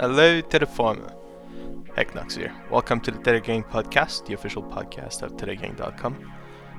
Hello 0.00 0.40
farmer. 0.76 1.12
Hecknox 1.96 2.36
here. 2.36 2.54
Welcome 2.70 3.00
to 3.00 3.10
the 3.10 3.18
Theta 3.18 3.40
Gang 3.40 3.64
podcast, 3.64 4.26
the 4.26 4.34
official 4.34 4.62
podcast 4.62 5.22
of 5.22 5.32
thetagang.com. 5.36 6.32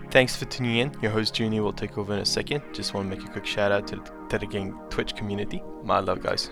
Thanks 0.09 0.37
for 0.37 0.45
tuning 0.45 0.77
in. 0.77 0.95
Your 1.01 1.11
host 1.11 1.37
Junie 1.37 1.59
will 1.59 1.73
take 1.73 1.97
over 1.97 2.13
in 2.13 2.19
a 2.19 2.25
second. 2.25 2.63
Just 2.71 2.93
want 2.93 3.11
to 3.11 3.17
make 3.17 3.27
a 3.27 3.29
quick 3.29 3.45
shout 3.45 3.73
out 3.73 3.87
to 3.87 3.97
the 3.97 4.11
Theta 4.29 4.45
Gang 4.45 4.73
Twitch 4.89 5.17
community. 5.17 5.61
My 5.83 5.99
love, 5.99 6.23
guys. 6.23 6.49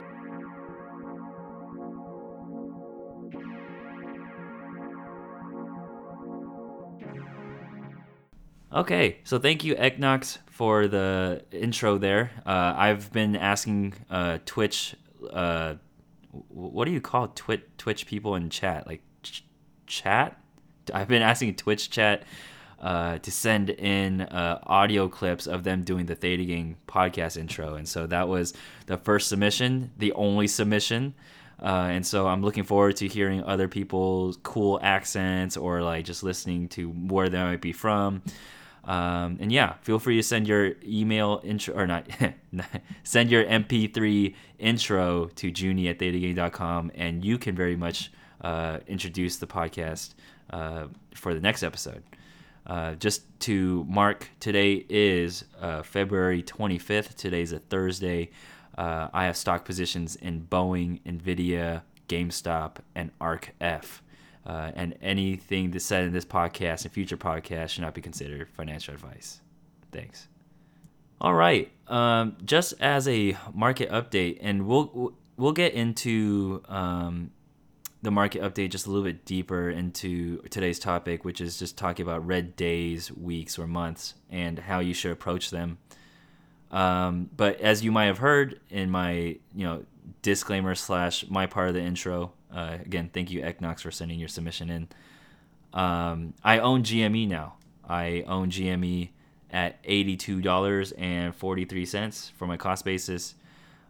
Okay, 8.74 9.20
so 9.24 9.40
thank 9.40 9.64
you, 9.64 9.74
Eknox, 9.76 10.40
for 10.48 10.90
the 10.90 11.46
intro 11.54 11.98
there. 11.98 12.32
Uh, 12.46 12.74
I've 12.76 13.14
been 13.14 13.38
asking 13.38 13.94
uh, 14.10 14.40
Twitch, 14.46 14.98
uh, 15.32 15.76
what 16.50 16.86
do 16.86 16.92
you 16.92 17.02
call 17.02 17.30
Twitch 17.30 17.64
Twitch 17.78 18.06
people 18.06 18.36
in 18.36 18.50
chat? 18.50 18.88
Like 18.88 19.02
ch- 19.24 19.44
chat? 19.86 20.40
I've 20.94 21.08
been 21.08 21.22
asking 21.22 21.56
Twitch 21.56 21.90
chat 21.90 22.24
uh, 22.80 23.18
to 23.20 23.32
send 23.32 23.70
in 23.70 24.22
uh, 24.22 24.60
audio 24.64 25.08
clips 25.08 25.48
of 25.48 25.64
them 25.64 25.84
doing 25.84 26.06
the 26.06 26.16
Theta 26.16 26.46
Gang 26.46 26.78
podcast 26.88 27.38
intro, 27.38 27.76
and 27.76 27.88
so 27.88 28.08
that 28.08 28.28
was 28.28 28.54
the 28.86 28.98
first 28.98 29.30
submission, 29.30 29.92
the 29.98 30.14
only 30.14 30.48
submission. 30.48 31.14
Uh, 31.62 31.90
and 31.90 32.06
so 32.06 32.28
I'm 32.28 32.44
looking 32.44 32.64
forward 32.64 32.98
to 32.98 33.08
hearing 33.08 33.44
other 33.44 33.68
people's 33.68 34.38
cool 34.44 34.80
accents 34.84 35.58
or 35.58 35.82
like 35.82 36.06
just 36.06 36.22
listening 36.22 36.68
to 36.70 36.90
where 36.90 37.30
they 37.30 37.42
might 37.42 37.62
be 37.62 37.72
from. 37.72 38.22
Um, 38.88 39.38
and 39.42 39.52
yeah, 39.52 39.74
feel 39.82 40.00
free 40.00 40.16
to 40.16 40.24
send 40.24 40.48
your 40.48 40.72
email 40.86 41.42
intro 41.44 41.76
or 41.76 41.86
not, 41.86 42.08
send 43.04 43.30
your 43.30 43.44
MP3 43.44 44.34
intro 44.60 45.26
to 45.36 45.52
Junie 45.52 45.90
at 45.90 46.00
thetagang.com 46.00 46.92
and 46.96 47.24
you 47.24 47.38
can 47.38 47.54
very 47.54 47.76
much 47.76 48.12
uh, 48.40 48.80
introduce 48.88 49.38
the 49.38 49.48
podcast 49.48 50.14
uh, 50.52 50.86
for 51.14 51.34
the 51.34 51.42
next 51.42 51.64
episode. 51.64 52.02
Uh, 52.66 52.96
just 52.96 53.24
to 53.42 53.86
mark, 53.90 54.30
today 54.40 54.86
is 54.90 55.44
uh, 55.62 55.84
February 55.84 56.42
25th. 56.42 57.16
Today's 57.16 57.52
a 57.52 57.60
Thursday. 57.60 58.30
Uh, 58.78 59.08
I 59.14 59.26
have 59.26 59.36
stock 59.36 59.66
positions 59.66 60.16
in 60.16 60.48
Boeing, 60.50 61.02
Nvidia, 61.04 61.82
GameStop, 62.08 62.78
and 62.96 63.12
ARK 63.20 63.54
F. 63.60 64.02
Uh, 64.48 64.72
and 64.76 64.96
anything 65.02 65.72
that's 65.72 65.84
said 65.84 66.06
in 66.06 66.14
this 66.14 66.24
podcast 66.24 66.86
and 66.86 66.94
future 66.94 67.18
podcasts 67.18 67.72
should 67.72 67.82
not 67.82 67.94
be 67.94 68.02
considered 68.02 68.48
financial 68.50 68.94
advice. 68.94 69.42
Thanks. 69.92 70.30
All 71.20 71.34
right. 71.34 71.70
Um, 71.88 72.38
just 72.46 72.74
as 72.80 73.10
a 73.10 73.36
market 73.54 73.90
update, 73.90 74.38
and 74.40 74.66
we'll 74.66 75.14
we'll 75.36 75.52
get 75.52 75.74
into 75.74 76.64
um, 76.70 77.32
the 78.02 78.12
market 78.12 78.42
update 78.42 78.70
just 78.70 78.86
a 78.86 78.90
little 78.90 79.04
bit 79.04 79.26
deeper 79.26 79.70
into 79.70 80.38
today's 80.50 80.80
topic, 80.80 81.26
which 81.26 81.42
is 81.42 81.60
just 81.60 81.78
talking 81.78 82.06
about 82.06 82.26
red 82.26 82.56
days, 82.56 83.12
weeks, 83.12 83.60
or 83.60 83.68
months, 83.68 84.14
and 84.30 84.60
how 84.60 84.80
you 84.80 84.94
should 84.94 85.12
approach 85.12 85.50
them. 85.50 85.78
Um, 86.72 87.30
but 87.36 87.60
as 87.60 87.84
you 87.84 87.92
might 87.92 88.06
have 88.06 88.20
heard 88.20 88.62
in 88.70 88.90
my 88.90 89.38
you 89.54 89.66
know 89.66 89.84
disclaimer 90.22 90.74
slash 90.74 91.28
my 91.30 91.48
part 91.48 91.68
of 91.68 91.74
the 91.74 91.82
intro, 91.82 92.32
uh, 92.54 92.78
again, 92.86 93.10
thank 93.14 93.32
you, 93.32 93.42
Eknox, 93.42 93.82
for 93.82 93.92
sending 93.92 94.20
your 94.20 94.30
submission 94.30 94.70
in. 94.70 94.88
Um, 95.74 96.34
I 96.44 96.60
own 96.60 96.84
GME 96.84 97.28
now. 97.28 97.56
I 97.88 98.24
own 98.28 98.50
GME 98.50 99.10
at 99.52 99.82
$82.43 99.84 102.32
for 102.34 102.48
my 102.48 102.58
cost 102.58 102.84
basis. 102.86 103.36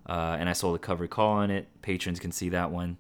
Uh, 0.07 0.37
and 0.39 0.49
I 0.49 0.53
sold 0.53 0.75
a 0.75 0.79
covered 0.79 1.09
call 1.09 1.33
on 1.33 1.51
it. 1.51 1.67
Patrons 1.81 2.19
can 2.19 2.31
see 2.31 2.49
that 2.49 2.71
one. 2.71 2.97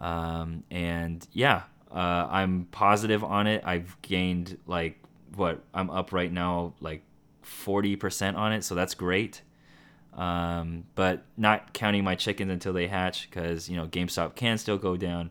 Um, 0.00 0.64
and 0.70 1.26
yeah, 1.32 1.62
uh, 1.92 2.26
I'm 2.30 2.66
positive 2.72 3.22
on 3.22 3.46
it. 3.46 3.62
I've 3.64 3.96
gained 4.02 4.58
like 4.66 4.98
what 5.36 5.62
I'm 5.72 5.90
up 5.90 6.12
right 6.12 6.32
now, 6.32 6.74
like 6.80 7.02
40% 7.44 8.36
on 8.36 8.52
it. 8.52 8.64
So 8.64 8.74
that's 8.74 8.94
great. 8.94 9.42
Um, 10.14 10.84
but 10.94 11.24
not 11.36 11.72
counting 11.72 12.04
my 12.04 12.14
chickens 12.14 12.52
until 12.52 12.72
they 12.72 12.86
hatch 12.86 13.28
because 13.28 13.68
you 13.68 13.76
know 13.76 13.86
GameStop 13.86 14.36
can 14.36 14.58
still 14.58 14.78
go 14.78 14.96
down. 14.96 15.30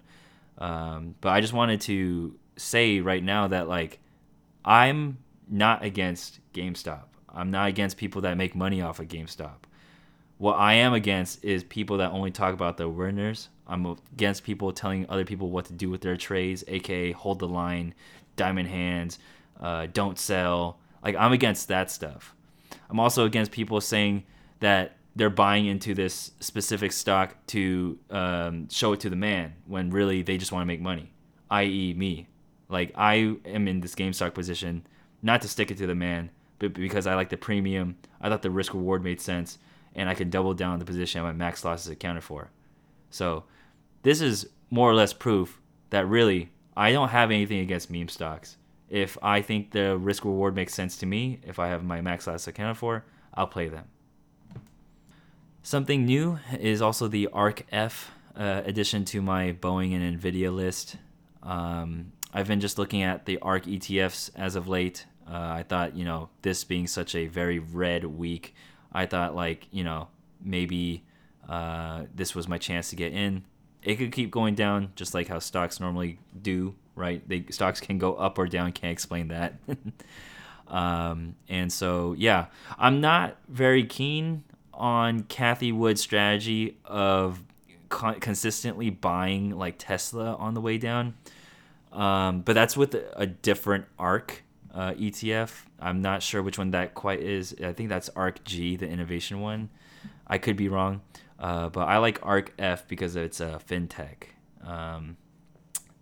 Um, 0.58 1.16
but 1.22 1.30
I 1.30 1.42
just 1.42 1.54
wanted 1.54 1.82
to 1.82 2.36
say 2.58 3.00
right 3.00 3.24
now 3.24 3.48
that 3.48 3.68
like 3.68 4.00
I'm 4.66 5.20
not 5.50 5.84
against 5.84 6.40
GameStop. 6.54 7.04
I'm 7.30 7.50
not 7.50 7.70
against 7.70 7.98
people 7.98 8.22
that 8.22 8.38
make 8.38 8.56
money 8.56 8.82
off 8.82 9.00
of 9.00 9.08
GameStop. 9.08 9.66
What 10.38 10.56
I 10.56 10.74
am 10.74 10.94
against 10.94 11.44
is 11.44 11.64
people 11.64 11.98
that 11.98 12.12
only 12.12 12.32
talk 12.32 12.54
about 12.54 12.78
the 12.78 12.90
winners. 12.90 13.50
I'm 13.68 13.86
against 13.86 14.44
people 14.44 14.74
telling 14.74 15.06
other 15.10 15.26
people 15.26 15.50
what 15.50 15.66
to 15.66 15.74
do 15.74 15.90
with 15.90 16.02
their 16.02 16.18
trades, 16.18 16.64
aka 16.68 17.12
hold 17.14 17.40
the 17.40 17.48
line, 17.48 17.94
diamond 18.36 18.68
hands, 18.68 19.20
uh, 19.62 19.88
don't 19.94 20.20
sell. 20.20 20.80
Like 21.04 21.16
I'm 21.16 21.32
against 21.32 21.70
that 21.70 21.90
stuff. 21.90 22.36
I'm 22.90 23.00
also 23.00 23.26
against 23.26 23.52
people 23.52 23.80
saying 23.82 24.26
that 24.64 24.96
they're 25.16 25.30
buying 25.30 25.66
into 25.66 25.94
this 25.94 26.32
specific 26.40 26.94
stock 26.94 27.36
to 27.48 28.00
um, 28.10 28.70
show 28.70 28.94
it 28.94 29.02
to 29.02 29.10
the 29.10 29.16
man 29.16 29.54
when 29.68 29.92
really 29.92 30.22
they 30.22 30.38
just 30.38 30.54
want 30.54 30.62
to 30.64 30.66
make 30.66 30.80
money, 30.80 31.12
i.e., 31.52 31.94
me. 31.94 32.28
Like 32.70 32.94
I 32.96 33.36
am 33.46 33.68
in 33.68 33.82
this 33.82 33.94
GameStop 33.94 34.34
position 34.34 34.88
not 35.22 35.42
to 35.42 35.50
stick 35.50 35.70
it 35.70 35.78
to 35.80 35.86
the 35.88 35.96
man, 35.96 36.30
but 36.60 36.74
because 36.74 37.08
I 37.08 37.16
like 37.16 37.28
the 37.28 37.36
premium. 37.36 37.98
I 38.22 38.30
thought 38.30 38.42
the 38.42 38.50
risk 38.50 38.74
reward 38.74 39.04
made 39.04 39.20
sense, 39.20 39.60
and 39.96 40.08
I 40.08 40.16
can 40.16 40.30
double 40.30 40.54
down 40.54 40.80
the 40.80 40.86
position 40.86 41.22
my 41.24 41.34
max 41.34 41.66
loss 41.66 41.86
is 41.86 41.92
accounted 41.92 42.24
for. 42.24 42.50
So 43.10 43.44
this 44.04 44.22
is 44.22 44.48
more 44.70 44.90
or 44.90 44.96
less 44.96 45.12
proof 45.12 45.60
that 45.90 46.08
really 46.08 46.52
I 46.76 46.94
don't 46.94 47.10
have 47.10 47.32
anything 47.32 47.60
against 47.60 47.92
meme 47.92 48.08
stocks. 48.08 48.56
If 48.90 49.18
I 49.22 49.42
think 49.42 49.72
the 49.72 49.98
risk 49.98 50.24
reward 50.24 50.56
makes 50.56 50.74
sense 50.74 50.96
to 50.98 51.06
me, 51.06 51.42
if 51.46 51.60
I 51.60 51.68
have 51.68 51.84
my 51.84 52.00
max 52.00 52.28
loss 52.28 52.48
accounted 52.48 52.78
for, 52.78 53.04
I'll 53.34 53.48
play 53.48 53.68
them. 53.68 53.86
Something 55.66 56.06
new 56.06 56.40
is 56.60 56.82
also 56.82 57.08
the 57.08 57.28
ARK 57.28 57.66
F 57.72 58.12
uh, 58.36 58.64
addition 58.66 59.06
to 59.06 59.22
my 59.22 59.54
Boeing 59.54 59.96
and 59.96 60.20
Nvidia 60.20 60.54
list. 60.54 60.98
Um, 61.42 62.12
I've 62.34 62.50
been 62.50 62.60
just 62.60 62.78
looking 62.78 63.02
at 63.02 63.26
the 63.26 63.40
ARC 63.40 63.64
ETFs 63.64 64.30
as 64.36 64.58
of 64.58 64.68
late. 64.68 65.06
Uh, 65.26 65.38
I 65.38 65.64
thought, 65.64 65.96
you 65.96 66.04
know, 66.04 66.28
this 66.42 66.66
being 66.66 66.86
such 66.86 67.16
a 67.16 67.28
very 67.28 67.60
red 67.60 68.04
week, 68.04 68.54
I 68.92 69.06
thought 69.06 69.36
like, 69.36 69.70
you 69.72 69.86
know, 69.86 70.10
maybe 70.44 71.06
uh, 71.48 72.04
this 72.14 72.36
was 72.36 72.50
my 72.50 72.58
chance 72.58 72.90
to 72.90 72.98
get 72.98 73.14
in. 73.14 73.46
It 73.84 73.96
could 73.96 74.12
keep 74.12 74.32
going 74.32 74.56
down, 74.56 74.92
just 74.98 75.14
like 75.14 75.30
how 75.30 75.40
stocks 75.40 75.80
normally 75.80 76.20
do, 76.42 76.76
right? 76.94 77.28
They 77.28 77.46
stocks 77.52 77.80
can 77.80 77.98
go 78.00 78.16
up 78.16 78.38
or 78.38 78.48
down. 78.48 78.74
Can't 78.74 78.92
explain 78.92 79.30
that. 79.30 79.54
um, 80.68 81.36
and 81.48 81.72
so, 81.72 82.16
yeah, 82.18 82.48
I'm 82.78 83.00
not 83.00 83.38
very 83.48 83.86
keen 83.86 84.44
on 84.74 85.24
Cathie 85.24 85.72
Wood's 85.72 86.02
strategy 86.02 86.78
of 86.86 87.44
con- 87.90 88.20
consistently 88.20 88.90
buying 88.90 89.52
like 89.52 89.76
Tesla 89.78 90.36
on 90.36 90.54
the 90.54 90.62
way 90.62 90.78
down. 90.78 91.14
Um, 91.92 92.42
but 92.42 92.54
that's 92.54 92.76
with 92.76 92.96
a, 93.16 93.28
different 93.28 93.86
ARK 94.00 94.44
uh, 94.74 94.94
ETF. 94.94 95.52
I'm 95.80 96.02
not 96.02 96.24
sure 96.24 96.42
which 96.42 96.58
one 96.58 96.72
that 96.72 96.96
quite 96.96 97.20
is. 97.20 97.56
I 97.64 97.74
think 97.74 97.90
that's 97.90 98.10
ARK 98.10 98.44
G, 98.44 98.76
the 98.76 98.88
innovation 98.88 99.42
one. 99.42 99.70
I 100.26 100.40
could 100.40 100.58
be 100.58 100.70
wrong, 100.70 101.02
uh, 101.38 101.70
but 101.70 101.88
I 101.88 101.98
like 101.98 102.20
ARK 102.24 102.54
F 102.58 102.88
because 102.88 103.16
it's 103.16 103.40
a 103.40 103.62
fintech. 103.68 104.30
Um, 104.66 105.18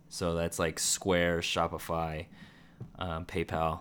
so 0.08 0.34
that's 0.34 0.58
like 0.58 0.78
Square, 0.78 1.40
Shopify, 1.40 2.26
um, 2.98 3.26
PayPal 3.26 3.80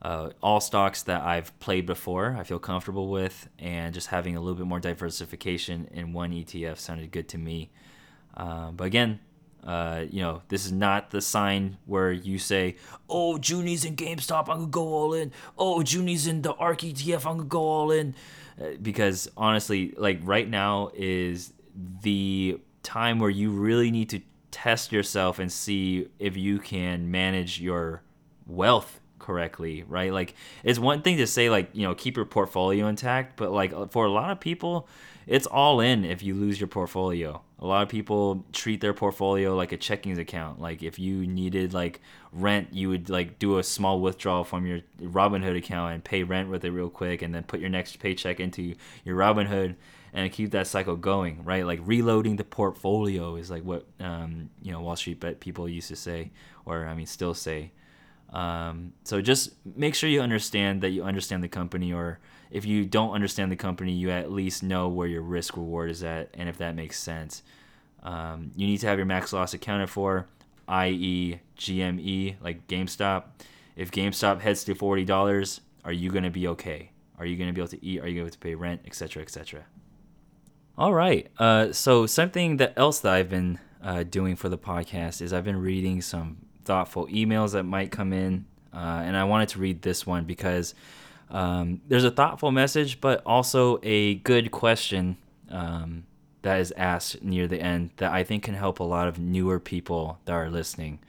uh, 0.00 0.30
all 0.42 0.60
stocks 0.60 1.02
that 1.04 1.22
I've 1.22 1.58
played 1.58 1.86
before, 1.86 2.36
I 2.38 2.44
feel 2.44 2.58
comfortable 2.58 3.08
with, 3.08 3.48
and 3.58 3.92
just 3.92 4.08
having 4.08 4.36
a 4.36 4.40
little 4.40 4.54
bit 4.54 4.66
more 4.66 4.80
diversification 4.80 5.88
in 5.92 6.12
one 6.12 6.32
ETF 6.32 6.78
sounded 6.78 7.10
good 7.10 7.28
to 7.30 7.38
me. 7.38 7.70
Um, 8.36 8.76
but 8.76 8.84
again, 8.84 9.20
uh, 9.64 10.04
you 10.08 10.22
know, 10.22 10.42
this 10.48 10.64
is 10.64 10.72
not 10.72 11.10
the 11.10 11.20
sign 11.20 11.78
where 11.86 12.12
you 12.12 12.38
say, 12.38 12.76
"Oh, 13.08 13.38
Junie's 13.38 13.84
in 13.84 13.96
GameStop, 13.96 14.48
I'm 14.48 14.58
gonna 14.58 14.66
go 14.68 14.86
all 14.94 15.14
in." 15.14 15.32
Oh, 15.58 15.82
Junie's 15.82 16.28
in 16.28 16.42
the 16.42 16.54
ARK 16.54 16.84
ETF, 16.84 17.26
I'm 17.26 17.38
gonna 17.38 17.48
go 17.48 17.62
all 17.62 17.90
in, 17.90 18.14
uh, 18.60 18.76
because 18.80 19.28
honestly, 19.36 19.94
like 19.96 20.20
right 20.22 20.48
now 20.48 20.90
is 20.94 21.52
the 22.02 22.60
time 22.84 23.18
where 23.18 23.30
you 23.30 23.50
really 23.50 23.90
need 23.90 24.10
to 24.10 24.20
test 24.50 24.92
yourself 24.92 25.38
and 25.38 25.50
see 25.52 26.08
if 26.18 26.36
you 26.36 26.58
can 26.58 27.10
manage 27.10 27.60
your 27.60 28.02
wealth 28.46 28.97
correctly, 29.28 29.84
right? 29.86 30.10
Like 30.10 30.34
it's 30.64 30.78
one 30.78 31.02
thing 31.02 31.18
to 31.18 31.26
say 31.26 31.50
like, 31.50 31.68
you 31.74 31.82
know, 31.82 31.94
keep 31.94 32.16
your 32.16 32.24
portfolio 32.24 32.86
intact, 32.88 33.36
but 33.36 33.52
like 33.52 33.92
for 33.92 34.06
a 34.06 34.10
lot 34.10 34.30
of 34.30 34.40
people, 34.40 34.88
it's 35.26 35.46
all 35.46 35.80
in 35.80 36.06
if 36.06 36.22
you 36.22 36.34
lose 36.34 36.58
your 36.58 36.66
portfolio. 36.66 37.42
A 37.58 37.66
lot 37.66 37.82
of 37.82 37.90
people 37.90 38.46
treat 38.54 38.80
their 38.80 38.94
portfolio 38.94 39.54
like 39.54 39.72
a 39.72 39.76
checking 39.76 40.18
account. 40.18 40.62
Like 40.62 40.82
if 40.82 40.98
you 40.98 41.26
needed 41.26 41.74
like 41.74 42.00
rent, 42.32 42.68
you 42.72 42.88
would 42.88 43.10
like 43.10 43.38
do 43.38 43.58
a 43.58 43.62
small 43.62 44.00
withdrawal 44.00 44.44
from 44.44 44.66
your 44.66 44.80
Robinhood 45.02 45.58
account 45.58 45.92
and 45.92 46.02
pay 46.02 46.22
rent 46.22 46.48
with 46.48 46.64
it 46.64 46.70
real 46.70 46.88
quick, 46.88 47.20
and 47.20 47.34
then 47.34 47.42
put 47.42 47.60
your 47.60 47.68
next 47.68 47.98
paycheck 47.98 48.40
into 48.40 48.74
your 49.04 49.18
Robinhood 49.18 49.74
and 50.14 50.32
keep 50.32 50.52
that 50.52 50.66
cycle 50.66 50.96
going, 50.96 51.44
right? 51.44 51.66
Like 51.66 51.80
reloading 51.84 52.36
the 52.36 52.44
portfolio 52.44 53.36
is 53.36 53.50
like 53.50 53.62
what 53.62 53.84
um, 54.00 54.48
you 54.62 54.72
know 54.72 54.80
Wall 54.80 54.96
Street 54.96 55.20
bet 55.20 55.38
people 55.38 55.68
used 55.68 55.88
to 55.88 55.96
say, 55.96 56.30
or 56.64 56.86
I 56.86 56.94
mean 56.94 57.04
still 57.04 57.34
say. 57.34 57.72
Um, 58.32 58.92
so 59.04 59.20
just 59.20 59.54
make 59.64 59.94
sure 59.94 60.10
you 60.10 60.20
understand 60.20 60.82
that 60.82 60.90
you 60.90 61.04
understand 61.04 61.42
the 61.42 61.48
company, 61.48 61.92
or 61.92 62.18
if 62.50 62.64
you 62.64 62.84
don't 62.84 63.12
understand 63.12 63.50
the 63.50 63.56
company, 63.56 63.92
you 63.92 64.10
at 64.10 64.30
least 64.30 64.62
know 64.62 64.88
where 64.88 65.06
your 65.06 65.22
risk 65.22 65.56
reward 65.56 65.90
is 65.90 66.02
at, 66.02 66.30
and 66.34 66.48
if 66.48 66.58
that 66.58 66.74
makes 66.74 66.98
sense. 66.98 67.42
Um, 68.02 68.52
you 68.54 68.66
need 68.66 68.78
to 68.78 68.86
have 68.86 68.98
your 68.98 69.06
max 69.06 69.32
loss 69.32 69.54
accounted 69.54 69.90
for, 69.90 70.28
i.e., 70.68 71.40
GME, 71.56 72.36
like 72.40 72.66
GameStop. 72.68 73.24
If 73.76 73.90
GameStop 73.90 74.40
heads 74.40 74.64
to 74.64 74.74
forty 74.74 75.04
dollars, 75.04 75.60
are 75.84 75.92
you 75.92 76.10
gonna 76.10 76.30
be 76.30 76.48
okay? 76.48 76.90
Are 77.18 77.26
you 77.26 77.36
gonna 77.36 77.52
be 77.52 77.60
able 77.60 77.68
to 77.68 77.84
eat? 77.84 78.00
Are 78.00 78.06
you 78.08 78.14
going 78.14 78.14
to 78.14 78.14
be 78.14 78.20
able 78.20 78.30
to 78.30 78.38
pay 78.38 78.54
rent, 78.54 78.82
etc., 78.86 79.22
etc.? 79.22 79.64
All 80.76 80.94
right. 80.94 81.28
Uh, 81.38 81.72
so 81.72 82.06
something 82.06 82.58
that 82.58 82.74
else 82.76 83.00
that 83.00 83.12
I've 83.12 83.28
been 83.28 83.58
uh, 83.82 84.04
doing 84.04 84.36
for 84.36 84.48
the 84.48 84.58
podcast 84.58 85.20
is 85.20 85.32
I've 85.32 85.44
been 85.44 85.60
reading 85.60 86.00
some 86.00 86.38
thoughtful 86.68 87.06
emails 87.08 87.52
that 87.52 87.64
might 87.64 87.90
come 87.90 88.12
in, 88.12 88.44
uh, 88.72 89.02
and 89.04 89.16
I 89.16 89.24
wanted 89.24 89.48
to 89.50 89.58
read 89.58 89.82
this 89.82 90.06
one 90.06 90.24
because 90.24 90.74
um, 91.30 91.80
there's 91.88 92.04
a 92.04 92.10
thoughtful 92.10 92.52
message, 92.52 93.00
but 93.00 93.22
also 93.24 93.80
a 93.82 94.16
good 94.16 94.50
question 94.50 95.16
um, 95.50 96.04
that 96.42 96.60
is 96.60 96.72
asked 96.76 97.22
near 97.22 97.46
the 97.46 97.60
end 97.60 97.90
that 97.96 98.12
I 98.12 98.22
think 98.22 98.44
can 98.44 98.54
help 98.54 98.80
a 98.80 98.84
lot 98.84 99.08
of 99.08 99.18
newer 99.18 99.58
people 99.58 100.18
that 100.26 100.32
are 100.32 100.50
listening. 100.50 101.00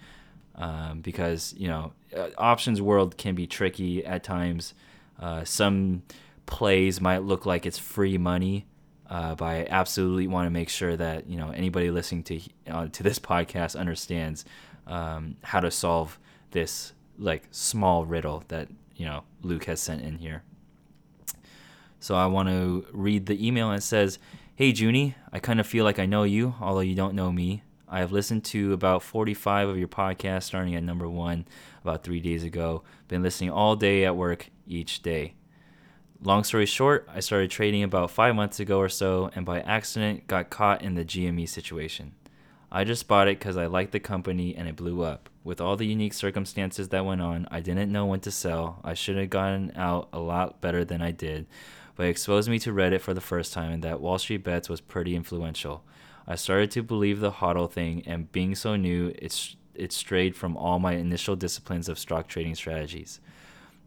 Um, 0.56 1.02
because 1.02 1.54
you 1.58 1.68
know, 1.68 1.94
uh, 2.16 2.30
options 2.38 2.82
world 2.82 3.18
can 3.18 3.36
be 3.36 3.48
tricky 3.48 4.06
at 4.06 4.24
times. 4.24 4.74
Uh, 5.20 5.44
some 5.44 6.04
plays 6.46 7.00
might 7.00 7.24
look 7.24 7.46
like 7.46 7.66
it's 7.66 7.78
free 7.78 8.18
money, 8.18 8.66
uh, 9.10 9.36
but 9.36 9.46
I 9.46 9.68
absolutely 9.70 10.28
want 10.28 10.48
to 10.48 10.50
make 10.50 10.70
sure 10.70 10.98
that 10.98 11.30
you 11.30 11.38
know 11.38 11.52
anybody 11.52 11.92
listening 11.92 12.24
to 12.24 12.42
uh, 12.68 12.88
to 12.88 13.04
this 13.04 13.20
podcast 13.32 13.80
understands 13.80 14.44
um, 14.90 15.38
how 15.44 15.62
to 15.62 15.72
solve 15.72 16.20
this 16.52 16.94
like 17.18 17.44
small 17.52 18.06
riddle 18.06 18.44
that 18.50 18.68
you 18.96 19.06
know 19.06 19.24
Luke 19.42 19.66
has 19.66 19.80
sent 19.80 20.02
in 20.02 20.18
here. 20.18 20.44
So 22.00 22.16
I 22.16 22.26
want 22.26 22.50
to 22.50 22.86
read 22.92 23.26
the 23.26 23.46
email 23.46 23.72
it 23.72 23.82
says, 23.82 24.20
"Hey 24.56 24.74
Junie, 24.74 25.16
I 25.32 25.40
kind 25.40 25.60
of 25.60 25.68
feel 25.68 25.86
like 25.86 26.00
I 26.00 26.06
know 26.06 26.24
you, 26.24 26.56
although 26.60 26.80
you 26.82 26.96
don't 26.96 27.16
know 27.16 27.32
me. 27.32 27.64
I 27.88 28.00
have 28.00 28.12
listened 28.12 28.44
to 28.46 28.74
about 28.74 29.02
45 29.02 29.70
of 29.70 29.78
your 29.78 29.88
podcasts, 29.88 30.44
starting 30.44 30.76
at 30.76 30.84
number 30.84 31.10
one 31.10 31.46
about 31.82 32.04
three 32.04 32.20
days 32.20 32.44
ago. 32.44 32.84
Been 33.08 33.24
listening 33.24 33.50
all 33.50 33.76
day 33.76 34.06
at 34.06 34.16
work 34.16 34.50
each 34.68 35.02
day. 35.02 35.34
Long 36.22 36.44
story 36.44 36.66
short, 36.66 37.08
I 37.12 37.22
started 37.22 37.50
trading 37.50 37.82
about 37.82 38.12
five 38.12 38.36
months 38.36 38.60
ago 38.60 38.78
or 38.78 38.90
so, 38.90 39.32
and 39.36 39.46
by 39.46 39.62
accident 39.62 40.28
got 40.28 40.50
caught 40.50 40.82
in 40.82 40.96
the 40.96 41.06
GME 41.06 41.48
situation. 41.48 42.14
I 42.72 42.84
just 42.84 43.08
bought 43.08 43.28
it 43.28 43.40
because 43.40 43.58
I 43.58 43.66
liked 43.66 43.92
the 43.92 44.00
company 44.00 44.56
and 44.56 44.68
it 44.68 44.76
blew 44.76 45.02
up. 45.02 45.30
With 45.44 45.60
all 45.60 45.76
the 45.76 45.88
unique 45.88 46.14
circumstances 46.14 46.90
that 46.90 47.06
went 47.06 47.22
on, 47.22 47.48
I 47.50 47.62
didn't 47.62 47.92
know 47.92 48.06
when 48.06 48.20
to 48.22 48.32
sell. 48.32 48.80
I 48.84 48.94
should 48.94 49.18
have 49.18 49.32
gotten 49.32 49.72
out 49.76 50.10
a 50.14 50.20
lot 50.20 50.62
better 50.62 50.86
than 50.86 51.02
I 51.02 51.12
did, 51.12 51.48
but 51.96 52.06
it 52.06 52.10
exposed 52.10 52.50
me 52.50 52.60
to 52.60 52.72
Reddit 52.72 53.02
for 53.02 53.16
the 53.16 53.22
first 53.22 53.54
time 53.54 53.72
and 53.72 53.84
that 53.84 54.02
Wall 54.02 54.20
Street 54.20 54.44
Bets 54.44 54.70
was 54.70 54.82
pretty 54.82 55.16
influential. 55.16 55.84
I 56.28 56.36
started 56.36 56.70
to 56.72 56.84
believe 56.84 57.20
the 57.20 57.32
hodl 57.32 57.72
thing, 57.72 58.04
and 58.06 58.32
being 58.32 58.54
so 58.54 58.76
new, 58.76 59.14
it's 59.18 59.56
it 59.74 59.92
strayed 59.92 60.36
from 60.36 60.56
all 60.56 60.78
my 60.78 60.94
initial 60.94 61.36
disciplines 61.36 61.90
of 61.90 61.98
stock 61.98 62.28
trading 62.28 62.54
strategies. 62.54 63.20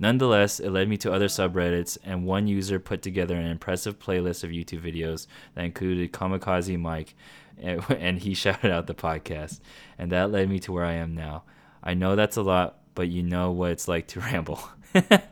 Nonetheless, 0.02 0.58
it 0.58 0.70
led 0.70 0.88
me 0.88 0.96
to 0.96 1.12
other 1.12 1.28
subreddits, 1.28 1.96
and 2.02 2.26
one 2.26 2.48
user 2.48 2.80
put 2.80 3.02
together 3.02 3.36
an 3.36 3.46
impressive 3.46 4.00
playlist 4.00 4.42
of 4.42 4.50
YouTube 4.50 4.82
videos 4.82 5.28
that 5.54 5.64
included 5.64 6.12
Kamikaze 6.12 6.76
Mike, 6.76 7.14
and, 7.56 8.18
he 8.18 8.34
shouted 8.42 8.72
out 8.72 8.88
the 8.88 8.96
podcast. 8.96 9.60
And 9.96 10.10
that 10.10 10.32
led 10.32 10.50
me 10.50 10.58
to 10.58 10.72
where 10.72 10.84
I 10.84 10.94
am 10.94 11.14
now. 11.14 11.44
I 11.84 11.94
know 11.94 12.16
that's 12.16 12.36
a 12.36 12.42
lot, 12.42 12.78
but 12.96 13.10
you 13.10 13.22
know 13.22 13.52
what 13.52 13.70
it's 13.70 13.86
like 13.86 14.08
to 14.08 14.20
ramble. 14.32 14.58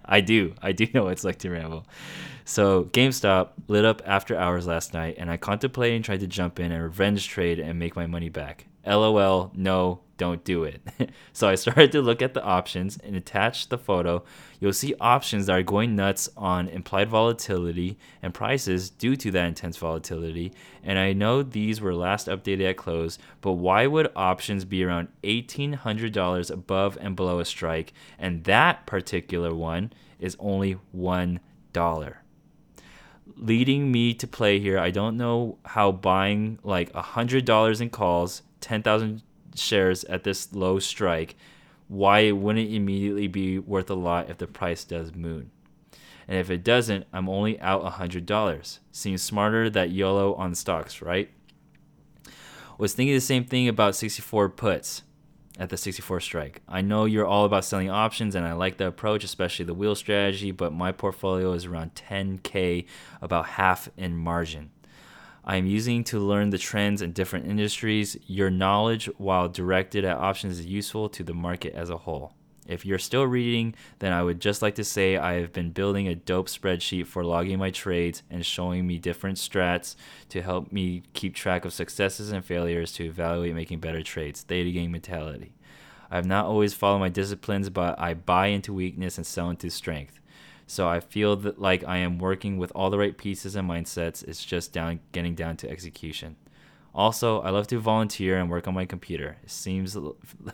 I 0.04 0.20
do. 0.20 0.54
I 0.62 0.70
do 0.70 0.86
know 0.94 1.02
what 1.02 1.14
it's 1.14 1.24
like 1.24 1.40
to 1.40 1.50
ramble. 1.50 1.84
So 2.44 2.84
GameStop 2.84 3.48
lit 3.66 3.84
up 3.84 4.02
after 4.06 4.38
hours 4.38 4.68
last 4.68 4.94
night, 4.94 5.16
and 5.18 5.28
I 5.32 5.36
contemplated 5.36 5.96
and 5.96 6.04
tried 6.04 6.20
to 6.20 6.28
jump 6.28 6.60
in 6.60 6.70
and 6.70 6.80
revenge 6.80 7.26
trade 7.26 7.58
and 7.58 7.76
make 7.76 7.96
my 7.96 8.06
money 8.06 8.28
back. 8.28 8.66
LOL, 8.86 9.52
no, 9.54 10.00
don't 10.20 10.44
do 10.44 10.64
it. 10.64 10.82
so 11.32 11.48
I 11.48 11.54
started 11.54 11.92
to 11.92 12.02
look 12.02 12.20
at 12.20 12.34
the 12.34 12.44
options 12.44 12.98
and 12.98 13.16
attach 13.16 13.70
the 13.70 13.78
photo. 13.78 14.22
You'll 14.60 14.74
see 14.74 14.94
options 15.00 15.46
that 15.46 15.56
are 15.58 15.62
going 15.62 15.96
nuts 15.96 16.28
on 16.36 16.68
implied 16.68 17.08
volatility 17.08 17.98
and 18.22 18.34
prices 18.34 18.90
due 18.90 19.16
to 19.16 19.30
that 19.30 19.46
intense 19.46 19.78
volatility. 19.78 20.52
And 20.84 20.98
I 20.98 21.14
know 21.14 21.42
these 21.42 21.80
were 21.80 21.94
last 21.94 22.26
updated 22.26 22.68
at 22.68 22.76
close, 22.76 23.18
but 23.40 23.52
why 23.52 23.86
would 23.86 24.12
options 24.14 24.66
be 24.66 24.84
around 24.84 25.08
$1,800 25.24 26.50
above 26.50 26.98
and 27.00 27.16
below 27.16 27.40
a 27.40 27.44
strike? 27.46 27.94
And 28.18 28.44
that 28.44 28.84
particular 28.84 29.54
one 29.54 29.90
is 30.18 30.36
only 30.38 30.78
$1. 30.94 32.14
Leading 33.36 33.90
me 33.90 34.12
to 34.12 34.26
play 34.26 34.60
here, 34.60 34.78
I 34.78 34.90
don't 34.90 35.16
know 35.16 35.56
how 35.64 35.92
buying 35.92 36.58
like 36.62 36.92
$100 36.92 37.80
in 37.80 37.88
calls, 37.88 38.42
10,000 38.60 39.22
shares 39.54 40.04
at 40.04 40.24
this 40.24 40.52
low 40.54 40.78
strike, 40.78 41.36
why 41.88 42.20
it 42.20 42.36
wouldn't 42.36 42.70
immediately 42.70 43.26
be 43.26 43.58
worth 43.58 43.90
a 43.90 43.94
lot 43.94 44.30
if 44.30 44.38
the 44.38 44.46
price 44.46 44.84
does 44.84 45.14
moon. 45.14 45.50
And 46.28 46.38
if 46.38 46.50
it 46.50 46.62
doesn't, 46.62 47.06
I'm 47.12 47.28
only 47.28 47.60
out 47.60 47.84
$100. 47.84 48.78
Seems 48.92 49.22
smarter 49.22 49.68
that 49.70 49.90
YOLO 49.90 50.34
on 50.34 50.54
stocks, 50.54 51.02
right? 51.02 51.28
Was 52.78 52.94
thinking 52.94 53.14
the 53.14 53.20
same 53.20 53.44
thing 53.44 53.66
about 53.66 53.96
64 53.96 54.50
puts 54.50 55.02
at 55.58 55.68
the 55.68 55.76
64 55.76 56.20
strike. 56.20 56.62
I 56.68 56.80
know 56.80 57.04
you're 57.04 57.26
all 57.26 57.44
about 57.44 57.64
selling 57.64 57.90
options 57.90 58.34
and 58.34 58.46
I 58.46 58.52
like 58.52 58.78
the 58.78 58.86
approach, 58.86 59.24
especially 59.24 59.64
the 59.66 59.74
wheel 59.74 59.94
strategy, 59.94 60.52
but 60.52 60.72
my 60.72 60.92
portfolio 60.92 61.52
is 61.52 61.66
around 61.66 61.94
10k, 61.94 62.86
about 63.20 63.46
half 63.46 63.90
in 63.96 64.16
margin. 64.16 64.70
I 65.50 65.56
am 65.56 65.66
using 65.66 66.04
to 66.04 66.20
learn 66.20 66.50
the 66.50 66.58
trends 66.58 67.02
in 67.02 67.10
different 67.10 67.48
industries. 67.48 68.16
Your 68.28 68.50
knowledge, 68.50 69.06
while 69.18 69.48
directed 69.48 70.04
at 70.04 70.16
options, 70.16 70.60
is 70.60 70.66
useful 70.66 71.08
to 71.08 71.24
the 71.24 71.34
market 71.34 71.74
as 71.74 71.90
a 71.90 71.96
whole. 71.96 72.34
If 72.68 72.86
you're 72.86 73.00
still 73.00 73.24
reading, 73.26 73.74
then 73.98 74.12
I 74.12 74.22
would 74.22 74.40
just 74.40 74.62
like 74.62 74.76
to 74.76 74.84
say 74.84 75.16
I 75.16 75.40
have 75.40 75.52
been 75.52 75.72
building 75.72 76.06
a 76.06 76.14
dope 76.14 76.46
spreadsheet 76.46 77.08
for 77.08 77.24
logging 77.24 77.58
my 77.58 77.72
trades 77.72 78.22
and 78.30 78.46
showing 78.46 78.86
me 78.86 78.98
different 78.98 79.38
strats 79.38 79.96
to 80.28 80.40
help 80.40 80.70
me 80.70 81.02
keep 81.14 81.34
track 81.34 81.64
of 81.64 81.72
successes 81.72 82.30
and 82.30 82.44
failures 82.44 82.92
to 82.92 83.06
evaluate 83.06 83.56
making 83.56 83.80
better 83.80 84.04
trades. 84.04 84.42
Theta 84.42 84.70
gang 84.70 84.92
mentality. 84.92 85.52
I 86.12 86.14
have 86.14 86.26
not 86.26 86.46
always 86.46 86.74
followed 86.74 87.00
my 87.00 87.08
disciplines, 87.08 87.70
but 87.70 87.98
I 87.98 88.14
buy 88.14 88.46
into 88.46 88.72
weakness 88.72 89.18
and 89.18 89.26
sell 89.26 89.50
into 89.50 89.68
strength. 89.68 90.20
So 90.70 90.88
I 90.88 91.00
feel 91.00 91.34
that 91.34 91.60
like 91.60 91.82
I 91.82 91.96
am 91.96 92.20
working 92.20 92.56
with 92.56 92.70
all 92.76 92.90
the 92.90 92.98
right 92.98 93.18
pieces 93.18 93.56
and 93.56 93.68
mindsets. 93.68 94.22
It's 94.22 94.44
just 94.44 94.72
down 94.72 95.00
getting 95.10 95.34
down 95.34 95.56
to 95.58 95.68
execution. 95.68 96.36
Also, 96.94 97.40
I 97.40 97.50
love 97.50 97.66
to 97.68 97.80
volunteer 97.80 98.38
and 98.38 98.48
work 98.48 98.68
on 98.68 98.74
my 98.74 98.84
computer. 98.86 99.36
It 99.42 99.50
seems 99.50 99.96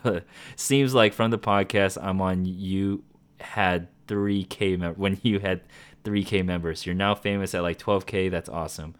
seems 0.55 0.95
like 0.95 1.13
from 1.13 1.29
the 1.29 1.37
podcast 1.37 1.99
I'm 2.01 2.19
on, 2.19 2.45
you 2.45 3.03
had 3.39 3.89
3k 4.07 4.79
mem- 4.79 4.95
when 4.95 5.19
you 5.21 5.37
had 5.37 5.61
3k 6.03 6.43
members. 6.43 6.87
You're 6.87 6.95
now 6.95 7.13
famous 7.13 7.53
at 7.53 7.61
like 7.61 7.77
12k. 7.77 8.31
That's 8.31 8.49
awesome. 8.49 8.95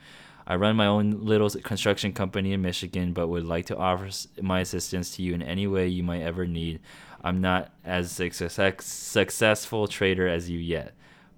I 0.46 0.56
run 0.56 0.76
my 0.76 0.86
own 0.86 1.26
little 1.26 1.50
construction 1.50 2.14
company 2.14 2.54
in 2.54 2.62
Michigan, 2.62 3.14
but 3.14 3.28
would 3.28 3.44
like 3.44 3.66
to 3.66 3.76
offer 3.76 4.08
my 4.40 4.60
assistance 4.60 5.16
to 5.16 5.24
you 5.24 5.34
in 5.34 5.42
any 5.42 5.66
way 5.66 5.88
you 5.88 6.04
might 6.04 6.22
ever 6.22 6.46
need. 6.46 6.80
I'm 7.24 7.42
not 7.42 7.72
as 7.84 8.12
success- 8.12 8.86
successful 8.86 9.88
trader 9.88 10.28
as 10.28 10.48
you 10.48 10.60
yet 10.60 10.94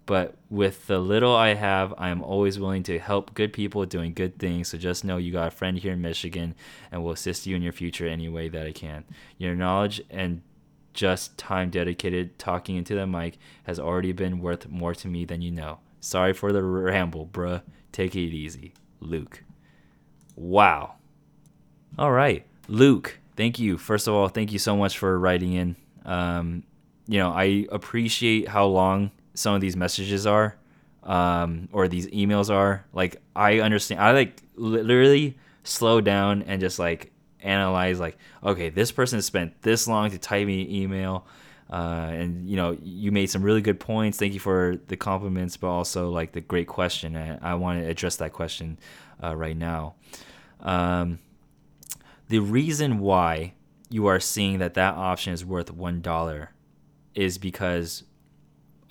but 0.09 0.33
with 0.49 0.87
the 0.87 0.97
little 0.97 1.35
I 1.35 1.53
have, 1.53 1.93
I 1.95 2.09
am 2.09 2.23
always 2.23 2.57
willing 2.57 2.81
to 2.81 2.97
help 2.97 3.35
good 3.35 3.53
people 3.53 3.85
doing 3.85 4.15
good 4.15 4.39
things. 4.39 4.69
So 4.69 4.77
just 4.79 5.05
know 5.05 5.17
you 5.17 5.31
got 5.31 5.49
a 5.49 5.51
friend 5.51 5.77
here 5.77 5.93
in 5.93 6.01
Michigan 6.01 6.55
and 6.91 7.03
will 7.03 7.11
assist 7.11 7.45
you 7.45 7.55
in 7.55 7.61
your 7.61 7.73
future 7.73 8.07
any 8.07 8.27
way 8.27 8.49
that 8.49 8.65
I 8.65 8.71
can. 8.71 9.03
Your 9.37 9.53
knowledge 9.53 10.01
and 10.09 10.41
just 10.95 11.37
time 11.37 11.69
dedicated 11.69 12.39
talking 12.39 12.75
into 12.75 12.95
the 12.95 13.05
mic 13.05 13.37
has 13.65 13.79
already 13.79 14.11
been 14.11 14.39
worth 14.39 14.67
more 14.67 14.95
to 14.95 15.07
me 15.07 15.25
than 15.25 15.43
you 15.43 15.51
know. 15.51 15.77
Sorry 15.99 16.33
for 16.33 16.51
the 16.51 16.63
ramble, 16.63 17.27
bruh. 17.27 17.61
Take 17.91 18.15
it 18.15 18.33
easy. 18.33 18.73
Luke. 19.01 19.43
Wow. 20.35 20.95
All 21.99 22.11
right. 22.11 22.47
Luke, 22.67 23.19
thank 23.35 23.59
you. 23.59 23.77
First 23.77 24.07
of 24.07 24.15
all, 24.15 24.27
thank 24.27 24.51
you 24.51 24.57
so 24.57 24.75
much 24.75 24.97
for 24.97 25.19
writing 25.19 25.53
in. 25.53 25.75
Um, 26.03 26.63
you 27.07 27.19
know, 27.19 27.29
I 27.29 27.67
appreciate 27.71 28.47
how 28.47 28.65
long 28.65 29.11
some 29.39 29.55
of 29.55 29.62
these 29.62 29.75
messages 29.75 30.27
are 30.27 30.58
um, 31.03 31.69
or 31.72 31.88
these 31.88 32.08
emails 32.08 32.53
are. 32.53 32.86
Like 32.93 33.22
I 33.36 33.60
understand. 33.60 34.01
I 34.01 34.12
like 34.12 34.41
literally 34.55 35.38
slow 35.63 36.01
down 36.01 36.43
and 36.43 36.60
just 36.60 36.79
like 36.79 37.12
analyze 37.41 38.01
like 38.01 38.17
okay 38.43 38.69
this 38.69 38.91
person 38.91 39.22
spent 39.22 39.62
this 39.62 39.88
long 39.88 40.12
to 40.12 40.17
type 40.17 40.46
me 40.46 40.62
an 40.62 40.69
email 40.69 41.25
uh, 41.72 42.10
and 42.12 42.50
you 42.50 42.58
know 42.58 42.77
you 42.81 43.13
made 43.13 43.27
some 43.27 43.41
really 43.41 43.62
good 43.62 43.79
points 43.79 44.17
thank 44.17 44.34
you 44.34 44.41
for 44.41 44.75
the 44.88 44.98
compliments 44.98 45.55
but 45.55 45.67
also 45.67 46.10
like 46.10 46.34
the 46.34 46.41
great 46.41 46.67
question 46.67 47.15
i, 47.15 47.51
I 47.51 47.53
want 47.53 47.81
to 47.81 47.88
address 47.88 48.17
that 48.17 48.34
question 48.34 48.77
uh, 49.24 49.36
right 49.38 49.55
now 49.55 49.96
um, 50.60 51.19
the 52.27 52.39
reason 52.39 53.00
why 53.00 53.53
you 53.89 54.08
are 54.08 54.19
seeing 54.19 54.60
that 54.60 54.74
that 54.74 54.96
option 54.96 55.31
is 55.31 55.46
worth 55.46 55.72
one 55.72 56.01
dollar 56.01 56.51
is 57.15 57.38
because 57.38 58.03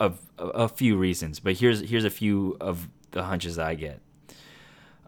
of 0.01 0.21
a, 0.39 0.69
few 0.69 0.97
reasons 0.97 1.41
but 1.41 1.57
here's 1.57 1.81
here's 1.81 2.05
a 2.05 2.11
few 2.11 2.57
of 2.61 2.89
the 3.11 3.25
hunches 3.25 3.59
i 3.59 3.75
get 3.75 4.01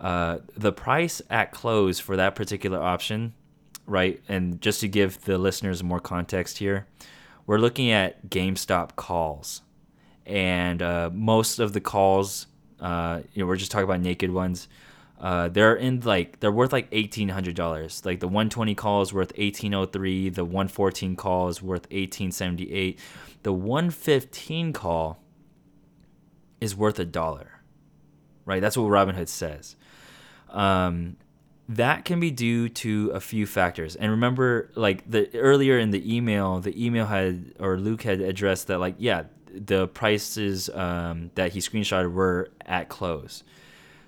uh, 0.00 0.38
the 0.56 0.72
price 0.72 1.20
at 1.28 1.52
close 1.52 2.00
for 2.00 2.16
that 2.16 2.34
particular 2.34 2.80
option, 2.80 3.34
right? 3.86 4.20
And 4.28 4.60
just 4.60 4.80
to 4.80 4.88
give 4.88 5.22
the 5.24 5.36
listeners 5.36 5.82
more 5.82 6.00
context 6.00 6.58
here, 6.58 6.86
we're 7.46 7.58
looking 7.58 7.90
at 7.90 8.28
GameStop 8.28 8.96
calls, 8.96 9.60
and 10.24 10.80
uh, 10.80 11.10
most 11.12 11.58
of 11.58 11.74
the 11.74 11.80
calls, 11.80 12.46
uh, 12.80 13.20
you 13.34 13.42
know, 13.42 13.46
we're 13.46 13.56
just 13.56 13.70
talking 13.70 13.84
about 13.84 14.00
naked 14.00 14.32
ones. 14.32 14.68
Uh, 15.20 15.48
they're 15.50 15.76
in 15.76 16.00
like 16.00 16.40
they're 16.40 16.50
worth 16.50 16.72
like 16.72 16.88
eighteen 16.92 17.28
hundred 17.28 17.54
dollars. 17.54 18.02
Like 18.06 18.20
the 18.20 18.28
one 18.28 18.48
twenty 18.48 18.74
call 18.74 19.02
is 19.02 19.12
worth 19.12 19.32
eighteen 19.36 19.74
oh 19.74 19.84
three. 19.84 20.30
The 20.30 20.46
one 20.46 20.66
fourteen 20.66 21.14
call 21.14 21.48
is 21.48 21.60
worth 21.62 21.86
eighteen 21.90 22.32
seventy 22.32 22.72
eight. 22.72 22.98
The 23.42 23.52
one 23.52 23.90
fifteen 23.90 24.72
call 24.72 25.22
is 26.60 26.74
worth 26.74 26.98
a 26.98 27.04
dollar. 27.04 27.60
Right, 28.46 28.60
that's 28.60 28.76
what 28.76 28.84
Robinhood 28.84 29.28
says. 29.28 29.76
Um, 30.48 31.16
that 31.68 32.04
can 32.04 32.18
be 32.18 32.30
due 32.30 32.68
to 32.68 33.10
a 33.14 33.20
few 33.20 33.46
factors. 33.46 33.94
And 33.94 34.10
remember, 34.10 34.70
like 34.74 35.08
the 35.08 35.32
earlier 35.36 35.78
in 35.78 35.90
the 35.90 36.16
email, 36.16 36.60
the 36.60 36.84
email 36.84 37.06
had 37.06 37.52
or 37.60 37.78
Luke 37.78 38.02
had 38.02 38.20
addressed 38.20 38.66
that, 38.68 38.78
like, 38.78 38.96
yeah, 38.98 39.24
the 39.52 39.86
prices 39.86 40.68
um, 40.70 41.30
that 41.34 41.52
he 41.52 41.60
screenshotted 41.60 42.12
were 42.12 42.50
at 42.64 42.88
close. 42.88 43.44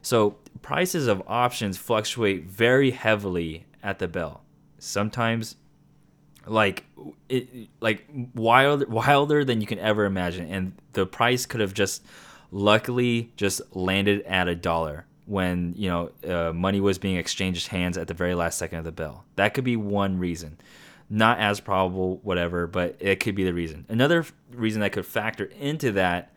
So 0.02 0.36
prices 0.60 1.06
of 1.06 1.22
options 1.26 1.78
fluctuate 1.78 2.44
very 2.44 2.90
heavily 2.90 3.64
at 3.82 3.98
the 3.98 4.08
bell. 4.08 4.42
Sometimes, 4.78 5.56
like 6.46 6.84
it, 7.28 7.68
like 7.80 8.04
wild, 8.34 8.88
wilder 8.88 9.44
than 9.44 9.60
you 9.60 9.66
can 9.66 9.78
ever 9.78 10.04
imagine, 10.04 10.50
and 10.50 10.72
the 10.92 11.06
price 11.06 11.46
could 11.46 11.60
have 11.60 11.72
just 11.72 12.04
luckily 12.50 13.32
just 13.36 13.62
landed 13.74 14.22
at 14.22 14.48
a 14.48 14.54
dollar 14.54 15.06
when 15.26 15.72
you 15.76 15.88
know 15.88 16.10
uh, 16.28 16.52
money 16.52 16.80
was 16.80 16.98
being 16.98 17.16
exchanged 17.16 17.68
hands 17.68 17.96
at 17.96 18.08
the 18.08 18.14
very 18.14 18.34
last 18.34 18.58
second 18.58 18.78
of 18.78 18.84
the 18.84 18.92
bell 18.92 19.24
That 19.36 19.54
could 19.54 19.64
be 19.64 19.76
one 19.76 20.18
reason. 20.18 20.58
Not 21.08 21.38
as 21.38 21.60
probable, 21.60 22.20
whatever, 22.22 22.66
but 22.66 22.96
it 22.98 23.20
could 23.20 23.34
be 23.34 23.44
the 23.44 23.52
reason. 23.52 23.84
Another 23.88 24.24
reason 24.50 24.80
that 24.80 24.92
could 24.92 25.04
factor 25.04 25.44
into 25.44 25.92
that 25.92 26.31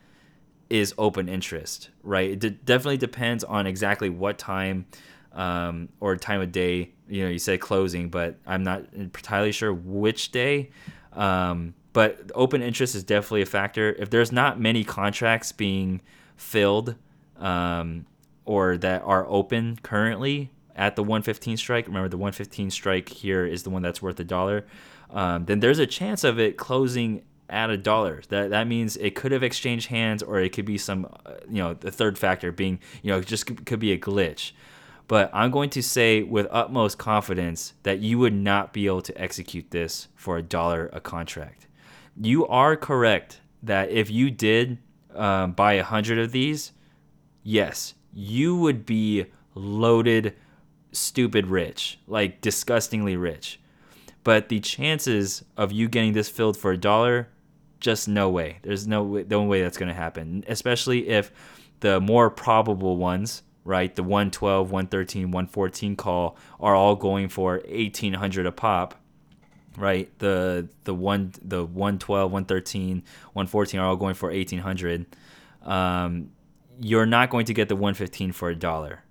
is 0.79 0.93
open 0.97 1.29
interest, 1.29 1.89
right? 2.03 2.31
It 2.31 2.39
d- 2.39 2.49
definitely 2.49 2.97
depends 2.97 3.43
on 3.43 3.67
exactly 3.67 4.09
what 4.09 4.37
time 4.37 4.85
um, 5.33 5.89
or 5.99 6.15
time 6.17 6.41
of 6.41 6.51
day. 6.51 6.91
You 7.07 7.23
know, 7.23 7.29
you 7.29 7.39
say 7.39 7.57
closing, 7.57 8.09
but 8.09 8.37
I'm 8.45 8.63
not 8.63 8.83
entirely 8.93 9.51
sure 9.51 9.73
which 9.73 10.31
day. 10.31 10.71
Um, 11.13 11.75
but 11.93 12.31
open 12.35 12.61
interest 12.61 12.95
is 12.95 13.03
definitely 13.03 13.43
a 13.43 13.45
factor. 13.45 13.93
If 13.93 14.09
there's 14.09 14.31
not 14.31 14.59
many 14.59 14.83
contracts 14.83 15.51
being 15.51 16.01
filled, 16.35 16.95
um, 17.37 18.05
or 18.45 18.77
that 18.77 19.01
are 19.03 19.25
open 19.27 19.79
currently 19.81 20.51
at 20.75 20.95
the 20.95 21.03
115 21.03 21.57
strike, 21.57 21.87
remember 21.87 22.09
the 22.09 22.17
115 22.17 22.69
strike 22.69 23.09
here 23.09 23.45
is 23.45 23.63
the 23.63 23.69
one 23.69 23.81
that's 23.81 24.01
worth 24.01 24.19
a 24.19 24.23
dollar, 24.23 24.65
um, 25.09 25.45
then 25.45 25.59
there's 25.59 25.79
a 25.79 25.87
chance 25.87 26.23
of 26.23 26.39
it 26.39 26.57
closing 26.57 27.23
at 27.49 27.69
a 27.69 27.77
dollar. 27.77 28.21
That 28.29 28.49
that 28.49 28.67
means 28.67 28.97
it 28.97 29.15
could 29.15 29.31
have 29.31 29.43
exchanged 29.43 29.87
hands, 29.87 30.23
or 30.23 30.39
it 30.39 30.49
could 30.53 30.65
be 30.65 30.77
some, 30.77 31.05
uh, 31.25 31.33
you 31.49 31.61
know, 31.61 31.73
the 31.73 31.91
third 31.91 32.17
factor 32.17 32.51
being, 32.51 32.79
you 33.01 33.11
know, 33.11 33.21
just 33.21 33.65
could, 33.65 33.79
be 33.79 33.91
a 33.91 33.97
glitch. 33.97 34.51
But 35.07 35.29
I'm 35.33 35.51
going 35.51 35.69
to 35.71 35.83
say 35.83 36.23
with 36.23 36.47
utmost 36.49 36.97
confidence 36.97 37.73
that 37.83 37.99
you 37.99 38.17
would 38.19 38.33
not 38.33 38.73
be 38.73 38.87
able 38.87 39.01
to 39.03 39.21
execute 39.21 39.71
this 39.71 40.07
for 40.15 40.37
a 40.37 40.41
dollar 40.41 40.89
a 40.93 40.99
contract. 40.99 41.67
You 42.19 42.47
are 42.47 42.75
correct 42.75 43.41
that 43.61 43.91
if 43.91 44.09
you 44.09 44.31
did 44.31 44.79
um, 45.13 45.51
buy 45.51 45.73
a 45.73 45.83
hundred 45.83 46.17
of 46.17 46.31
these, 46.31 46.71
yes, 47.43 47.93
you 48.13 48.55
would 48.55 48.85
be 48.85 49.25
loaded, 49.53 50.35
stupid 50.91 51.47
rich, 51.47 51.99
like 52.07 52.41
disgustingly 52.41 53.15
rich. 53.15 53.59
But 54.23 54.49
the 54.49 54.59
chances 54.59 55.45
of 55.55 55.71
you 55.71 55.87
getting 55.87 56.13
this 56.13 56.29
filled 56.29 56.57
for 56.57 56.71
a 56.71 56.77
dollar, 56.77 57.29
just 57.79 58.07
no 58.07 58.29
way. 58.29 58.59
There's 58.61 58.87
no 58.87 59.03
way, 59.03 59.25
no 59.29 59.43
way 59.43 59.61
that's 59.61 59.77
going 59.77 59.89
to 59.89 59.95
happen, 59.95 60.43
especially 60.47 61.09
if 61.09 61.31
the 61.79 61.99
more 61.99 62.29
probable 62.29 62.97
ones, 62.97 63.43
right, 63.63 63.95
the 63.95 64.03
112, 64.03 64.71
113, 64.71 65.31
114 65.31 65.95
call 65.95 66.37
are 66.59 66.75
all 66.75 66.95
going 66.95 67.29
for 67.29 67.61
1800 67.67 68.45
a 68.45 68.51
pop 68.51 68.95
right 69.77 70.17
the 70.19 70.69
the 70.85 70.95
one 70.95 71.33
the 71.41 71.65
112 71.65 72.31
113 72.31 73.03
114 73.33 73.79
are 73.81 73.87
all 73.87 73.97
going 73.97 74.13
for 74.13 74.29
1800 74.29 75.05
um, 75.65 76.29
you're 76.79 77.05
not 77.05 77.29
going 77.29 77.45
to 77.45 77.53
get 77.53 77.69
the 77.69 77.75
115 77.75 78.31
for 78.31 78.49
a 78.49 78.55
dollar. 78.55 79.01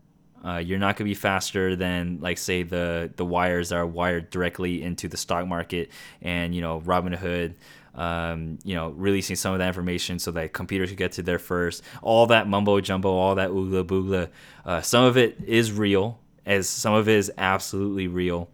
Uh, 0.44 0.58
you're 0.58 0.78
not 0.78 0.96
going 0.96 1.06
to 1.06 1.10
be 1.10 1.14
faster 1.14 1.74
than 1.74 2.18
like 2.20 2.36
say 2.36 2.62
the 2.62 3.10
the 3.16 3.24
wires 3.24 3.70
that 3.70 3.76
are 3.76 3.86
wired 3.86 4.28
directly 4.28 4.82
into 4.82 5.08
the 5.08 5.16
stock 5.16 5.46
market 5.46 5.90
and 6.20 6.54
you 6.54 6.60
know 6.60 6.80
Robinhood 6.82 7.54
um, 7.94 8.58
you 8.64 8.74
know 8.74 8.90
releasing 8.90 9.36
some 9.36 9.52
of 9.52 9.58
that 9.58 9.68
information 9.68 10.18
so 10.18 10.30
that 10.30 10.52
computers 10.52 10.88
could 10.90 10.98
get 10.98 11.12
to 11.12 11.22
there 11.22 11.38
first 11.38 11.82
all 12.02 12.26
that 12.26 12.48
mumbo 12.48 12.80
jumbo 12.80 13.10
all 13.10 13.34
that 13.34 13.50
oogla 13.50 13.84
boogla 13.84 14.28
uh, 14.64 14.80
some 14.80 15.04
of 15.04 15.16
it 15.16 15.36
is 15.46 15.72
real 15.72 16.18
as 16.46 16.68
some 16.68 16.94
of 16.94 17.08
it 17.08 17.16
is 17.16 17.30
absolutely 17.38 18.08
real 18.08 18.48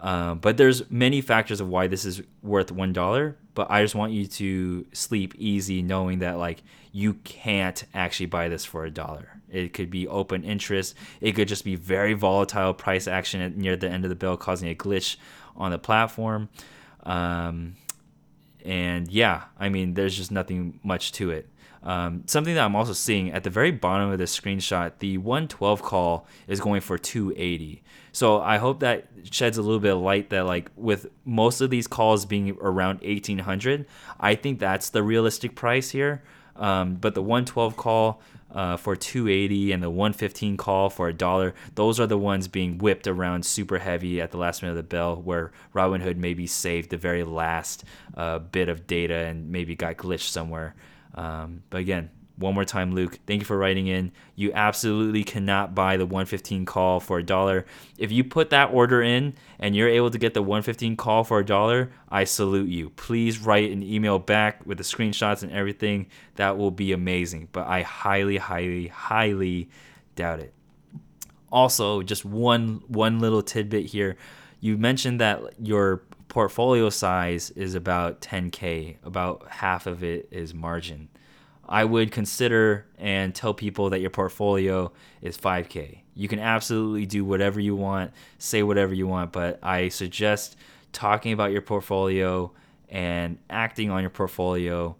um, 0.00 0.38
but 0.38 0.56
there's 0.56 0.90
many 0.90 1.20
factors 1.20 1.60
of 1.60 1.68
why 1.68 1.86
this 1.86 2.04
is 2.04 2.22
worth 2.42 2.72
one 2.72 2.92
dollar. 2.92 3.36
But 3.54 3.70
I 3.70 3.82
just 3.82 3.94
want 3.94 4.12
you 4.12 4.26
to 4.26 4.86
sleep 4.92 5.34
easy, 5.36 5.82
knowing 5.82 6.20
that 6.20 6.38
like 6.38 6.62
you 6.92 7.14
can't 7.14 7.84
actually 7.92 8.26
buy 8.26 8.48
this 8.48 8.64
for 8.64 8.84
a 8.84 8.90
dollar. 8.90 9.40
It 9.50 9.72
could 9.72 9.90
be 9.90 10.08
open 10.08 10.44
interest. 10.44 10.94
It 11.20 11.32
could 11.32 11.48
just 11.48 11.64
be 11.64 11.74
very 11.74 12.14
volatile 12.14 12.72
price 12.72 13.08
action 13.08 13.40
at, 13.40 13.56
near 13.56 13.76
the 13.76 13.90
end 13.90 14.04
of 14.04 14.08
the 14.08 14.14
bill, 14.14 14.36
causing 14.36 14.70
a 14.70 14.74
glitch 14.74 15.16
on 15.56 15.72
the 15.72 15.78
platform. 15.78 16.48
Um, 17.02 17.74
and 18.64 19.08
yeah, 19.08 19.44
I 19.58 19.68
mean, 19.68 19.94
there's 19.94 20.16
just 20.16 20.30
nothing 20.30 20.80
much 20.82 21.12
to 21.12 21.30
it. 21.30 21.48
Um, 21.82 22.24
something 22.26 22.54
that 22.54 22.64
I'm 22.64 22.76
also 22.76 22.92
seeing 22.92 23.32
at 23.32 23.42
the 23.42 23.50
very 23.50 23.70
bottom 23.70 24.10
of 24.10 24.18
this 24.18 24.38
screenshot, 24.38 24.92
the 24.98 25.16
112 25.18 25.82
call 25.82 26.26
is 26.46 26.60
going 26.60 26.82
for 26.82 26.98
280. 26.98 27.82
So 28.12 28.40
I 28.40 28.58
hope 28.58 28.80
that 28.80 29.08
sheds 29.30 29.56
a 29.56 29.62
little 29.62 29.80
bit 29.80 29.92
of 29.92 30.00
light 30.00 30.30
that 30.30 30.44
like 30.44 30.70
with 30.76 31.06
most 31.24 31.60
of 31.60 31.70
these 31.70 31.86
calls 31.86 32.26
being 32.26 32.56
around 32.60 33.00
1800, 33.00 33.86
I 34.18 34.34
think 34.34 34.58
that's 34.58 34.90
the 34.90 35.02
realistic 35.02 35.54
price 35.54 35.90
here. 35.90 36.22
Um, 36.56 36.96
but 36.96 37.14
the 37.14 37.22
112 37.22 37.76
call 37.76 38.20
uh, 38.52 38.76
for 38.76 38.96
280 38.96 39.72
and 39.72 39.82
the 39.82 39.90
115 39.90 40.56
call 40.56 40.90
for 40.90 41.08
a 41.08 41.12
dollar, 41.12 41.54
those 41.74 42.00
are 42.00 42.06
the 42.06 42.18
ones 42.18 42.48
being 42.48 42.78
whipped 42.78 43.06
around 43.06 43.44
super 43.44 43.78
heavy 43.78 44.20
at 44.20 44.30
the 44.30 44.36
last 44.36 44.62
minute 44.62 44.72
of 44.72 44.76
the 44.76 44.82
bell, 44.82 45.16
where 45.16 45.52
Robinhood 45.74 46.16
maybe 46.16 46.46
saved 46.46 46.90
the 46.90 46.96
very 46.96 47.24
last 47.24 47.84
uh, 48.16 48.38
bit 48.38 48.68
of 48.68 48.86
data 48.86 49.14
and 49.14 49.50
maybe 49.50 49.74
got 49.74 49.96
glitched 49.96 50.28
somewhere. 50.28 50.74
Um, 51.14 51.62
but 51.70 51.78
again, 51.78 52.10
one 52.40 52.54
more 52.54 52.64
time, 52.64 52.94
Luke, 52.94 53.18
thank 53.26 53.42
you 53.42 53.44
for 53.44 53.58
writing 53.58 53.86
in. 53.86 54.12
You 54.34 54.50
absolutely 54.54 55.24
cannot 55.24 55.74
buy 55.74 55.98
the 55.98 56.06
115 56.06 56.64
call 56.64 56.98
for 56.98 57.18
a 57.18 57.22
dollar. 57.22 57.66
If 57.98 58.10
you 58.10 58.24
put 58.24 58.48
that 58.48 58.72
order 58.72 59.02
in 59.02 59.34
and 59.58 59.76
you're 59.76 59.90
able 59.90 60.10
to 60.10 60.16
get 60.18 60.32
the 60.32 60.40
115 60.40 60.96
call 60.96 61.22
for 61.22 61.40
a 61.40 61.44
dollar, 61.44 61.92
I 62.08 62.24
salute 62.24 62.70
you. 62.70 62.90
Please 62.90 63.38
write 63.38 63.70
an 63.70 63.82
email 63.82 64.18
back 64.18 64.64
with 64.64 64.78
the 64.78 64.84
screenshots 64.84 65.42
and 65.42 65.52
everything. 65.52 66.06
That 66.36 66.56
will 66.56 66.70
be 66.70 66.92
amazing. 66.92 67.48
But 67.52 67.66
I 67.66 67.82
highly, 67.82 68.38
highly, 68.38 68.86
highly 68.88 69.68
doubt 70.16 70.40
it. 70.40 70.54
Also, 71.52 72.00
just 72.00 72.24
one 72.24 72.82
one 72.88 73.20
little 73.20 73.42
tidbit 73.42 73.84
here. 73.84 74.16
You 74.60 74.78
mentioned 74.78 75.20
that 75.20 75.42
your 75.58 76.04
portfolio 76.28 76.88
size 76.88 77.50
is 77.50 77.74
about 77.74 78.22
10k, 78.22 78.96
about 79.04 79.46
half 79.50 79.86
of 79.86 80.02
it 80.02 80.28
is 80.30 80.54
margin. 80.54 81.09
I 81.70 81.84
would 81.84 82.10
consider 82.10 82.86
and 82.98 83.32
tell 83.32 83.54
people 83.54 83.90
that 83.90 84.00
your 84.00 84.10
portfolio 84.10 84.90
is 85.22 85.38
5k. 85.38 86.00
You 86.16 86.26
can 86.26 86.40
absolutely 86.40 87.06
do 87.06 87.24
whatever 87.24 87.60
you 87.60 87.76
want, 87.76 88.10
say 88.38 88.64
whatever 88.64 88.92
you 88.92 89.06
want, 89.06 89.30
but 89.30 89.60
I 89.62 89.88
suggest 89.88 90.56
talking 90.92 91.32
about 91.32 91.52
your 91.52 91.62
portfolio 91.62 92.50
and 92.88 93.38
acting 93.48 93.88
on 93.88 94.00
your 94.00 94.10
portfolio 94.10 94.96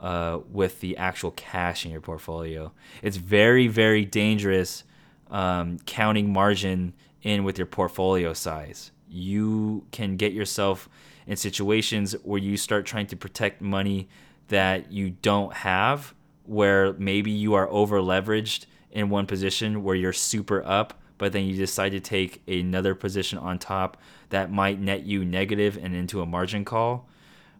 uh, 0.00 0.40
with 0.50 0.80
the 0.80 0.96
actual 0.96 1.30
cash 1.30 1.84
in 1.84 1.92
your 1.92 2.00
portfolio. 2.00 2.72
It's 3.00 3.16
very, 3.16 3.68
very 3.68 4.04
dangerous 4.04 4.82
um, 5.30 5.78
counting 5.86 6.32
margin 6.32 6.94
in 7.22 7.44
with 7.44 7.58
your 7.58 7.66
portfolio 7.66 8.32
size. 8.32 8.90
You 9.08 9.86
can 9.92 10.16
get 10.16 10.32
yourself 10.32 10.88
in 11.28 11.36
situations 11.36 12.12
where 12.24 12.40
you 12.40 12.56
start 12.56 12.86
trying 12.86 13.06
to 13.06 13.16
protect 13.16 13.60
money 13.60 14.08
that 14.48 14.92
you 14.92 15.10
don't 15.10 15.52
have, 15.52 16.14
where 16.44 16.94
maybe 16.94 17.30
you 17.30 17.54
are 17.54 17.68
over 17.68 18.00
leveraged 18.00 18.66
in 18.90 19.10
one 19.10 19.26
position 19.26 19.82
where 19.82 19.94
you're 19.94 20.12
super 20.12 20.64
up, 20.64 20.94
but 21.18 21.32
then 21.32 21.44
you 21.44 21.56
decide 21.56 21.90
to 21.90 22.00
take 22.00 22.42
another 22.48 22.94
position 22.94 23.38
on 23.38 23.58
top 23.58 23.96
that 24.30 24.50
might 24.50 24.80
net 24.80 25.04
you 25.04 25.24
negative 25.24 25.78
and 25.82 25.94
into 25.94 26.22
a 26.22 26.26
margin 26.26 26.64
call. 26.64 27.08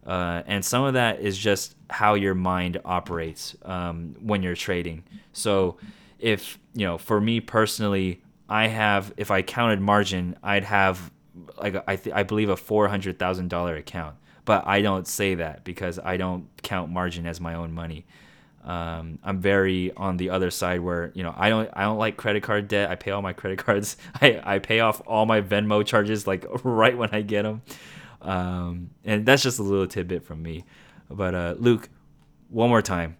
Uh, 0.05 0.41
and 0.47 0.63
some 0.63 0.83
of 0.83 0.93
that 0.93 1.19
is 1.19 1.37
just 1.37 1.75
how 1.89 2.13
your 2.15 2.33
mind 2.33 2.79
operates 2.85 3.55
um, 3.63 4.15
when 4.21 4.41
you're 4.41 4.55
trading. 4.55 5.03
So, 5.33 5.77
if 6.19 6.57
you 6.73 6.85
know, 6.85 6.97
for 6.97 7.21
me 7.21 7.41
personally, 7.41 8.21
I 8.47 8.67
have 8.67 9.13
if 9.17 9.29
I 9.29 9.41
counted 9.41 9.81
margin, 9.81 10.35
I'd 10.41 10.63
have 10.63 11.11
like 11.57 11.83
I 11.87 11.95
th- 11.95 12.15
I 12.15 12.23
believe 12.23 12.49
a 12.49 12.57
four 12.57 12.87
hundred 12.87 13.19
thousand 13.19 13.49
dollar 13.49 13.75
account, 13.75 14.15
but 14.49 14.65
I 14.65 14.81
don't 14.81 15.07
say 15.07 15.35
that 15.35 15.63
because 15.63 15.99
I 15.99 16.17
don't 16.17 16.47
count 16.63 16.89
margin 16.89 17.27
as 17.27 17.39
my 17.39 17.53
own 17.53 17.71
money. 17.71 18.07
Um, 18.63 19.19
I'm 19.23 19.39
very 19.41 19.93
on 19.95 20.17
the 20.17 20.31
other 20.31 20.49
side 20.49 20.79
where 20.81 21.11
you 21.13 21.21
know 21.21 21.35
I 21.37 21.49
don't 21.49 21.69
I 21.71 21.83
don't 21.83 21.99
like 21.99 22.17
credit 22.17 22.41
card 22.41 22.67
debt. 22.67 22.89
I 22.89 22.95
pay 22.95 23.11
all 23.11 23.21
my 23.21 23.31
credit 23.31 23.59
cards. 23.59 23.95
I, 24.19 24.41
I 24.43 24.57
pay 24.57 24.79
off 24.79 25.03
all 25.05 25.27
my 25.27 25.41
Venmo 25.41 25.85
charges 25.85 26.25
like 26.25 26.47
right 26.63 26.97
when 26.97 27.11
I 27.11 27.21
get 27.21 27.43
them, 27.43 27.61
um, 28.23 28.89
and 29.05 29.23
that's 29.23 29.43
just 29.43 29.59
a 29.59 29.61
little 29.61 29.85
tidbit 29.85 30.23
from 30.23 30.41
me. 30.41 30.65
But 31.11 31.35
uh, 31.35 31.53
Luke, 31.59 31.87
one 32.49 32.69
more 32.69 32.81
time, 32.81 33.17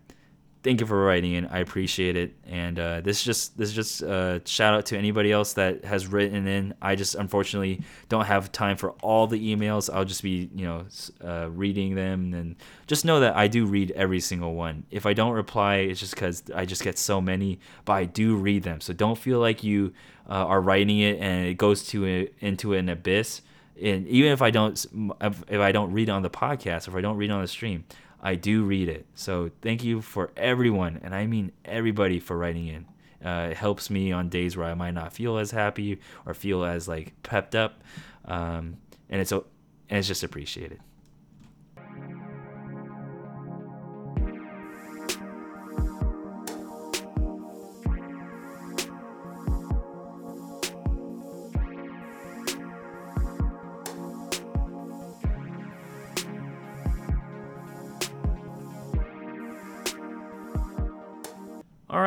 thank 0.69 0.81
you 0.81 0.85
for 0.85 1.03
writing 1.03 1.33
in. 1.33 1.47
I 1.47 1.61
appreciate 1.61 2.15
it. 2.15 2.35
And 2.45 2.77
uh, 2.77 3.01
this 3.01 3.17
is 3.17 3.23
just 3.23 3.57
this 3.57 3.69
is 3.69 3.75
just 3.75 4.01
a 4.03 4.13
uh, 4.13 4.39
shout 4.45 4.75
out 4.75 4.85
to 4.87 4.97
anybody 4.99 5.31
else 5.31 5.53
that 5.53 5.83
has 5.83 6.05
written 6.05 6.45
in. 6.45 6.75
I 6.79 6.95
just 6.95 7.15
unfortunately 7.15 7.81
don't 8.07 8.25
have 8.25 8.51
time 8.51 8.77
for 8.77 8.91
all 9.01 9.25
the 9.25 9.55
emails. 9.55 9.91
I'll 9.91 10.05
just 10.05 10.21
be 10.21 10.47
you 10.53 10.65
know 10.65 10.85
uh, 11.25 11.49
reading 11.49 11.95
them 11.95 12.35
and 12.35 12.55
just 12.85 13.03
know 13.03 13.19
that 13.19 13.35
I 13.35 13.47
do 13.47 13.65
read 13.65 13.89
every 13.95 14.19
single 14.19 14.53
one. 14.53 14.83
If 14.91 15.07
I 15.07 15.13
don't 15.13 15.31
reply, 15.31 15.77
it's 15.77 15.99
just 15.99 16.13
because 16.13 16.43
I 16.53 16.65
just 16.65 16.83
get 16.83 16.99
so 16.99 17.19
many, 17.19 17.59
but 17.83 17.93
I 17.93 18.05
do 18.05 18.35
read 18.35 18.61
them. 18.61 18.79
So 18.79 18.93
don't 18.93 19.17
feel 19.17 19.39
like 19.39 19.63
you 19.63 19.91
uh, 20.29 20.45
are 20.45 20.61
writing 20.61 20.99
it 20.99 21.19
and 21.19 21.47
it 21.47 21.57
goes 21.57 21.87
to 21.87 22.05
a, 22.05 22.29
into 22.41 22.75
an 22.75 22.89
abyss. 22.89 23.41
And 23.81 24.07
even 24.07 24.33
if 24.33 24.43
I 24.43 24.51
don't 24.51 24.85
if 25.19 25.59
I 25.59 25.71
don't 25.71 25.93
read 25.93 26.11
on 26.11 26.21
the 26.21 26.29
podcast, 26.29 26.87
or 26.87 26.91
if 26.91 26.97
I 26.97 27.01
don't 27.01 27.17
read 27.17 27.31
on 27.31 27.41
the 27.41 27.47
stream, 27.47 27.85
I 28.21 28.35
do 28.35 28.63
read 28.63 28.89
it. 28.89 29.05
So 29.15 29.51
thank 29.61 29.83
you 29.83 30.01
for 30.01 30.31
everyone, 30.35 30.99
and 31.03 31.15
I 31.15 31.25
mean 31.25 31.51
everybody, 31.65 32.19
for 32.19 32.37
writing 32.37 32.67
in. 32.67 32.85
Uh, 33.25 33.49
it 33.51 33.57
helps 33.57 33.89
me 33.89 34.11
on 34.11 34.29
days 34.29 34.55
where 34.55 34.67
I 34.67 34.73
might 34.73 34.93
not 34.93 35.13
feel 35.13 35.37
as 35.37 35.51
happy 35.51 35.99
or 36.25 36.33
feel 36.33 36.63
as 36.63 36.87
like 36.87 37.13
pepped 37.23 37.55
up, 37.55 37.83
um, 38.25 38.77
and 39.09 39.21
it's 39.21 39.31
and 39.31 39.43
it's 39.89 40.07
just 40.07 40.23
appreciated. 40.23 40.79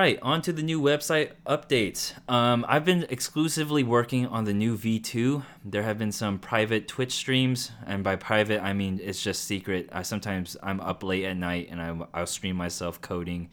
Right, 0.03 0.19
on 0.21 0.43
to 0.43 0.53
the 0.53 0.65
new 0.65 0.81
website 0.81 1.31
updates. 1.47 2.13
Um, 2.29 2.67
I've 2.69 2.85
been 2.85 3.07
exclusively 3.09 3.85
working 3.85 4.27
on 4.27 4.43
the 4.43 4.53
new 4.53 4.77
V2. 4.77 5.45
There 5.65 5.85
have 5.85 5.97
been 5.97 6.11
some 6.11 6.41
private 6.41 6.89
Twitch 6.89 7.13
streams, 7.13 7.71
and 7.87 8.03
by 8.03 8.17
private, 8.17 8.61
I 8.65 8.73
mean 8.73 8.99
it's 9.01 9.23
just 9.23 9.45
secret. 9.45 9.89
I 9.93 10.03
sometimes 10.03 10.57
I'm 10.61 10.81
up 10.81 11.05
late 11.05 11.25
at 11.25 11.37
night 11.37 11.69
and 11.71 11.81
I, 11.81 11.97
I'll 12.13 12.27
stream 12.27 12.57
myself 12.57 13.01
coding 13.01 13.49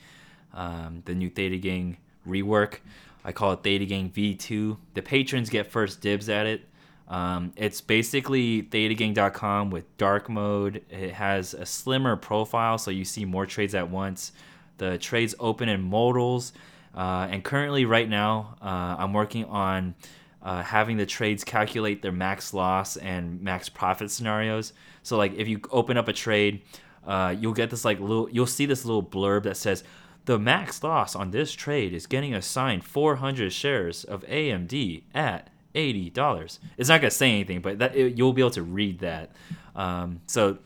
um, 0.55 1.03
the 1.05 1.13
new 1.13 1.29
Theta 1.29 1.57
Gang 1.57 1.97
rework. 2.27 2.79
I 3.23 3.31
call 3.31 3.53
it 3.53 3.61
Theta 3.61 3.85
Gang 3.85 4.09
V2. 4.09 4.75
The 4.95 5.03
patrons 5.03 5.51
get 5.51 5.67
first 5.67 6.01
dibs 6.01 6.29
at 6.29 6.47
it. 6.47 6.61
Um, 7.07 7.53
it's 7.57 7.79
basically 7.79 8.63
thetagang.com 8.63 9.69
with 9.69 9.85
dark 9.97 10.29
mode. 10.29 10.83
It 10.89 11.13
has 11.13 11.53
a 11.53 11.67
slimmer 11.67 12.15
profile, 12.15 12.79
so 12.79 12.89
you 12.89 13.05
see 13.05 13.23
more 13.23 13.45
trades 13.45 13.75
at 13.75 13.91
once. 13.91 14.31
The 14.79 14.97
trades 14.97 15.35
open 15.39 15.69
in 15.69 15.81
modals. 15.81 16.51
Uh, 16.95 17.27
and 17.29 17.43
currently, 17.43 17.85
right 17.85 18.09
now, 18.09 18.55
uh, 18.61 18.95
I'm 18.97 19.13
working 19.13 19.45
on 19.45 19.93
uh, 20.41 20.63
having 20.63 20.97
the 20.97 21.05
trades 21.05 21.43
calculate 21.43 22.01
their 22.01 22.11
max 22.11 22.53
loss 22.53 22.97
and 22.97 23.41
max 23.41 23.69
profit 23.69 24.09
scenarios. 24.09 24.73
So, 25.03 25.17
like, 25.17 25.35
if 25.35 25.47
you 25.47 25.61
open 25.71 25.97
up 25.97 26.07
a 26.07 26.13
trade, 26.13 26.61
uh, 27.05 27.35
you'll 27.37 27.53
get 27.53 27.69
this 27.69 27.85
like 27.85 27.99
little, 27.99 28.29
you'll 28.31 28.47
see 28.47 28.65
this 28.65 28.85
little 28.85 29.03
blurb 29.03 29.43
that 29.43 29.57
says 29.57 29.83
the 30.25 30.39
max 30.39 30.83
loss 30.83 31.15
on 31.15 31.31
this 31.31 31.53
trade 31.53 31.93
is 31.93 32.05
getting 32.05 32.33
assigned 32.33 32.83
400 32.83 33.51
shares 33.53 34.03
of 34.03 34.23
AMD 34.23 35.03
at 35.13 35.49
eighty 35.75 36.09
dollars. 36.09 36.59
It's 36.77 36.89
not 36.89 37.01
gonna 37.01 37.11
say 37.11 37.31
anything, 37.31 37.61
but 37.61 37.79
that 37.79 37.95
it, 37.95 38.17
you'll 38.17 38.33
be 38.33 38.41
able 38.41 38.51
to 38.51 38.63
read 38.63 38.99
that. 38.99 39.31
Um, 39.75 40.21
so 40.27 40.57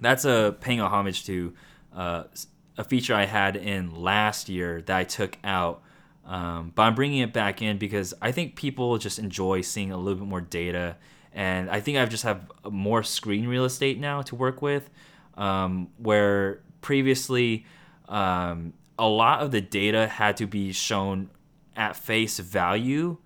that's 0.00 0.24
a 0.24 0.56
paying 0.60 0.80
a 0.80 0.88
homage 0.88 1.24
to 1.26 1.52
uh, 1.94 2.24
a 2.76 2.84
feature 2.84 3.14
I 3.14 3.24
had 3.24 3.56
in 3.56 3.94
last 3.94 4.48
year 4.48 4.82
that 4.82 4.96
I 4.96 5.04
took 5.04 5.38
out. 5.44 5.82
Um, 6.26 6.72
but 6.74 6.82
I'm 6.82 6.94
bringing 6.94 7.18
it 7.18 7.32
back 7.32 7.60
in 7.60 7.78
because 7.78 8.14
I 8.22 8.32
think 8.32 8.56
people 8.56 8.96
just 8.98 9.18
enjoy 9.18 9.60
seeing 9.60 9.92
a 9.92 9.96
little 9.96 10.18
bit 10.18 10.28
more 10.28 10.40
data, 10.40 10.96
and 11.32 11.68
I 11.68 11.80
think 11.80 11.98
I 11.98 12.06
just 12.06 12.24
have 12.24 12.50
more 12.70 13.02
screen 13.02 13.46
real 13.46 13.64
estate 13.64 13.98
now 13.98 14.22
to 14.22 14.34
work 14.34 14.62
with. 14.62 14.88
Um, 15.36 15.88
where 15.98 16.62
previously, 16.80 17.66
um, 18.08 18.72
a 18.98 19.06
lot 19.06 19.42
of 19.42 19.50
the 19.50 19.60
data 19.60 20.06
had 20.06 20.36
to 20.38 20.46
be 20.46 20.72
shown 20.72 21.28
at 21.76 21.96
face 21.96 22.38
value, 22.38 23.18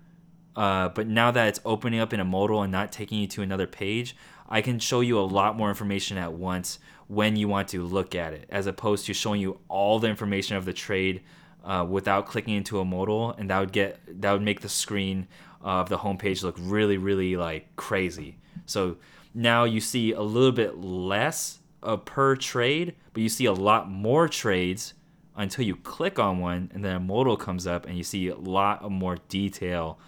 uh, 0.56 0.88
but 0.88 1.06
now 1.06 1.30
that 1.30 1.48
it's 1.48 1.60
opening 1.64 2.00
up 2.00 2.12
in 2.12 2.18
a 2.18 2.24
modal 2.24 2.62
and 2.62 2.72
not 2.72 2.90
taking 2.90 3.18
you 3.18 3.26
to 3.28 3.42
another 3.42 3.66
page, 3.66 4.16
I 4.48 4.62
can 4.62 4.78
show 4.78 5.00
you 5.00 5.18
a 5.18 5.22
lot 5.22 5.56
more 5.56 5.68
information 5.68 6.16
at 6.16 6.32
once 6.32 6.78
when 7.08 7.36
you 7.36 7.48
want 7.48 7.68
to 7.68 7.82
look 7.82 8.14
at 8.14 8.32
it, 8.32 8.46
as 8.50 8.66
opposed 8.66 9.06
to 9.06 9.14
showing 9.14 9.40
you 9.40 9.58
all 9.68 9.98
the 9.98 10.08
information 10.08 10.56
of 10.56 10.64
the 10.64 10.72
trade 10.72 11.22
uh, 11.64 11.84
without 11.88 12.26
clicking 12.26 12.54
into 12.54 12.78
a 12.78 12.84
modal, 12.84 13.32
and 13.32 13.50
that 13.50 13.58
would 13.58 13.72
get 13.72 13.98
that 14.20 14.32
would 14.32 14.42
make 14.42 14.60
the 14.60 14.68
screen 14.68 15.26
of 15.60 15.88
the 15.88 15.98
homepage 15.98 16.42
look 16.42 16.56
really, 16.58 16.98
really 16.98 17.36
like 17.36 17.74
crazy. 17.76 18.36
So 18.66 18.96
now 19.34 19.64
you 19.64 19.80
see 19.80 20.12
a 20.12 20.20
little 20.20 20.52
bit 20.52 20.78
less 20.78 21.58
uh, 21.82 21.96
per 21.96 22.36
trade, 22.36 22.94
but 23.12 23.22
you 23.22 23.28
see 23.28 23.46
a 23.46 23.52
lot 23.52 23.90
more 23.90 24.28
trades 24.28 24.94
until 25.36 25.64
you 25.64 25.76
click 25.76 26.18
on 26.18 26.38
one, 26.38 26.70
and 26.74 26.84
then 26.84 26.96
a 26.96 27.00
modal 27.00 27.36
comes 27.36 27.66
up, 27.66 27.86
and 27.86 27.96
you 27.96 28.04
see 28.04 28.28
a 28.28 28.36
lot 28.36 28.90
more 28.90 29.16
detail 29.28 29.98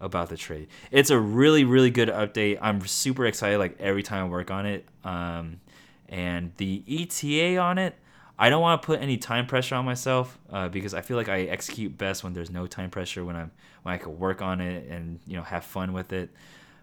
about 0.00 0.28
the 0.28 0.36
trade. 0.36 0.68
It's 0.90 1.10
a 1.10 1.18
really, 1.18 1.64
really 1.64 1.90
good 1.90 2.08
update. 2.08 2.58
I'm 2.60 2.86
super 2.86 3.24
excited 3.26 3.58
like 3.58 3.80
every 3.80 4.02
time 4.02 4.26
I 4.26 4.28
work 4.28 4.50
on 4.50 4.66
it. 4.66 4.86
Um, 5.02 5.60
and 6.08 6.52
the 6.56 6.82
ETA 6.88 7.58
on 7.58 7.78
it, 7.78 7.96
I 8.38 8.50
don't 8.50 8.60
want 8.60 8.82
to 8.82 8.86
put 8.86 9.00
any 9.00 9.16
time 9.16 9.46
pressure 9.46 9.76
on 9.76 9.84
myself 9.84 10.38
uh, 10.50 10.68
because 10.68 10.92
I 10.92 11.02
feel 11.02 11.16
like 11.16 11.28
I 11.28 11.42
execute 11.42 11.96
best 11.96 12.24
when 12.24 12.32
there's 12.32 12.50
no 12.50 12.66
time 12.66 12.90
pressure 12.90 13.24
when 13.24 13.36
I'm 13.36 13.52
when 13.82 13.94
I 13.94 13.98
can 13.98 14.18
work 14.18 14.42
on 14.42 14.60
it 14.60 14.88
and 14.90 15.20
you 15.26 15.36
know 15.36 15.42
have 15.42 15.64
fun 15.64 15.92
with 15.92 16.12
it. 16.12 16.30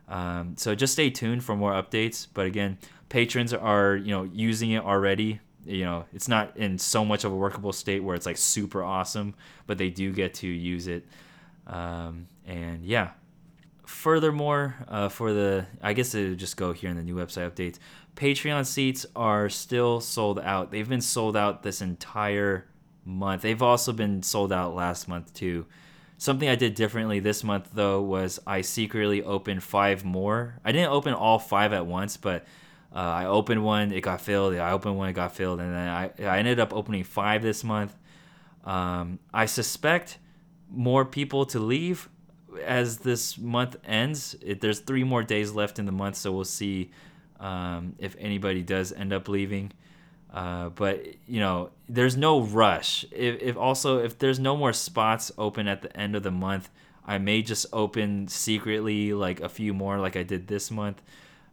Um, 0.07 0.55
so 0.57 0.75
just 0.75 0.93
stay 0.93 1.09
tuned 1.09 1.43
for 1.43 1.55
more 1.55 1.73
updates. 1.73 2.27
But 2.33 2.45
again, 2.45 2.77
patrons 3.09 3.53
are 3.53 3.95
you 3.95 4.11
know 4.11 4.23
using 4.23 4.71
it 4.71 4.83
already. 4.83 5.41
You 5.65 5.83
know 5.83 6.05
it's 6.13 6.29
not 6.29 6.55
in 6.55 6.77
so 6.77 7.03
much 7.03 7.25
of 7.25 7.33
a 7.33 7.35
workable 7.35 7.73
state 7.73 8.01
where 8.01 8.15
it's 8.15 8.25
like 8.25 8.37
super 8.37 8.81
awesome, 8.81 9.35
but 9.67 9.77
they 9.77 9.89
do 9.89 10.13
get 10.13 10.33
to 10.35 10.47
use 10.47 10.87
it. 10.87 11.05
Um, 11.67 12.27
and 12.45 12.85
yeah, 12.85 13.11
furthermore, 13.85 14.75
uh, 14.87 15.09
for 15.09 15.33
the 15.33 15.65
I 15.81 15.91
guess 15.91 16.15
it 16.15 16.35
just 16.35 16.55
go 16.55 16.71
here 16.71 16.89
in 16.89 16.95
the 16.95 17.03
new 17.03 17.15
website 17.15 17.51
updates. 17.51 17.77
Patreon 18.15 18.65
seats 18.65 19.05
are 19.15 19.49
still 19.49 20.01
sold 20.01 20.39
out. 20.39 20.71
They've 20.71 20.87
been 20.87 21.01
sold 21.01 21.35
out 21.35 21.63
this 21.63 21.81
entire 21.81 22.67
month. 23.05 23.41
They've 23.41 23.61
also 23.61 23.93
been 23.93 24.21
sold 24.23 24.51
out 24.51 24.75
last 24.75 25.07
month 25.07 25.33
too. 25.33 25.65
Something 26.17 26.49
I 26.49 26.55
did 26.55 26.75
differently 26.75 27.19
this 27.19 27.43
month 27.43 27.69
though 27.73 28.01
was 28.01 28.39
I 28.45 28.61
secretly 28.61 29.23
opened 29.23 29.63
five 29.63 30.05
more. 30.05 30.59
I 30.63 30.71
didn't 30.71 30.91
open 30.91 31.13
all 31.13 31.39
five 31.39 31.73
at 31.73 31.85
once, 31.85 32.17
but 32.17 32.45
uh, 32.93 32.99
I 32.99 33.25
opened 33.25 33.63
one, 33.63 33.91
it 33.91 34.01
got 34.01 34.21
filled. 34.21 34.55
I 34.55 34.71
opened 34.71 34.97
one, 34.97 35.09
it 35.09 35.13
got 35.13 35.35
filled, 35.35 35.59
and 35.61 35.73
then 35.73 35.87
I, 35.87 36.11
I 36.19 36.39
ended 36.39 36.59
up 36.59 36.73
opening 36.73 37.03
five 37.03 37.41
this 37.41 37.63
month. 37.63 37.95
Um, 38.65 39.19
I 39.33 39.45
suspect 39.45 40.19
more 40.69 41.05
people 41.05 41.45
to 41.47 41.59
leave 41.59 42.09
as 42.63 42.97
this 42.97 43.37
month 43.37 43.77
ends. 43.85 44.35
It, 44.41 44.61
there's 44.61 44.79
three 44.79 45.03
more 45.03 45.23
days 45.23 45.53
left 45.53 45.79
in 45.79 45.85
the 45.85 45.91
month, 45.91 46.17
so 46.17 46.31
we'll 46.31 46.43
see 46.43 46.91
um, 47.41 47.95
if 47.97 48.15
anybody 48.19 48.61
does 48.61 48.93
end 48.93 49.11
up 49.11 49.27
leaving. 49.27 49.73
Uh, 50.31 50.69
but 50.69 51.05
you 51.27 51.41
know, 51.41 51.71
there's 51.89 52.15
no 52.15 52.41
rush. 52.41 53.03
If, 53.11 53.41
if 53.41 53.57
also 53.57 53.97
if 53.97 54.17
there's 54.17 54.39
no 54.39 54.55
more 54.55 54.71
spots 54.71 55.31
open 55.37 55.67
at 55.67 55.81
the 55.81 55.97
end 55.97 56.15
of 56.15 56.23
the 56.23 56.31
month, 56.31 56.69
I 57.05 57.17
may 57.17 57.41
just 57.41 57.65
open 57.73 58.29
secretly 58.29 59.13
like 59.13 59.41
a 59.41 59.49
few 59.49 59.73
more 59.73 59.99
like 59.99 60.15
I 60.15 60.23
did 60.23 60.47
this 60.47 60.71
month. 60.71 61.01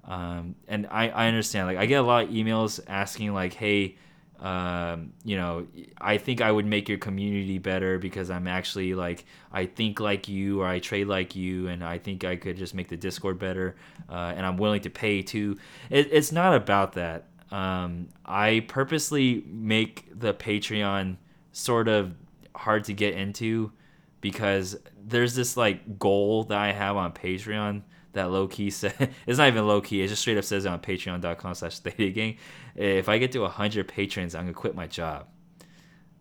Um, 0.05 0.55
and 0.69 0.87
I, 0.87 1.09
I 1.09 1.27
understand 1.27 1.67
like 1.67 1.77
I 1.77 1.87
get 1.87 1.97
a 1.97 2.03
lot 2.03 2.25
of 2.25 2.31
emails 2.31 2.79
asking 2.87 3.35
like, 3.35 3.55
hey, 3.55 3.97
um, 4.41 5.13
you 5.25 5.37
know, 5.37 5.67
I 6.01 6.17
think 6.19 6.41
I 6.41 6.53
would 6.53 6.67
make 6.67 6.89
your 6.89 6.99
community 6.99 7.59
better 7.59 7.99
because 7.99 8.31
I'm 8.31 8.47
actually 8.47 8.95
like 8.95 9.25
I 9.53 9.67
think 9.67 9.99
like 9.99 10.29
you 10.29 10.61
or 10.61 10.67
I 10.67 10.79
trade 10.79 11.09
like 11.09 11.35
you, 11.35 11.69
and 11.69 11.85
I 11.85 11.99
think 11.99 12.25
I 12.25 12.37
could 12.37 12.57
just 12.57 12.75
make 12.75 12.89
the 12.89 12.97
Discord 12.97 13.39
better, 13.39 13.77
uh, 14.09 14.33
and 14.37 14.47
I'm 14.47 14.57
willing 14.57 14.83
to 14.83 14.91
pay 14.91 15.23
too. 15.23 15.57
It, 15.91 16.09
it's 16.13 16.31
not 16.31 16.55
about 16.55 16.93
that. 16.93 17.25
Um, 17.51 18.09
I 18.25 18.65
purposely 18.69 19.43
make 19.47 20.07
the 20.17 20.35
Patreon 20.35 21.17
sort 21.53 21.89
of 21.89 22.15
hard 22.55 22.85
to 22.85 22.93
get 22.93 23.15
into 23.15 23.73
because 24.21 24.77
there's 25.05 25.35
this 25.35 25.57
like 25.57 25.99
goal 25.99 26.45
that 26.45 26.59
I 26.59 26.73
have 26.73 26.97
on 26.97 27.13
Patreon 27.13 27.83
that 28.13 28.31
low 28.31 28.49
key 28.49 28.71
said 28.71 29.15
it's 29.27 29.39
not 29.39 29.49
even 29.49 29.67
low 29.67 29.81
key. 29.81 30.03
It 30.03 30.09
just 30.09 30.23
straight 30.23 30.39
up 30.39 30.45
says 30.45 30.67
on 30.67 30.81
patreon.com 30.81 31.55
slash 31.55 31.81
gang. 31.81 32.37
If 32.81 33.09
I 33.09 33.19
get 33.19 33.33
to 33.33 33.41
100 33.41 33.89
patrons, 33.89 34.35
I'm 34.35 34.45
going 34.45 34.55
to 34.55 34.61
quit 34.61 34.75
my 34.75 34.87
job. 34.87 35.27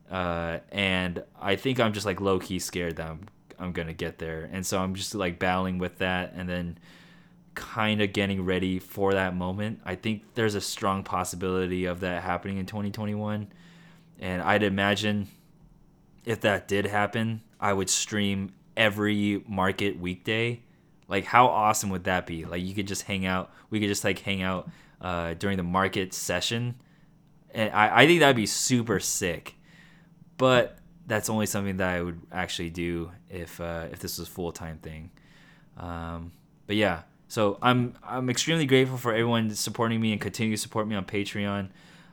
Uh, 0.10 0.60
and 0.72 1.24
I 1.40 1.56
think 1.56 1.80
I'm 1.80 1.94
just 1.94 2.06
like 2.06 2.22
low 2.22 2.40
key 2.40 2.60
scared 2.60 2.96
that 2.96 3.08
I'm, 3.08 3.28
I'm 3.60 3.72
going 3.74 3.88
to 3.88 3.94
get 3.94 4.18
there. 4.18 4.50
And 4.52 4.66
so 4.66 4.80
I'm 4.80 4.96
just 4.96 5.14
like 5.14 5.38
battling 5.38 5.78
with 5.78 6.00
that 6.00 6.34
and 6.36 6.50
then 6.50 6.80
kind 7.54 8.02
of 8.02 8.14
getting 8.14 8.44
ready 8.46 8.80
for 8.80 9.14
that 9.14 9.36
moment. 9.36 9.82
I 9.86 9.96
think 9.96 10.24
there's 10.36 10.56
a 10.56 10.62
strong 10.62 11.04
possibility 11.04 11.86
of 11.86 12.00
that 12.00 12.24
happening 12.24 12.58
in 12.58 12.66
2021. 12.66 13.48
And 14.20 14.42
I'd 14.42 14.64
imagine 14.64 15.28
if 16.26 16.42
that 16.42 16.68
did 16.68 16.86
happen, 16.86 17.42
I 17.60 17.74
would 17.74 17.90
stream 17.90 18.54
every 18.76 19.44
market 19.48 20.00
weekday 20.00 20.62
like 21.08 21.26
how 21.26 21.48
awesome 21.48 21.90
would 21.90 22.04
that 22.06 22.26
be? 22.26 22.46
Like 22.46 22.64
you 22.64 22.74
could 22.74 22.88
just 22.88 23.04
hang 23.04 23.26
out. 23.26 23.52
We 23.70 23.80
could 23.80 23.88
just 23.88 24.04
like 24.04 24.20
hang 24.20 24.42
out 24.42 24.70
uh, 25.02 25.34
during 25.36 25.58
the 25.58 25.64
market 25.64 26.14
session, 26.14 26.76
and 27.52 27.72
I, 27.74 28.04
I 28.04 28.08
think 28.08 28.20
that'd 28.20 28.36
be 28.36 28.46
super 28.46 29.00
sick. 29.00 29.56
But 30.38 30.78
that's 31.08 31.30
only 31.30 31.46
something 31.46 31.78
that 31.78 31.90
I 31.90 32.02
would 32.02 32.22
actually 32.32 32.70
do 32.70 33.12
if 33.30 33.60
uh, 33.60 33.88
if 33.92 34.00
this 34.00 34.20
was 34.20 34.28
a 34.28 34.32
full 34.32 34.52
time 34.52 34.78
thing. 34.78 35.12
Um, 35.78 36.32
but 36.68 36.76
yeah, 36.76 37.04
so 37.28 37.58
I'm 37.62 37.96
I'm 38.04 38.30
extremely 38.30 38.66
grateful 38.66 38.98
for 38.98 39.12
everyone 39.12 39.50
supporting 39.52 40.02
me 40.02 40.12
and 40.12 40.22
continue 40.22 40.56
to 40.56 40.62
support 40.62 40.88
me 40.88 40.96
on 40.96 41.06
Patreon. 41.06 41.70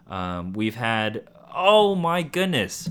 Um, 0.08 0.52
we've 0.52 0.76
had 0.76 1.28
oh 1.54 1.94
my 1.94 2.22
goodness, 2.22 2.90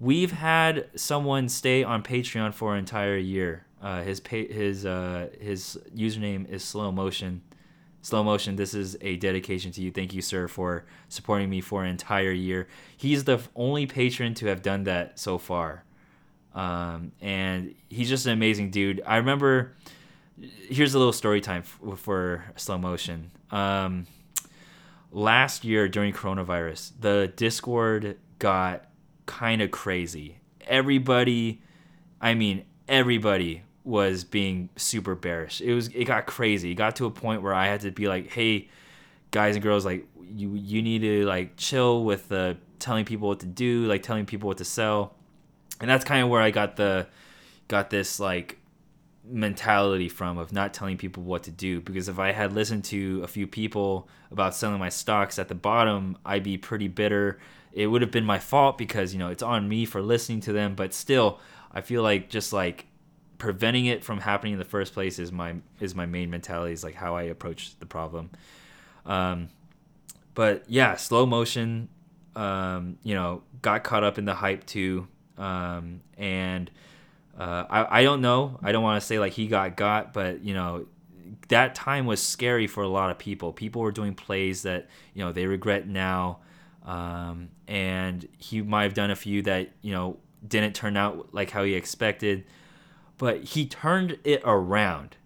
we've 0.00 0.32
had 0.32 0.88
someone 0.94 1.48
stay 1.48 1.82
on 1.82 2.02
Patreon 2.02 2.54
for 2.54 2.74
an 2.74 2.80
entire 2.80 3.16
year. 3.16 3.66
Uh, 3.82 4.02
his 4.02 4.22
his 4.28 4.86
uh, 4.86 5.28
his 5.40 5.78
username 5.94 6.48
is 6.48 6.64
slow 6.64 6.90
motion. 6.90 7.42
Slow 8.04 8.22
motion. 8.22 8.56
This 8.56 8.74
is 8.74 8.98
a 9.00 9.16
dedication 9.16 9.72
to 9.72 9.80
you. 9.80 9.90
Thank 9.90 10.12
you, 10.12 10.20
sir, 10.20 10.46
for 10.46 10.84
supporting 11.08 11.48
me 11.48 11.62
for 11.62 11.82
an 11.84 11.88
entire 11.88 12.32
year. 12.32 12.68
He's 12.98 13.24
the 13.24 13.40
only 13.56 13.86
patron 13.86 14.34
to 14.34 14.46
have 14.48 14.60
done 14.60 14.84
that 14.84 15.18
so 15.18 15.38
far, 15.38 15.84
um, 16.54 17.12
and 17.22 17.74
he's 17.88 18.10
just 18.10 18.26
an 18.26 18.32
amazing 18.32 18.70
dude. 18.70 19.02
I 19.06 19.16
remember. 19.16 19.72
Here's 20.68 20.94
a 20.94 20.98
little 20.98 21.14
story 21.14 21.40
time 21.40 21.62
for, 21.62 21.96
for 21.96 22.44
slow 22.56 22.76
motion. 22.76 23.30
Um, 23.50 24.06
last 25.10 25.64
year 25.64 25.88
during 25.88 26.12
coronavirus, 26.12 26.92
the 27.00 27.32
Discord 27.34 28.18
got 28.38 28.84
kind 29.24 29.62
of 29.62 29.70
crazy. 29.70 30.40
Everybody, 30.66 31.62
I 32.20 32.34
mean, 32.34 32.66
everybody 32.86 33.62
was 33.84 34.24
being 34.24 34.70
super 34.76 35.14
bearish. 35.14 35.60
It 35.60 35.74
was 35.74 35.88
it 35.88 36.04
got 36.06 36.26
crazy. 36.26 36.72
It 36.72 36.74
got 36.74 36.96
to 36.96 37.06
a 37.06 37.10
point 37.10 37.42
where 37.42 37.54
I 37.54 37.66
had 37.66 37.80
to 37.80 37.90
be 37.90 38.08
like, 38.08 38.30
"Hey, 38.32 38.68
guys 39.30 39.56
and 39.56 39.62
girls, 39.62 39.84
like 39.84 40.06
you 40.22 40.54
you 40.54 40.82
need 40.82 41.00
to 41.02 41.24
like 41.26 41.56
chill 41.56 42.04
with 42.04 42.28
the 42.28 42.56
telling 42.78 43.04
people 43.04 43.28
what 43.28 43.40
to 43.40 43.46
do, 43.46 43.86
like 43.86 44.02
telling 44.02 44.26
people 44.26 44.48
what 44.48 44.58
to 44.58 44.64
sell." 44.64 45.14
And 45.80 45.90
that's 45.90 46.04
kind 46.04 46.22
of 46.22 46.30
where 46.30 46.40
I 46.40 46.50
got 46.50 46.76
the 46.76 47.06
got 47.68 47.90
this 47.90 48.18
like 48.18 48.58
mentality 49.26 50.08
from 50.08 50.36
of 50.38 50.52
not 50.52 50.74
telling 50.74 50.98
people 50.98 51.22
what 51.22 51.42
to 51.44 51.50
do 51.50 51.80
because 51.80 52.08
if 52.08 52.18
I 52.18 52.32
had 52.32 52.52
listened 52.52 52.84
to 52.84 53.22
a 53.24 53.26
few 53.26 53.46
people 53.46 54.08
about 54.30 54.54
selling 54.54 54.78
my 54.78 54.90
stocks 54.90 55.38
at 55.38 55.48
the 55.48 55.54
bottom, 55.54 56.18
I'd 56.24 56.42
be 56.42 56.58
pretty 56.58 56.88
bitter. 56.88 57.38
It 57.72 57.86
would 57.86 58.02
have 58.02 58.10
been 58.10 58.24
my 58.24 58.38
fault 58.38 58.76
because, 58.78 59.12
you 59.12 59.18
know, 59.18 59.30
it's 59.30 59.42
on 59.42 59.68
me 59.68 59.84
for 59.86 60.02
listening 60.02 60.40
to 60.42 60.52
them, 60.52 60.74
but 60.74 60.92
still 60.92 61.40
I 61.72 61.80
feel 61.80 62.02
like 62.02 62.28
just 62.28 62.52
like 62.52 62.86
preventing 63.44 63.84
it 63.84 64.02
from 64.02 64.20
happening 64.20 64.54
in 64.54 64.58
the 64.58 64.64
first 64.64 64.94
place 64.94 65.18
is 65.18 65.30
my 65.30 65.54
is 65.78 65.94
my 65.94 66.06
main 66.06 66.30
mentality 66.30 66.72
is 66.72 66.82
like 66.82 66.94
how 66.94 67.14
I 67.14 67.24
approach 67.24 67.78
the 67.78 67.84
problem. 67.84 68.30
Um, 69.04 69.50
but 70.32 70.64
yeah, 70.66 70.96
slow 70.96 71.26
motion. 71.26 71.90
Um, 72.34 72.96
you 73.02 73.14
know, 73.14 73.42
got 73.60 73.84
caught 73.84 74.02
up 74.02 74.16
in 74.16 74.24
the 74.24 74.32
hype 74.32 74.64
too, 74.64 75.08
um, 75.36 76.00
and 76.16 76.70
uh, 77.38 77.66
I 77.68 78.00
I 78.00 78.02
don't 78.02 78.22
know. 78.22 78.58
I 78.62 78.72
don't 78.72 78.82
want 78.82 78.98
to 78.98 79.06
say 79.06 79.18
like 79.18 79.34
he 79.34 79.46
got 79.46 79.76
got, 79.76 80.14
but 80.14 80.42
you 80.42 80.54
know, 80.54 80.86
that 81.48 81.74
time 81.74 82.06
was 82.06 82.22
scary 82.22 82.66
for 82.66 82.82
a 82.82 82.88
lot 82.88 83.10
of 83.10 83.18
people. 83.18 83.52
People 83.52 83.82
were 83.82 83.92
doing 83.92 84.14
plays 84.14 84.62
that 84.62 84.88
you 85.12 85.22
know 85.22 85.32
they 85.32 85.44
regret 85.44 85.86
now, 85.86 86.38
um, 86.86 87.50
and 87.68 88.26
he 88.38 88.62
might 88.62 88.84
have 88.84 88.94
done 88.94 89.10
a 89.10 89.16
few 89.16 89.42
that 89.42 89.70
you 89.82 89.92
know 89.92 90.16
didn't 90.48 90.74
turn 90.74 90.96
out 90.96 91.34
like 91.34 91.50
how 91.50 91.62
he 91.62 91.74
expected 91.74 92.44
but 93.18 93.44
he 93.44 93.66
turned 93.66 94.18
it 94.24 94.42
around. 94.44 95.16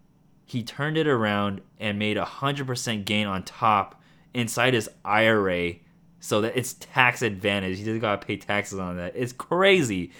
He 0.45 0.63
turned 0.63 0.97
it 0.97 1.07
around 1.07 1.61
and 1.79 1.99
made 1.99 2.17
a 2.17 2.25
hundred 2.25 2.67
percent 2.67 3.05
gain 3.05 3.27
on 3.27 3.43
top 3.43 4.01
inside 4.33 4.73
his 4.73 4.89
IRA, 5.03 5.75
so 6.19 6.41
that 6.41 6.57
it's 6.57 6.73
tax 6.73 7.21
advantage. 7.21 7.77
He 7.77 7.83
doesn't 7.83 7.99
gotta 7.99 8.25
pay 8.25 8.37
taxes 8.37 8.79
on 8.79 8.97
that. 8.97 9.13
It's 9.15 9.33
crazy. 9.33 10.11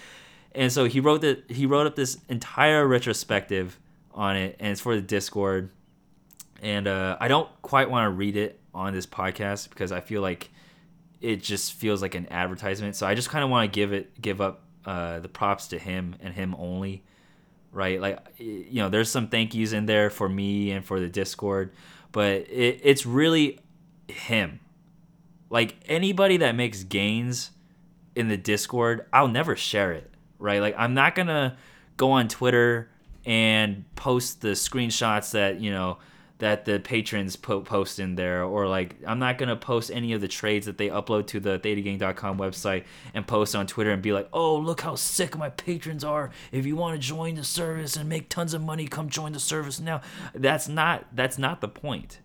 And 0.52 0.72
so 0.72 0.84
he 0.84 1.00
wrote 1.00 1.20
that 1.20 1.50
he 1.50 1.66
wrote 1.66 1.86
up 1.86 1.96
this 1.96 2.18
entire 2.28 2.86
retrospective 2.86 3.78
on 4.12 4.36
it, 4.36 4.56
and 4.58 4.72
it's 4.72 4.80
for 4.80 4.94
the 4.94 5.02
Discord. 5.02 5.70
And 6.62 6.86
uh, 6.86 7.16
I 7.20 7.28
don't 7.28 7.48
quite 7.62 7.88
want 7.88 8.04
to 8.06 8.10
read 8.10 8.36
it 8.36 8.60
on 8.74 8.92
this 8.92 9.06
podcast 9.06 9.70
because 9.70 9.92
I 9.92 10.00
feel 10.00 10.22
like 10.22 10.50
it 11.20 11.42
just 11.42 11.74
feels 11.74 12.02
like 12.02 12.14
an 12.14 12.26
advertisement. 12.30 12.96
So 12.96 13.06
I 13.06 13.14
just 13.14 13.30
kind 13.30 13.44
of 13.44 13.50
want 13.50 13.70
to 13.70 13.74
give 13.74 13.92
it 13.92 14.20
give 14.20 14.40
up 14.40 14.62
uh, 14.84 15.20
the 15.20 15.28
props 15.28 15.68
to 15.68 15.78
him 15.78 16.16
and 16.20 16.34
him 16.34 16.54
only 16.58 17.04
right? 17.72 18.00
Like, 18.00 18.18
you 18.38 18.82
know, 18.82 18.88
there's 18.88 19.10
some 19.10 19.28
thank 19.28 19.54
yous 19.54 19.72
in 19.72 19.86
there 19.86 20.10
for 20.10 20.28
me 20.28 20.70
and 20.72 20.84
for 20.84 21.00
the 21.00 21.08
Discord, 21.08 21.72
but 22.12 22.32
it, 22.48 22.80
it's 22.82 23.06
really 23.06 23.60
him. 24.08 24.60
Like, 25.48 25.76
anybody 25.86 26.38
that 26.38 26.54
makes 26.54 26.84
gains 26.84 27.50
in 28.14 28.28
the 28.28 28.36
Discord, 28.36 29.06
I'll 29.12 29.28
never 29.28 29.56
share 29.56 29.92
it, 29.92 30.10
right? 30.38 30.60
Like, 30.60 30.74
I'm 30.78 30.94
not 30.94 31.14
gonna 31.14 31.56
go 31.96 32.12
on 32.12 32.28
Twitter 32.28 32.90
and 33.24 33.84
post 33.96 34.40
the 34.40 34.50
screenshots 34.50 35.32
that, 35.32 35.60
you 35.60 35.70
know, 35.70 35.98
that 36.40 36.64
the 36.64 36.80
patrons 36.80 37.36
po- 37.36 37.60
post 37.60 37.98
in 37.98 38.14
there 38.16 38.44
or 38.44 38.66
like 38.66 38.96
i'm 39.06 39.18
not 39.18 39.38
going 39.38 39.48
to 39.48 39.56
post 39.56 39.90
any 39.90 40.12
of 40.12 40.20
the 40.20 40.28
trades 40.28 40.66
that 40.66 40.78
they 40.78 40.88
upload 40.88 41.26
to 41.26 41.40
the 41.40 41.58
thetagang.com 41.58 42.38
website 42.38 42.84
and 43.14 43.26
post 43.26 43.54
on 43.54 43.66
twitter 43.66 43.90
and 43.90 44.02
be 44.02 44.12
like 44.12 44.28
oh 44.32 44.56
look 44.56 44.80
how 44.80 44.94
sick 44.94 45.36
my 45.36 45.50
patrons 45.50 46.04
are. 46.04 46.30
If 46.52 46.66
you 46.66 46.76
want 46.76 47.00
to 47.00 47.06
join 47.06 47.34
the 47.34 47.44
service 47.44 47.96
and 47.96 48.08
make 48.08 48.28
tons 48.28 48.54
of 48.54 48.62
money 48.62 48.86
come 48.86 49.08
join 49.08 49.32
the 49.32 49.40
service 49.40 49.80
now. 49.80 50.00
That's 50.34 50.68
not 50.68 51.06
that's 51.12 51.38
not 51.38 51.60
the 51.60 51.68
point. 51.68 52.20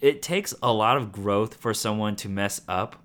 It 0.00 0.22
takes 0.22 0.54
a 0.62 0.72
lot 0.72 0.96
of 0.96 1.12
growth 1.12 1.54
for 1.54 1.72
someone 1.72 2.16
to 2.16 2.28
mess 2.28 2.60
up 2.66 2.96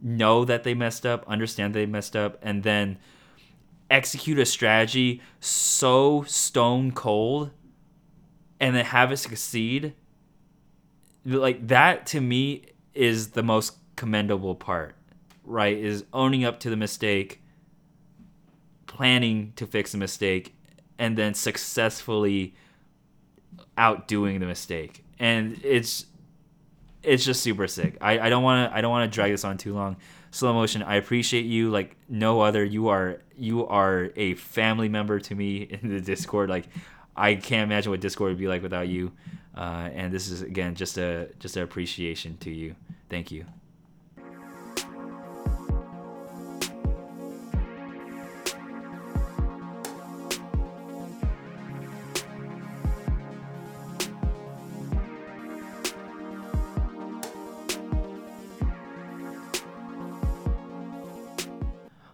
know 0.00 0.44
that 0.44 0.62
they 0.62 0.74
messed 0.74 1.04
up 1.04 1.24
understand 1.26 1.74
they 1.74 1.84
messed 1.84 2.14
up 2.14 2.38
and 2.40 2.62
then 2.62 2.96
execute 3.90 4.38
a 4.38 4.46
strategy 4.46 5.20
so 5.40 6.22
stone 6.22 6.92
cold 6.92 7.50
and 8.60 8.74
then 8.74 8.84
have 8.84 9.12
it 9.12 9.16
succeed 9.16 9.94
like 11.24 11.68
that 11.68 12.06
to 12.06 12.20
me 12.20 12.64
is 12.94 13.30
the 13.30 13.42
most 13.42 13.74
commendable 13.96 14.54
part 14.54 14.94
right 15.44 15.76
is 15.76 16.04
owning 16.12 16.44
up 16.44 16.60
to 16.60 16.70
the 16.70 16.76
mistake 16.76 17.42
planning 18.86 19.52
to 19.56 19.66
fix 19.66 19.92
the 19.92 19.98
mistake 19.98 20.54
and 20.98 21.16
then 21.16 21.34
successfully 21.34 22.54
outdoing 23.76 24.40
the 24.40 24.46
mistake. 24.46 25.04
And 25.18 25.60
it's 25.62 26.06
it's 27.02 27.24
just 27.24 27.42
super 27.42 27.68
sick. 27.68 27.96
I, 28.00 28.18
I 28.18 28.28
don't 28.28 28.42
want 28.42 28.70
to 28.70 28.76
i 28.76 28.80
don't 28.80 28.90
want 28.90 29.10
to 29.10 29.14
drag 29.14 29.30
this 29.30 29.44
on 29.44 29.56
too 29.56 29.74
long. 29.74 29.96
Slow 30.30 30.52
motion 30.52 30.82
i 30.82 30.96
appreciate 30.96 31.46
you 31.46 31.70
like 31.70 31.96
no 32.08 32.40
other. 32.40 32.64
You 32.64 32.88
are 32.88 33.20
you 33.36 33.66
are 33.66 34.10
a 34.16 34.34
family 34.34 34.88
member 34.88 35.20
to 35.20 35.34
me 35.34 35.62
in 35.62 35.88
the 35.88 36.00
discord. 36.00 36.50
Like 36.50 36.66
I 37.18 37.34
can't 37.34 37.68
imagine 37.68 37.90
what 37.90 38.00
Discord 38.00 38.30
would 38.30 38.38
be 38.38 38.46
like 38.46 38.62
without 38.62 38.86
you. 38.86 39.12
Uh, 39.56 39.90
and 39.92 40.12
this 40.12 40.28
is 40.28 40.40
again 40.40 40.76
just 40.76 40.96
a 40.98 41.28
just 41.40 41.56
an 41.56 41.64
appreciation 41.64 42.36
to 42.38 42.50
you. 42.50 42.76
Thank 43.10 43.32
you. 43.32 43.44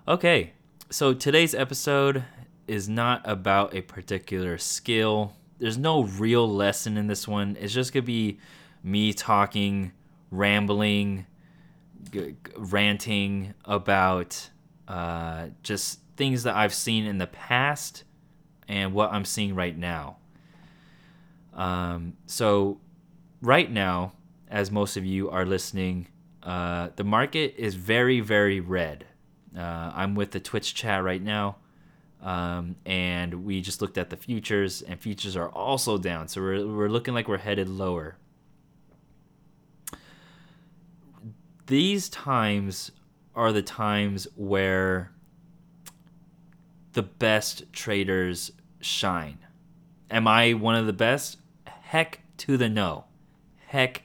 Okay, 0.06 0.52
so 0.90 1.14
today's 1.14 1.54
episode 1.54 2.24
is 2.66 2.88
not 2.88 3.22
about 3.24 3.74
a 3.74 3.82
particular 3.82 4.58
skill. 4.58 5.32
There's 5.58 5.78
no 5.78 6.04
real 6.04 6.48
lesson 6.48 6.96
in 6.96 7.06
this 7.06 7.28
one. 7.28 7.56
It's 7.60 7.72
just 7.72 7.92
gonna 7.92 8.02
be 8.02 8.38
me 8.82 9.12
talking, 9.12 9.92
rambling, 10.30 11.26
g- 12.12 12.36
ranting 12.56 13.54
about 13.64 14.50
uh, 14.88 15.48
just 15.62 16.00
things 16.16 16.42
that 16.44 16.54
I've 16.54 16.74
seen 16.74 17.06
in 17.06 17.18
the 17.18 17.26
past 17.26 18.04
and 18.68 18.92
what 18.92 19.12
I'm 19.12 19.24
seeing 19.24 19.54
right 19.54 19.76
now. 19.76 20.16
Um, 21.52 22.14
so, 22.26 22.80
right 23.40 23.70
now, 23.70 24.12
as 24.48 24.70
most 24.70 24.96
of 24.96 25.04
you 25.04 25.30
are 25.30 25.46
listening, 25.46 26.08
uh, 26.42 26.90
the 26.96 27.04
market 27.04 27.54
is 27.56 27.74
very, 27.74 28.20
very 28.20 28.60
red. 28.60 29.06
Uh, 29.56 29.92
I'm 29.94 30.14
with 30.14 30.32
the 30.32 30.40
Twitch 30.40 30.74
chat 30.74 31.02
right 31.02 31.22
now, 31.22 31.56
um, 32.24 32.76
and 32.86 33.44
we 33.44 33.60
just 33.60 33.82
looked 33.82 33.98
at 33.98 34.08
the 34.08 34.16
futures, 34.16 34.80
and 34.80 34.98
futures 34.98 35.36
are 35.36 35.50
also 35.50 35.98
down. 35.98 36.26
So 36.26 36.40
we're, 36.40 36.66
we're 36.66 36.88
looking 36.88 37.12
like 37.12 37.28
we're 37.28 37.36
headed 37.36 37.68
lower. 37.68 38.16
These 41.66 42.08
times 42.08 42.90
are 43.34 43.52
the 43.52 43.62
times 43.62 44.26
where 44.36 45.12
the 46.94 47.02
best 47.02 47.70
traders 47.72 48.52
shine. 48.80 49.38
Am 50.10 50.26
I 50.26 50.54
one 50.54 50.76
of 50.76 50.86
the 50.86 50.92
best? 50.92 51.38
Heck 51.66 52.20
to 52.38 52.56
the 52.56 52.68
no. 52.68 53.04
Heck, 53.66 54.02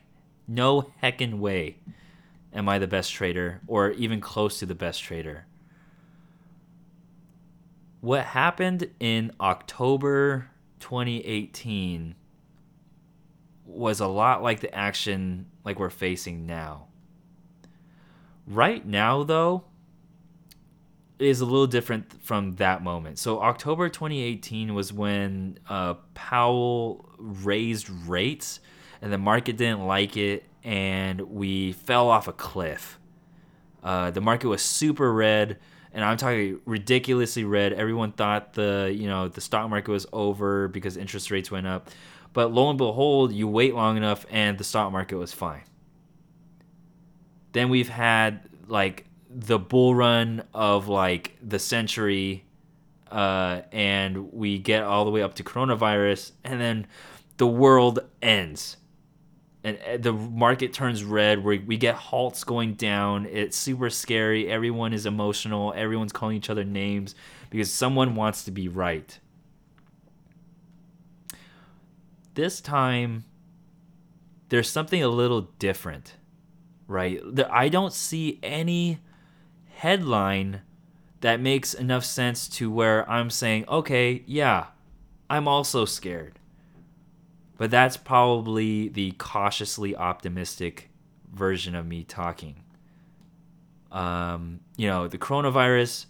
no 0.48 0.92
heckin' 1.02 1.40
way 1.40 1.78
am 2.54 2.68
I 2.68 2.80
the 2.80 2.88
best 2.88 3.14
trader 3.14 3.62
or 3.68 3.92
even 3.92 4.20
close 4.20 4.60
to 4.60 4.66
the 4.66 4.76
best 4.76 5.04
trader. 5.04 5.46
What 8.02 8.26
happened 8.26 8.90
in 9.00 9.34
October 9.42 10.50
2018 10.80 12.16
was 13.66 14.00
a 14.00 14.08
lot 14.08 14.42
like 14.42 14.62
the 14.62 14.74
action 14.74 15.48
like 15.66 15.80
we're 15.80 15.90
facing 15.90 16.46
now. 16.46 16.88
Right 18.48 18.86
now 18.86 19.24
though 19.24 19.66
is 21.20 21.42
a 21.42 21.46
little 21.46 21.68
different 21.68 22.24
from 22.24 22.56
that 22.56 22.82
moment. 22.82 23.20
So 23.20 23.42
October 23.42 23.90
2018 23.90 24.74
was 24.74 24.94
when 24.94 25.60
uh, 25.68 25.96
Powell 26.14 27.10
raised 27.18 27.90
rates 27.90 28.62
and 29.02 29.12
the 29.12 29.18
market 29.18 29.58
didn't 29.58 29.86
like 29.86 30.16
it 30.16 30.46
and 30.64 31.20
we 31.22 31.74
fell 31.74 32.10
off 32.10 32.30
a 32.30 32.34
cliff. 32.34 32.98
Uh, 33.84 34.12
the 34.12 34.22
market 34.22 34.48
was 34.48 34.62
super 34.62 35.14
red, 35.14 35.58
and 35.94 36.04
I'm 36.04 36.18
talking 36.18 36.60
ridiculously 36.66 37.44
red. 37.44 37.74
Everyone 37.74 38.12
thought 38.12 38.54
the 38.54 38.94
you 38.96 39.08
know 39.08 39.28
the 39.28 39.42
stock 39.42 39.70
market 39.70 39.92
was 39.92 40.06
over 40.14 40.68
because 40.68 40.98
interest 40.98 41.32
rates 41.32 41.50
went 41.50 41.68
up, 41.68 41.90
but 42.34 42.52
lo 42.52 42.70
and 42.70 42.78
behold, 42.78 43.34
you 43.34 43.48
wait 43.48 43.74
long 43.74 43.98
enough, 43.98 44.26
and 44.30 44.58
the 44.58 44.64
stock 44.64 44.92
market 44.92 45.18
was 45.18 45.34
fine. 45.34 45.64
Then 47.52 47.70
we've 47.70 47.90
had 47.90 48.50
like 48.68 49.06
the 49.30 49.60
bull 49.60 49.96
run 49.96 50.44
of 50.54 50.88
like 50.88 51.38
the 51.42 51.60
century, 51.60 52.46
uh, 53.12 53.62
and 53.72 54.32
we 54.32 54.60
get 54.60 54.84
all 54.84 55.06
the 55.06 55.12
way 55.12 55.22
up 55.22 55.36
to 55.36 55.44
coronavirus, 55.44 56.32
and 56.44 56.62
then 56.62 56.88
the 57.38 57.48
world 57.48 58.00
ends 58.22 58.78
and 59.64 59.78
uh, 59.88 59.98
the 59.98 60.14
market 60.14 60.74
turns 60.74 61.04
red 61.04 61.44
where 61.44 61.60
we 61.66 61.78
get 61.78 61.96
halts 61.96 62.44
going 62.44 62.74
down 62.76 63.26
it's 63.26 63.58
super 63.58 63.90
scary 63.90 64.50
everyone 64.50 64.94
is 64.94 65.06
emotional 65.06 65.74
everyone's 65.76 66.14
calling 66.14 66.38
each 66.38 66.50
other 66.50 66.64
names 66.64 67.16
because 67.50 67.72
someone 67.72 68.16
wants 68.16 68.44
to 68.44 68.52
be 68.52 68.68
right. 68.68 69.20
This 72.36 72.62
time 72.62 73.26
there's 74.50 74.70
something 74.70 75.04
a 75.04 75.10
little 75.10 75.42
different 75.60 76.16
right? 76.88 77.22
I 77.52 77.70
don't 77.70 77.94
see 77.94 78.40
any 78.42 79.00
headline 79.80 80.62
that 81.22 81.40
makes 81.40 81.74
enough 81.74 82.04
sense 82.04 82.48
to 82.48 82.72
where 82.72 83.10
i'm 83.10 83.30
saying 83.30 83.66
okay 83.68 84.24
yeah 84.26 84.68
i'm 85.30 85.48
also 85.48 85.86
scared 85.86 86.39
but 87.60 87.70
that's 87.70 87.98
probably 87.98 88.88
the 88.88 89.12
cautiously 89.12 89.94
optimistic 89.94 90.90
version 91.30 91.76
of 91.76 91.86
me 91.86 92.06
talking. 92.06 92.64
Um, 93.92 94.62
you 94.78 94.88
know, 94.88 95.10
the 95.10 95.18
coronavirus, 95.18 96.06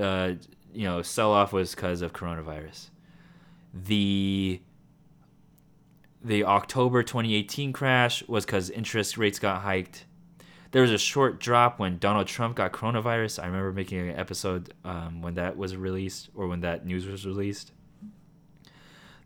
uh, 0.00 0.32
you 0.72 0.84
know, 0.84 1.02
sell 1.02 1.32
off 1.32 1.52
was 1.52 1.74
because 1.74 2.00
of 2.00 2.14
coronavirus. 2.14 2.88
The 3.74 4.62
the 6.24 6.44
October 6.44 7.02
2018 7.02 7.74
crash 7.74 8.26
was 8.26 8.46
because 8.46 8.70
interest 8.70 9.18
rates 9.18 9.38
got 9.38 9.60
hiked. 9.60 10.06
There 10.70 10.80
was 10.80 10.90
a 10.90 10.98
short 10.98 11.38
drop 11.38 11.78
when 11.78 11.98
Donald 11.98 12.28
Trump 12.28 12.56
got 12.56 12.72
coronavirus. 12.72 13.42
I 13.42 13.46
remember 13.46 13.72
making 13.72 14.08
an 14.08 14.16
episode 14.16 14.72
um, 14.86 15.20
when 15.20 15.34
that 15.34 15.58
was 15.58 15.76
released 15.76 16.30
or 16.34 16.48
when 16.48 16.60
that 16.60 16.86
news 16.86 17.06
was 17.06 17.26
released. 17.26 17.72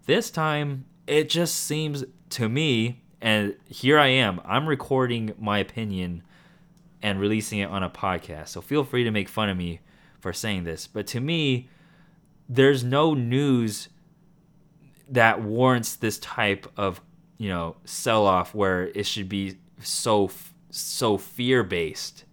This 0.06 0.32
time, 0.32 0.86
it 1.10 1.28
just 1.28 1.56
seems 1.56 2.04
to 2.30 2.48
me, 2.48 3.02
and 3.20 3.56
here 3.66 3.98
I 3.98 4.06
am, 4.06 4.40
I'm 4.44 4.68
recording 4.68 5.34
my 5.40 5.58
opinion 5.58 6.22
and 7.02 7.18
releasing 7.18 7.58
it 7.58 7.68
on 7.68 7.82
a 7.82 7.90
podcast. 7.90 8.48
So 8.48 8.60
feel 8.60 8.84
free 8.84 9.02
to 9.02 9.10
make 9.10 9.28
fun 9.28 9.48
of 9.48 9.56
me 9.56 9.80
for 10.20 10.32
saying 10.32 10.62
this. 10.62 10.86
But 10.86 11.08
to 11.08 11.20
me, 11.20 11.68
there's 12.48 12.84
no 12.84 13.14
news 13.14 13.88
that 15.08 15.42
warrants 15.42 15.96
this 15.96 16.20
type 16.20 16.70
of, 16.76 17.00
you 17.38 17.48
know, 17.48 17.74
sell 17.84 18.24
off 18.24 18.54
where 18.54 18.84
it 18.94 19.04
should 19.04 19.28
be 19.28 19.58
so 19.80 20.30
so 20.70 21.18
fear 21.18 21.64
based. 21.64 22.24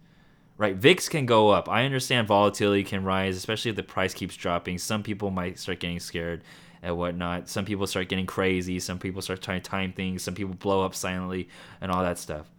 Right? 0.56 0.76
VIX 0.76 1.08
can 1.08 1.26
go 1.26 1.50
up. 1.50 1.68
I 1.68 1.84
understand 1.84 2.28
volatility 2.28 2.84
can 2.84 3.02
rise, 3.02 3.36
especially 3.36 3.70
if 3.70 3.76
the 3.76 3.82
price 3.82 4.14
keeps 4.14 4.36
dropping. 4.36 4.78
Some 4.78 5.02
people 5.02 5.30
might 5.30 5.58
start 5.58 5.80
getting 5.80 5.98
scared 5.98 6.44
and 6.82 6.96
whatnot. 6.96 7.48
Some 7.48 7.64
people 7.64 7.86
start 7.86 8.08
getting 8.08 8.26
crazy. 8.26 8.80
Some 8.80 8.98
people 8.98 9.22
start 9.22 9.42
trying 9.42 9.60
to 9.60 9.68
time 9.68 9.92
things. 9.92 10.22
Some 10.22 10.34
people 10.34 10.54
blow 10.54 10.84
up 10.84 10.94
silently 10.94 11.48
and 11.80 11.90
all 11.90 12.02
that 12.02 12.18
stuff. 12.18 12.50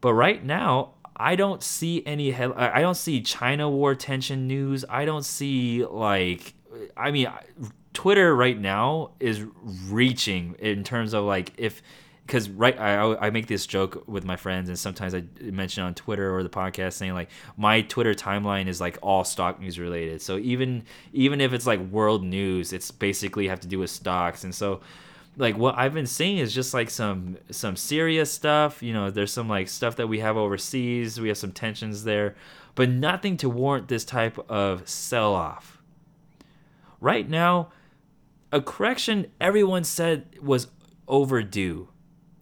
But 0.00 0.14
right 0.14 0.44
now, 0.44 0.94
I 1.16 1.34
don't 1.34 1.62
see 1.62 2.04
any. 2.06 2.34
I 2.34 2.80
don't 2.80 2.96
see 2.96 3.20
China 3.20 3.68
war 3.68 3.94
tension 3.94 4.46
news. 4.46 4.84
I 4.88 5.04
don't 5.04 5.24
see 5.24 5.84
like. 5.84 6.54
I 6.96 7.10
mean, 7.10 7.28
Twitter 7.92 8.34
right 8.36 8.58
now 8.58 9.10
is 9.18 9.44
reaching 9.88 10.54
in 10.60 10.84
terms 10.84 11.14
of 11.14 11.24
like 11.24 11.52
if 11.56 11.82
because 12.28 12.50
right 12.50 12.78
I, 12.78 13.16
I 13.16 13.30
make 13.30 13.46
this 13.46 13.66
joke 13.66 14.04
with 14.06 14.22
my 14.22 14.36
friends 14.36 14.68
and 14.68 14.78
sometimes 14.78 15.14
i 15.14 15.24
mention 15.40 15.82
on 15.82 15.94
twitter 15.94 16.32
or 16.32 16.42
the 16.42 16.50
podcast 16.50 16.92
saying 16.92 17.14
like 17.14 17.30
my 17.56 17.80
twitter 17.80 18.12
timeline 18.12 18.66
is 18.66 18.82
like 18.82 18.98
all 19.00 19.24
stock 19.24 19.58
news 19.60 19.78
related. 19.78 20.20
So 20.20 20.36
even 20.36 20.84
even 21.12 21.40
if 21.40 21.54
it's 21.54 21.66
like 21.66 21.80
world 21.80 22.22
news 22.22 22.72
it's 22.74 22.90
basically 22.90 23.48
have 23.48 23.60
to 23.60 23.68
do 23.68 23.78
with 23.78 23.90
stocks. 23.90 24.44
And 24.44 24.54
so 24.54 24.80
like 25.38 25.56
what 25.56 25.76
i've 25.78 25.94
been 25.94 26.06
seeing 26.06 26.36
is 26.38 26.54
just 26.54 26.74
like 26.74 26.90
some 26.90 27.38
some 27.50 27.76
serious 27.76 28.30
stuff. 28.30 28.82
You 28.82 28.92
know 28.92 29.10
there's 29.10 29.32
some 29.32 29.48
like 29.48 29.68
stuff 29.68 29.96
that 29.96 30.06
we 30.06 30.20
have 30.20 30.36
overseas. 30.36 31.18
We 31.18 31.28
have 31.28 31.38
some 31.38 31.52
tensions 31.52 32.04
there. 32.04 32.36
But 32.74 32.90
nothing 32.90 33.38
to 33.38 33.48
warrant 33.48 33.88
this 33.88 34.04
type 34.04 34.38
of 34.50 34.86
sell 34.86 35.34
off 35.34 35.78
right 37.00 37.28
now 37.28 37.70
a 38.52 38.60
correction 38.60 39.26
everyone 39.40 39.84
said 39.84 40.26
was 40.42 40.68
overdue 41.06 41.88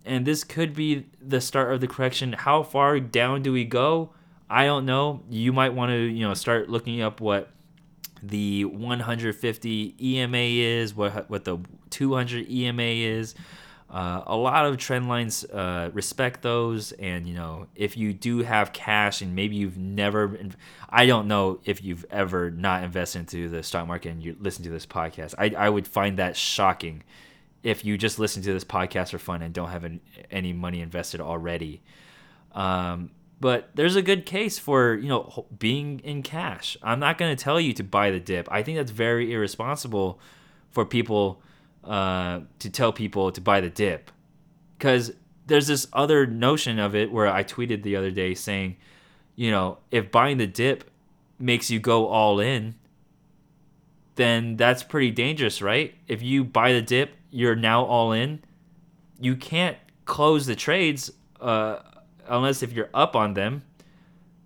and 0.07 0.25
this 0.25 0.45
could 0.45 0.73
be 0.73 1.07
the 1.21 1.41
start 1.41 1.75
of 1.75 1.81
the 1.81 1.89
correction. 1.89 2.33
How 2.33 2.63
far 2.63 3.01
down 3.01 3.43
do 3.43 3.53
we 3.53 3.65
go? 3.65 4.11
I 4.49 4.65
don't 4.65 4.87
know. 4.87 5.23
You 5.29 5.53
might 5.53 5.75
want 5.75 5.91
to, 5.91 5.97
you 5.97 6.27
know, 6.27 6.35
start 6.35 6.71
looking 6.71 7.03
up 7.03 7.21
what 7.21 7.51
the 8.23 8.65
150 8.65 9.97
EMA 10.01 10.37
is, 10.37 10.95
what 10.95 11.29
what 11.29 11.45
the 11.45 11.59
200 11.91 12.49
EMA 12.49 12.83
is. 12.83 13.35
Uh, 13.89 14.23
a 14.27 14.37
lot 14.37 14.67
of 14.67 14.77
trend 14.79 15.09
lines 15.09 15.45
uh, 15.45 15.91
respect 15.93 16.43
those, 16.43 16.91
and 16.93 17.27
you 17.27 17.35
know, 17.35 17.67
if 17.77 17.97
you 17.97 18.13
do 18.13 18.39
have 18.39 18.73
cash 18.73 19.23
and 19.23 19.35
maybe 19.35 19.55
you've 19.57 19.79
never, 19.79 20.37
I 20.91 21.07
don't 21.07 21.29
know 21.29 21.61
if 21.65 21.85
you've 21.85 22.05
ever 22.11 22.51
not 22.51 22.83
invested 22.83 23.21
into 23.21 23.49
the 23.49 23.63
stock 23.63 23.87
market 23.87 24.11
and 24.11 24.23
you 24.23 24.37
listen 24.41 24.65
to 24.65 24.71
this 24.71 24.87
podcast. 24.87 25.35
I 25.39 25.51
I 25.57 25.69
would 25.69 25.87
find 25.87 26.19
that 26.19 26.37
shocking 26.37 27.05
if 27.63 27.85
you 27.85 27.99
just 27.99 28.19
listen 28.19 28.43
to 28.43 28.53
this 28.53 28.65
podcast 28.65 29.11
for 29.11 29.19
fun 29.19 29.43
and 29.43 29.53
don't 29.53 29.71
have 29.71 29.85
any, 29.85 30.01
any 30.31 30.53
money 30.53 30.81
invested 30.81 31.21
already. 31.21 31.83
Um, 32.53 33.11
but 33.41 33.71
there's 33.75 33.97
a 33.97 34.03
good 34.03 34.25
case 34.25 34.59
for 34.59 34.95
you 34.95 35.09
know 35.09 35.47
being 35.59 36.01
in 36.01 36.23
cash. 36.23 36.77
I'm 36.83 37.01
not 37.01 37.19
going 37.19 37.35
to 37.35 37.43
tell 37.43 37.61
you 37.61 37.73
to 37.75 37.85
buy 37.85 38.11
the 38.11 38.21
dip. 38.21 38.49
I 38.51 38.63
think 38.63 38.79
that's 38.79 38.91
very 38.91 39.33
irresponsible 39.33 40.19
for 40.71 40.87
people 40.87 41.43
uh, 41.85 42.41
to 42.61 42.71
tell 42.71 42.93
people 42.93 43.31
to 43.33 43.41
buy 43.41 43.61
the 43.61 43.71
dip 43.71 44.11
because 44.79 45.13
there's 45.47 45.67
this 45.67 45.87
other 45.93 46.27
notion 46.27 46.79
of 46.79 46.95
it 46.95 47.13
where 47.13 47.29
I 47.29 47.45
tweeted 47.45 47.83
the 47.83 47.97
other 47.97 48.11
day 48.11 48.35
saying 48.35 48.77
you 49.37 49.51
know, 49.51 49.79
if 49.91 50.11
buying 50.11 50.39
the 50.39 50.47
dip 50.47 50.91
makes 51.39 51.71
you 51.71 51.79
go 51.79 52.09
all 52.09 52.41
in, 52.41 52.75
then 54.17 54.57
that's 54.57 54.83
pretty 54.83 55.11
dangerous, 55.11 55.63
right? 55.63 55.95
If 56.09 56.23
you 56.23 56.45
buy 56.45 56.73
the 56.73 56.83
dip, 56.83 57.15
you're 57.31 57.55
now 57.55 57.85
all 57.85 58.13
in. 58.13 58.43
You 59.21 59.37
can't 59.37 59.77
close 60.05 60.47
the 60.47 60.57
trades 60.57 61.11
uh, 61.41 61.79
unless 62.27 62.63
if 62.63 62.73
you're 62.73 62.91
up 62.93 63.15
on 63.15 63.35
them. 63.35 63.63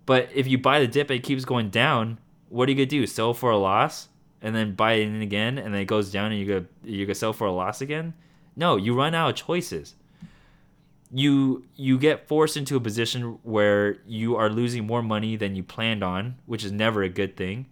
But 0.05 0.29
if 0.33 0.47
you 0.47 0.57
buy 0.57 0.79
the 0.79 0.87
dip 0.87 1.09
and 1.09 1.19
it 1.19 1.23
keeps 1.23 1.45
going 1.45 1.69
down, 1.69 2.19
what 2.49 2.67
are 2.67 2.71
you 2.71 2.77
gonna 2.77 2.85
do? 2.85 3.07
Sell 3.07 3.33
for 3.33 3.49
a 3.49 3.57
loss 3.57 4.09
and 4.41 4.55
then 4.55 4.75
buy 4.75 4.93
it 4.93 5.07
in 5.07 5.21
again, 5.21 5.57
and 5.57 5.73
then 5.73 5.81
it 5.81 5.85
goes 5.85 6.11
down, 6.11 6.31
and 6.31 6.39
you 6.39 6.47
go 6.47 6.65
you 6.83 7.05
go 7.05 7.13
sell 7.13 7.33
for 7.33 7.47
a 7.47 7.51
loss 7.51 7.81
again? 7.81 8.13
No, 8.55 8.75
you 8.75 8.93
run 8.93 9.13
out 9.13 9.29
of 9.29 9.35
choices. 9.35 9.95
You 11.11 11.65
you 11.75 11.97
get 11.97 12.27
forced 12.27 12.57
into 12.57 12.75
a 12.75 12.79
position 12.79 13.39
where 13.43 13.99
you 14.05 14.35
are 14.35 14.49
losing 14.49 14.87
more 14.87 15.03
money 15.03 15.35
than 15.35 15.55
you 15.55 15.63
planned 15.63 16.03
on, 16.03 16.35
which 16.45 16.65
is 16.65 16.71
never 16.71 17.03
a 17.03 17.09
good 17.09 17.37
thing. 17.37 17.67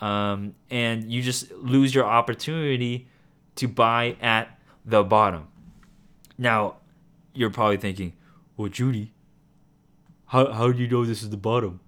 Um, 0.00 0.54
and 0.70 1.10
you 1.10 1.22
just 1.22 1.50
lose 1.52 1.94
your 1.94 2.04
opportunity 2.04 3.08
to 3.56 3.68
buy 3.68 4.16
at 4.20 4.58
the 4.84 5.02
bottom. 5.02 5.48
Now, 6.36 6.76
you're 7.32 7.50
probably 7.50 7.76
thinking, 7.76 8.14
well, 8.56 8.68
Junie, 8.68 9.12
how, 10.26 10.52
how 10.52 10.72
do 10.72 10.82
you 10.82 10.88
know 10.88 11.04
this 11.04 11.22
is 11.22 11.30
the 11.30 11.36
bottom? 11.36 11.80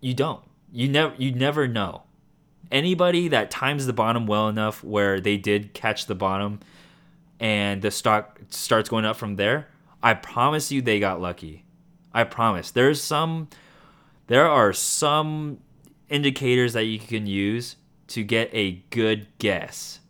You 0.00 0.14
don't. 0.14 0.42
You 0.72 0.88
never 0.88 1.14
you 1.16 1.32
never 1.32 1.68
know. 1.68 2.02
Anybody 2.70 3.28
that 3.28 3.50
times 3.50 3.86
the 3.86 3.92
bottom 3.92 4.26
well 4.26 4.48
enough 4.48 4.82
where 4.82 5.20
they 5.20 5.36
did 5.36 5.74
catch 5.74 6.06
the 6.06 6.14
bottom 6.14 6.60
and 7.38 7.82
the 7.82 7.90
stock 7.90 8.40
starts 8.48 8.88
going 8.88 9.04
up 9.04 9.16
from 9.16 9.36
there, 9.36 9.68
I 10.02 10.14
promise 10.14 10.72
you 10.72 10.80
they 10.82 10.98
got 10.98 11.20
lucky. 11.20 11.64
I 12.12 12.24
promise. 12.24 12.70
There's 12.70 13.00
some 13.00 13.48
there 14.26 14.46
are 14.46 14.72
some 14.72 15.58
indicators 16.12 16.74
that 16.74 16.84
you 16.84 16.98
can 16.98 17.26
use 17.26 17.76
to 18.08 18.22
get 18.22 18.50
a 18.52 18.82
good 18.90 19.26
guess. 19.38 20.00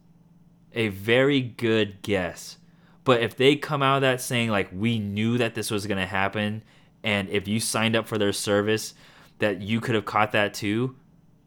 A 0.73 0.89
very 0.89 1.41
good 1.41 2.03
guess. 2.03 2.57
But 3.05 3.23
if 3.23 3.37
they 3.37 3.57
come 3.57 3.83
out 3.83 3.97
of 3.97 4.03
that 4.03 4.21
saying 4.21 4.51
like 4.51 4.69
we 4.73 4.99
knew 4.99 5.39
that 5.39 5.55
this 5.55 5.71
was 5.71 5.87
going 5.87 5.99
to 6.01 6.07
happen 6.07 6.63
and 7.05 7.29
if 7.31 7.49
you 7.49 7.61
signed 7.61 7.97
up 7.97 8.07
for 8.07 8.19
their 8.19 8.33
service 8.33 8.95
that 9.39 9.61
you 9.61 9.81
could 9.81 9.95
have 9.95 10.05
caught 10.05 10.33
that 10.33 10.55
too, 10.55 10.97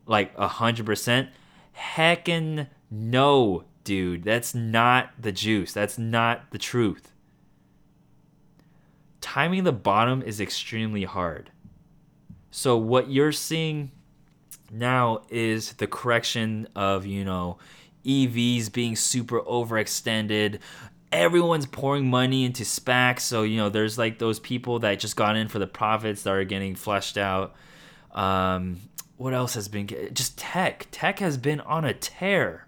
like 0.05 0.33
a 0.37 0.47
hundred 0.47 0.85
percent, 0.85 1.29
heckin' 1.77 2.67
no, 2.91 3.63
dude. 3.83 4.23
That's 4.23 4.53
not 4.53 5.11
the 5.19 5.31
juice. 5.31 5.73
That's 5.73 5.97
not 5.97 6.51
the 6.51 6.57
truth. 6.57 7.11
Timing 9.21 9.63
the 9.63 9.71
bottom 9.71 10.21
is 10.21 10.39
extremely 10.39 11.03
hard. 11.03 11.51
So 12.51 12.77
what 12.77 13.09
you're 13.09 13.31
seeing 13.31 13.91
now 14.71 15.21
is 15.29 15.73
the 15.73 15.87
correction 15.87 16.67
of, 16.75 17.05
you 17.05 17.23
know, 17.23 17.57
EVs 18.05 18.71
being 18.71 18.95
super 18.95 19.41
overextended, 19.41 20.59
everyone's 21.11 21.65
pouring 21.65 22.09
money 22.09 22.43
into 22.45 22.63
SPACs. 22.63 23.21
So, 23.21 23.43
you 23.43 23.57
know, 23.57 23.69
there's 23.69 23.97
like 23.97 24.19
those 24.19 24.39
people 24.39 24.79
that 24.79 24.99
just 24.99 25.15
got 25.15 25.35
in 25.35 25.47
for 25.47 25.59
the 25.59 25.67
profits 25.67 26.23
that 26.23 26.33
are 26.33 26.43
getting 26.43 26.75
flushed 26.75 27.17
out. 27.17 27.55
Um, 28.11 28.81
what 29.17 29.33
else 29.33 29.53
has 29.55 29.67
been 29.67 29.87
just 30.13 30.37
tech? 30.37 30.87
Tech 30.91 31.19
has 31.19 31.37
been 31.37 31.61
on 31.61 31.85
a 31.85 31.93
tear, 31.93 32.64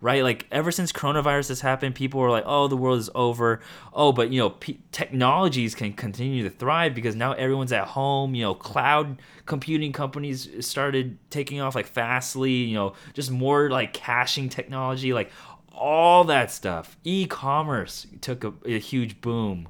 right? 0.00 0.22
Like 0.22 0.46
ever 0.50 0.70
since 0.70 0.92
coronavirus 0.92 1.48
has 1.48 1.60
happened, 1.60 1.94
people 1.94 2.20
were 2.20 2.30
like, 2.30 2.44
"Oh, 2.46 2.68
the 2.68 2.76
world 2.76 2.98
is 2.98 3.10
over." 3.14 3.60
Oh, 3.92 4.12
but 4.12 4.30
you 4.32 4.40
know, 4.40 4.50
p- 4.50 4.80
technologies 4.92 5.74
can 5.74 5.92
continue 5.92 6.42
to 6.42 6.50
thrive 6.50 6.94
because 6.94 7.14
now 7.14 7.32
everyone's 7.32 7.72
at 7.72 7.88
home. 7.88 8.34
You 8.34 8.44
know, 8.44 8.54
cloud 8.54 9.20
computing 9.46 9.92
companies 9.92 10.48
started 10.66 11.18
taking 11.30 11.60
off 11.60 11.74
like 11.74 11.86
Fastly. 11.86 12.52
You 12.52 12.74
know, 12.74 12.94
just 13.14 13.30
more 13.30 13.70
like 13.70 13.92
caching 13.92 14.48
technology. 14.48 15.12
Like 15.12 15.30
all 15.72 16.24
that 16.24 16.50
stuff. 16.50 16.96
E-commerce 17.04 18.06
took 18.20 18.44
a, 18.44 18.52
a 18.66 18.78
huge 18.78 19.20
boom. 19.20 19.68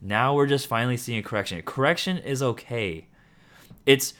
Now 0.00 0.34
we're 0.34 0.46
just 0.46 0.66
finally 0.66 0.96
seeing 0.96 1.18
a 1.18 1.22
correction. 1.22 1.60
Correction 1.62 2.18
is 2.18 2.42
okay. 2.42 3.06
It's 3.86 4.14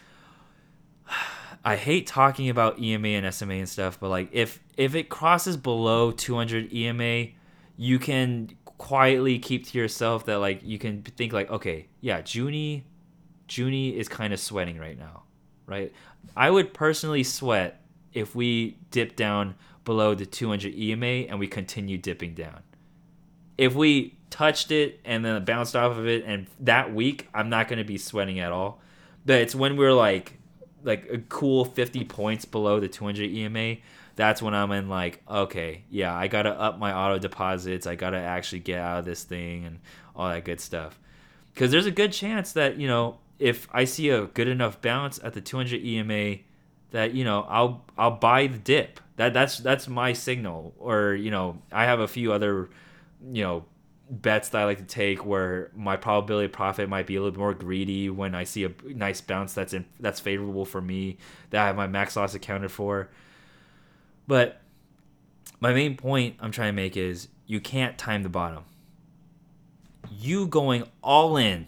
I 1.66 1.74
hate 1.74 2.06
talking 2.06 2.48
about 2.48 2.78
EMA 2.78 3.08
and 3.08 3.34
SMA 3.34 3.54
and 3.54 3.68
stuff, 3.68 3.98
but 3.98 4.08
like 4.08 4.28
if 4.30 4.60
if 4.76 4.94
it 4.94 5.08
crosses 5.08 5.56
below 5.56 6.12
200 6.12 6.72
EMA, 6.72 7.32
you 7.76 7.98
can 7.98 8.50
quietly 8.64 9.40
keep 9.40 9.66
to 9.66 9.78
yourself 9.78 10.26
that 10.26 10.38
like 10.38 10.60
you 10.62 10.78
can 10.78 11.02
think 11.02 11.32
like 11.32 11.50
okay, 11.50 11.88
yeah, 12.00 12.22
Junie 12.24 12.84
Junie 13.50 13.98
is 13.98 14.08
kind 14.08 14.32
of 14.32 14.38
sweating 14.38 14.78
right 14.78 14.96
now, 14.96 15.24
right? 15.66 15.92
I 16.36 16.52
would 16.52 16.72
personally 16.72 17.24
sweat 17.24 17.82
if 18.12 18.36
we 18.36 18.78
dip 18.92 19.16
down 19.16 19.56
below 19.84 20.14
the 20.14 20.24
200 20.24 20.72
EMA 20.72 21.26
and 21.28 21.40
we 21.40 21.48
continue 21.48 21.98
dipping 21.98 22.34
down. 22.34 22.60
If 23.58 23.74
we 23.74 24.16
touched 24.30 24.70
it 24.70 25.00
and 25.04 25.24
then 25.24 25.44
bounced 25.44 25.74
off 25.74 25.98
of 25.98 26.06
it 26.06 26.22
and 26.26 26.46
that 26.60 26.94
week, 26.94 27.28
I'm 27.34 27.48
not 27.48 27.66
going 27.66 27.78
to 27.78 27.84
be 27.84 27.98
sweating 27.98 28.38
at 28.38 28.52
all. 28.52 28.80
But 29.24 29.40
it's 29.40 29.54
when 29.54 29.76
we're 29.76 29.92
like 29.92 30.35
like 30.86 31.08
a 31.10 31.18
cool 31.18 31.64
50 31.64 32.04
points 32.04 32.44
below 32.44 32.80
the 32.80 32.88
200 32.88 33.30
EMA, 33.30 33.76
that's 34.14 34.40
when 34.40 34.54
I'm 34.54 34.70
in 34.72 34.88
like, 34.88 35.22
okay, 35.28 35.82
yeah, 35.90 36.14
I 36.14 36.28
got 36.28 36.42
to 36.42 36.50
up 36.50 36.78
my 36.78 36.92
auto 36.94 37.18
deposits. 37.18 37.86
I 37.86 37.96
got 37.96 38.10
to 38.10 38.18
actually 38.18 38.60
get 38.60 38.80
out 38.80 39.00
of 39.00 39.04
this 39.04 39.24
thing 39.24 39.66
and 39.66 39.80
all 40.14 40.28
that 40.28 40.44
good 40.44 40.60
stuff. 40.60 40.98
Cuz 41.54 41.70
there's 41.70 41.86
a 41.86 41.90
good 41.90 42.12
chance 42.12 42.52
that, 42.52 42.78
you 42.78 42.86
know, 42.86 43.18
if 43.38 43.68
I 43.72 43.84
see 43.84 44.08
a 44.10 44.26
good 44.26 44.48
enough 44.48 44.80
bounce 44.80 45.20
at 45.22 45.34
the 45.34 45.40
200 45.40 45.84
EMA 45.84 46.38
that, 46.92 47.14
you 47.14 47.24
know, 47.24 47.46
I'll 47.48 47.84
I'll 47.98 48.12
buy 48.12 48.46
the 48.46 48.58
dip 48.58 49.00
that 49.16 49.32
that's 49.34 49.58
that's 49.58 49.88
my 49.88 50.12
signal. 50.12 50.74
Or 50.78 51.14
you 51.14 51.30
know, 51.30 51.58
I 51.72 51.84
have 51.84 52.00
a 52.00 52.08
few 52.08 52.32
other, 52.32 52.68
you 53.32 53.42
know, 53.42 53.64
bets 54.08 54.50
that 54.50 54.62
I 54.62 54.64
like 54.64 54.78
to 54.78 54.84
take 54.84 55.24
where 55.24 55.70
my 55.74 55.96
probability 55.96 56.46
of 56.46 56.52
profit 56.52 56.88
might 56.88 57.06
be 57.06 57.16
a 57.16 57.22
little 57.22 57.38
more 57.38 57.54
greedy 57.54 58.08
when 58.08 58.34
I 58.34 58.44
see 58.44 58.64
a 58.64 58.72
nice 58.84 59.20
bounce 59.20 59.52
that's 59.52 59.72
in 59.72 59.84
that's 59.98 60.20
favorable 60.20 60.64
for 60.64 60.80
me 60.80 61.18
that 61.50 61.62
I 61.62 61.66
have 61.66 61.76
my 61.76 61.86
max 61.86 62.16
loss 62.16 62.34
accounted 62.34 62.70
for. 62.70 63.10
But 64.26 64.60
my 65.60 65.72
main 65.72 65.96
point 65.96 66.36
I'm 66.40 66.52
trying 66.52 66.68
to 66.68 66.76
make 66.76 66.96
is 66.96 67.28
you 67.46 67.60
can't 67.60 67.98
time 67.98 68.22
the 68.22 68.28
bottom. 68.28 68.64
You 70.10 70.46
going 70.46 70.84
all 71.02 71.36
in 71.36 71.66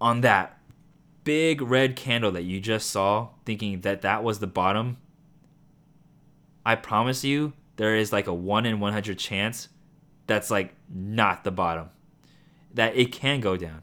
on 0.00 0.22
that 0.22 0.58
big 1.24 1.60
red 1.60 1.96
candle 1.96 2.30
that 2.32 2.42
you 2.42 2.60
just 2.60 2.90
saw, 2.90 3.28
thinking 3.44 3.80
that 3.82 4.02
that 4.02 4.22
was 4.22 4.38
the 4.38 4.46
bottom, 4.46 4.98
I 6.64 6.76
promise 6.76 7.24
you, 7.24 7.52
there 7.76 7.94
is 7.96 8.12
like 8.12 8.26
a 8.26 8.34
1 8.34 8.66
in 8.66 8.80
100 8.80 9.18
chance 9.18 9.68
that's 10.26 10.50
like 10.50 10.74
not 10.92 11.44
the 11.44 11.50
bottom. 11.50 11.90
That 12.72 12.96
it 12.96 13.12
can 13.12 13.40
go 13.40 13.56
down. 13.56 13.82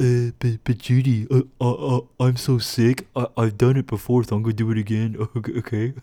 Uh, 0.00 0.32
but, 0.38 0.64
but 0.64 0.88
Junie, 0.88 1.26
uh, 1.30 1.42
uh, 1.60 1.98
uh, 1.98 2.00
I'm 2.18 2.36
so 2.36 2.58
sick. 2.58 3.06
I, 3.14 3.26
I've 3.36 3.56
done 3.56 3.76
it 3.76 3.86
before, 3.86 4.24
so 4.24 4.36
I'm 4.36 4.42
going 4.42 4.56
to 4.56 4.64
do 4.64 4.70
it 4.70 4.78
again. 4.78 5.16
Okay. 5.36 5.94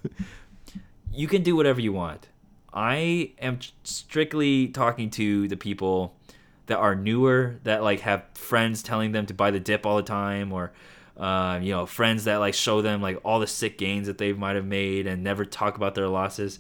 you 1.12 1.28
can 1.28 1.44
do 1.44 1.56
whatever 1.56 1.82
you 1.82 1.92
want. 1.92 2.28
I 2.74 3.34
am 3.40 3.60
strictly 3.84 4.70
talking 4.70 5.10
to 5.12 5.48
the 5.50 5.58
people 5.58 6.16
that 6.68 6.78
are 6.78 6.96
newer, 6.96 7.60
that 7.64 7.84
like 7.84 8.02
have 8.02 8.24
friends 8.34 8.82
telling 8.82 9.12
them 9.12 9.26
to 9.26 9.34
buy 9.34 9.52
the 9.52 9.60
dip 9.60 9.86
all 9.86 9.98
the 9.98 10.04
time, 10.04 10.54
or 10.54 10.72
uh, 11.18 11.60
you 11.62 11.72
know, 11.72 11.86
friends 11.86 12.24
that 12.24 12.38
like 12.38 12.54
show 12.54 12.82
them 12.82 13.02
like 13.02 13.20
all 13.26 13.40
the 13.40 13.48
sick 13.48 13.78
gains 13.78 14.08
that 14.08 14.18
they 14.18 14.32
might 14.32 14.56
have 14.56 14.66
made 14.66 15.06
and 15.06 15.22
never 15.22 15.44
talk 15.44 15.76
about 15.76 15.96
their 15.96 16.08
losses. 16.08 16.60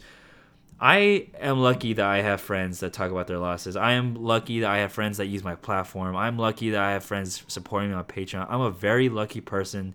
I 0.81 1.27
am 1.39 1.59
lucky 1.59 1.93
that 1.93 2.05
I 2.05 2.23
have 2.23 2.41
friends 2.41 2.79
that 2.79 2.91
talk 2.91 3.11
about 3.11 3.27
their 3.27 3.37
losses. 3.37 3.75
I 3.75 3.91
am 3.91 4.15
lucky 4.15 4.61
that 4.61 4.69
I 4.71 4.79
have 4.79 4.91
friends 4.91 5.17
that 5.17 5.27
use 5.27 5.43
my 5.43 5.53
platform. 5.53 6.15
I'm 6.15 6.39
lucky 6.39 6.71
that 6.71 6.81
I 6.81 6.93
have 6.93 7.03
friends 7.03 7.43
supporting 7.47 7.91
me 7.91 7.95
on 7.95 8.03
Patreon. 8.05 8.47
I'm 8.49 8.61
a 8.61 8.71
very 8.71 9.07
lucky 9.07 9.41
person 9.41 9.93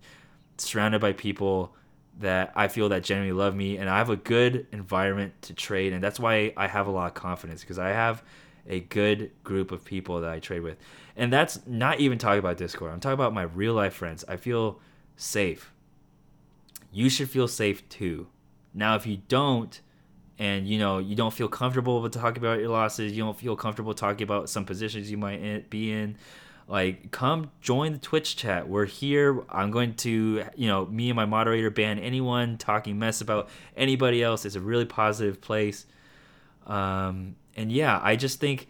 surrounded 0.59 1.01
by 1.01 1.13
people 1.13 1.75
that 2.21 2.53
I 2.55 2.69
feel 2.69 2.89
that 2.91 3.03
genuinely 3.03 3.37
love 3.37 3.57
me 3.57 3.79
and 3.79 3.91
I 3.91 3.99
have 3.99 4.11
a 4.11 4.17
good 4.17 4.69
environment 4.71 5.35
to 5.43 5.55
trade 5.55 5.93
and 5.93 6.03
that's 6.03 6.21
why 6.21 6.53
I 6.57 6.69
have 6.69 6.87
a 6.87 6.91
lot 6.91 7.09
of 7.09 7.15
confidence 7.15 7.63
because 7.63 7.81
I 7.81 7.89
have 7.89 8.23
a 8.69 8.81
good 8.81 9.33
group 9.43 9.73
of 9.73 9.85
people 9.85 10.21
that 10.21 10.31
I 10.31 10.39
trade 10.39 10.61
with. 10.61 10.79
And 11.17 11.33
that's 11.33 11.67
not 11.67 11.99
even 11.99 12.17
talking 12.17 12.39
about 12.39 12.59
Discord. 12.59 12.93
I'm 12.93 13.01
talking 13.01 13.15
about 13.15 13.35
my 13.35 13.43
real 13.43 13.75
life 13.75 13.95
friends. 13.95 14.25
I 14.29 14.37
feel 14.37 14.81
safe. 15.17 15.73
You 16.93 17.11
should 17.11 17.29
feel 17.29 17.49
safe 17.49 17.87
too. 17.89 18.29
Now, 18.73 18.95
if 18.95 19.05
you 19.05 19.23
don't, 19.29 19.81
and 20.39 20.69
you 20.69 20.79
know 20.79 20.99
you 20.99 21.15
don't 21.15 21.33
feel 21.33 21.49
comfortable 21.49 22.03
with 22.03 22.13
talking 22.13 22.39
about 22.39 22.59
your 22.59 22.69
losses, 22.69 23.13
you 23.13 23.25
don't 23.25 23.39
feel 23.39 23.57
comfortable 23.57 23.95
talking 23.95 24.23
about 24.23 24.49
some 24.49 24.65
positions 24.65 25.11
you 25.11 25.17
might 25.17 25.71
be 25.71 25.93
in, 25.93 26.17
like 26.69 27.11
come 27.11 27.51
join 27.61 27.93
the 27.93 27.99
Twitch 27.99 28.37
chat. 28.37 28.69
We're 28.69 28.87
here. 28.87 29.43
I'm 29.49 29.71
going 29.71 29.95
to, 29.95 30.45
you 30.57 30.69
know, 30.69 30.87
me 30.87 31.11
and 31.11 31.17
my 31.17 31.25
moderator 31.25 31.71
ban 31.71 31.99
anyone 31.99 32.59
talking 32.59 32.99
mess 32.99 33.21
about 33.21 33.49
anybody 33.77 34.23
else. 34.23 34.45
It's 34.45 34.57
a 34.57 34.61
really 34.61 34.85
positive 34.85 35.41
place. 35.41 35.87
Um, 36.67 37.37
and 37.57 37.71
yeah, 37.71 38.01
I 38.03 38.17
just 38.17 38.41
think 38.41 38.69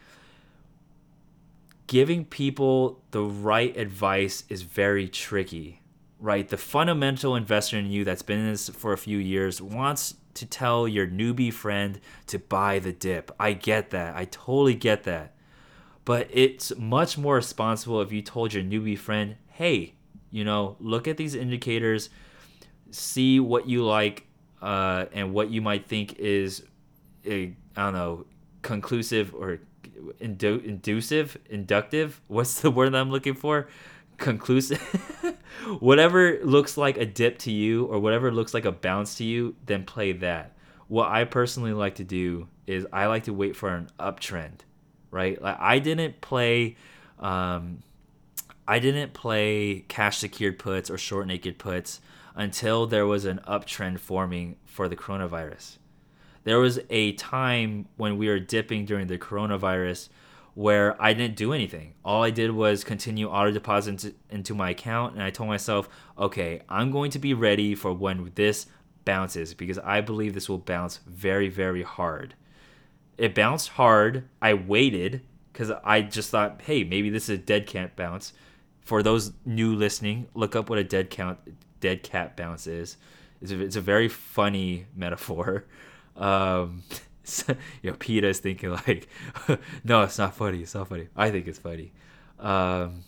giving 1.87 2.25
people 2.25 3.01
the 3.12 3.23
right 3.23 3.77
advice 3.77 4.45
is 4.49 4.62
very 4.62 5.09
tricky, 5.09 5.81
right? 6.21 6.49
The 6.49 6.57
fundamental 6.57 7.35
investor 7.35 7.79
in 7.79 7.87
you 7.87 8.05
that's 8.05 8.23
been 8.23 8.41
in 8.41 8.51
this 8.51 8.69
for 8.69 8.93
a 8.93 8.99
few 8.99 9.19
years 9.19 9.62
wants 9.62 10.14
to 10.37 10.47
tell 10.47 10.87
your 10.87 11.07
newbie 11.07 11.53
friend 11.53 12.01
to 12.28 12.39
buy 12.39 12.78
the 12.78 12.93
dip. 12.93 13.30
I 13.39 13.53
get 13.53 13.91
that. 13.91 14.16
I 14.16 14.24
totally 14.26 14.74
get 14.74 15.05
that. 15.05 15.34
But 16.05 16.28
it's 16.30 16.76
much 16.76 17.18
more 17.18 17.34
responsible 17.34 18.01
if 18.01 18.12
you 18.12 18.22
told 18.22 18.55
your 18.55 18.62
newbie 18.62 18.99
friend, 18.99 19.37
hey, 19.49 19.95
you 20.30 20.45
know, 20.45 20.76
look 20.78 21.09
at 21.09 21.16
these 21.16 21.34
indicators, 21.34 22.11
see 22.91 23.41
what 23.41 23.68
you 23.68 23.84
like, 23.84 24.26
uh, 24.62 25.07
and 25.12 25.32
what 25.32 25.51
you 25.51 25.61
might 25.61 25.87
think 25.87 26.14
is, 26.18 26.62
I 27.26 27.53
don't 27.74 27.93
know, 27.93 28.26
conclusive 28.62 29.34
or 29.34 29.61
indu- 30.20 30.64
inducive, 30.64 31.37
inductive. 31.51 32.20
What's 32.28 32.61
the 32.61 32.70
word 32.70 32.95
I'm 32.95 33.11
looking 33.11 33.34
for? 33.34 33.68
Conclusive. 34.19 34.81
whatever 35.81 36.39
looks 36.43 36.77
like 36.77 36.97
a 36.97 37.07
dip 37.07 37.39
to 37.39 37.51
you 37.51 37.87
or 37.87 37.99
whatever 37.99 38.31
looks 38.31 38.55
like 38.55 38.64
a 38.64 38.73
bounce 38.73 39.17
to 39.17 39.25
you, 39.25 39.57
then 39.67 39.85
play 39.85 40.12
that. 40.12 40.53
What 40.89 41.09
I 41.09 41.25
personally 41.25 41.73
like 41.73 41.97
to 41.97 42.05
do 42.05 42.49
is 42.67 42.87
I 42.93 43.07
like 43.07 43.25
to 43.25 43.33
wait 43.33 43.57
for 43.57 43.71
an 43.71 43.89
uptrend, 43.99 44.61
right? 45.11 45.41
Like 45.41 45.57
I 45.59 45.79
didn't 45.79 46.21
play. 46.21 46.77
Um, 47.19 47.83
I 48.69 48.79
didn't 48.79 49.14
play 49.14 49.85
cash 49.89 50.19
secured 50.19 50.59
puts 50.59 50.91
or 50.91 50.99
short 50.99 51.27
naked 51.27 51.59
puts 51.59 52.01
until 52.35 52.87
there 52.87 53.07
was 53.07 53.25
an 53.25 53.41
uptrend 53.47 54.01
forming 54.01 54.57
for 54.64 54.89
the 54.89 54.97
coronavirus. 54.97 55.79
There 56.45 56.59
was 56.59 56.79
a 56.91 57.12
time 57.12 57.89
when 57.97 58.19
we 58.19 58.29
were 58.29 58.39
dipping 58.39 58.85
during 58.85 59.07
the 59.07 59.19
coronavirus 59.19 60.09
where 60.57 61.01
I 61.01 61.13
didn't 61.13 61.37
do 61.37 61.53
anything. 61.53 61.93
All 62.03 62.23
I 62.23 62.31
did 62.31 62.51
was 62.51 62.83
continue 62.83 63.29
auto 63.29 63.51
deposits 63.51 64.07
into, 64.31 64.55
my 64.55 64.71
account, 64.71 65.13
and 65.13 65.23
I 65.23 65.29
told 65.29 65.51
myself, 65.51 65.87
okay, 66.17 66.63
I'm 66.67 66.91
going 66.91 67.11
to 67.11 67.19
be 67.19 67.35
ready 67.35 67.75
for 67.75 67.93
when 67.93 68.33
this 68.37 68.65
bounces 69.05 69.53
because 69.53 69.77
I 69.79 70.01
believe 70.01 70.33
this 70.33 70.49
will 70.49 70.57
bounce 70.57 71.01
very, 71.07 71.51
very 71.51 71.83
hard. 71.83 72.37
It 73.19 73.35
bounced 73.35 73.69
hard. 73.69 74.31
I 74.41 74.55
waited 74.55 75.21
because 75.53 75.73
I 75.85 76.01
just 76.01 76.31
thought, 76.31 76.63
hey, 76.63 76.85
maybe 76.85 77.11
this 77.11 77.25
is 77.25 77.39
a 77.39 77.43
dead 77.43 77.67
cat 77.67 77.95
bounce. 77.95 78.33
For 78.81 79.03
those 79.03 79.35
new 79.45 79.75
listening, 79.75 80.27
look 80.33 80.57
up 80.57 80.71
what 80.71 80.79
a 80.79 80.85
dead 80.85 81.11
count, 81.11 81.39
dead 81.81 82.03
cat 82.03 82.35
bounce 82.35 82.67
is. 82.67 82.97
It's 83.43 83.53
a, 83.53 83.61
it's 83.61 83.77
a 83.77 83.83
very 83.83 84.09
funny 84.09 84.87
metaphor. 84.97 85.67
Um, 86.17 86.83
you 87.83 87.91
know, 87.91 87.97
Peta 87.99 88.29
is 88.29 88.39
thinking 88.39 88.70
like, 88.70 89.09
no, 89.85 90.03
it's 90.03 90.18
not 90.18 90.35
funny. 90.35 90.62
It's 90.62 90.74
not 90.74 90.89
funny. 90.89 91.09
I 91.16 91.31
think 91.31 91.47
it's 91.47 91.59
funny. 91.59 91.93
Um, 92.39 93.03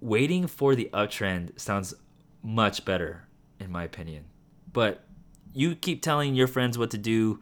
waiting 0.00 0.46
for 0.46 0.74
the 0.74 0.90
uptrend 0.92 1.58
sounds 1.58 1.94
much 2.42 2.84
better, 2.84 3.26
in 3.60 3.70
my 3.70 3.84
opinion. 3.84 4.24
But 4.72 5.04
you 5.52 5.74
keep 5.74 6.02
telling 6.02 6.34
your 6.34 6.46
friends 6.46 6.76
what 6.78 6.90
to 6.90 6.98
do. 6.98 7.40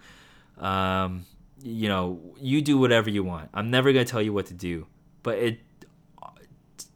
Um, 0.58 1.26
you 1.62 1.88
know, 1.88 2.20
you 2.38 2.62
do 2.62 2.78
whatever 2.78 3.10
you 3.10 3.24
want. 3.24 3.50
I'm 3.54 3.70
never 3.70 3.92
gonna 3.92 4.04
tell 4.04 4.22
you 4.22 4.32
what 4.32 4.46
to 4.46 4.54
do. 4.54 4.86
But 5.22 5.38
it, 5.38 5.60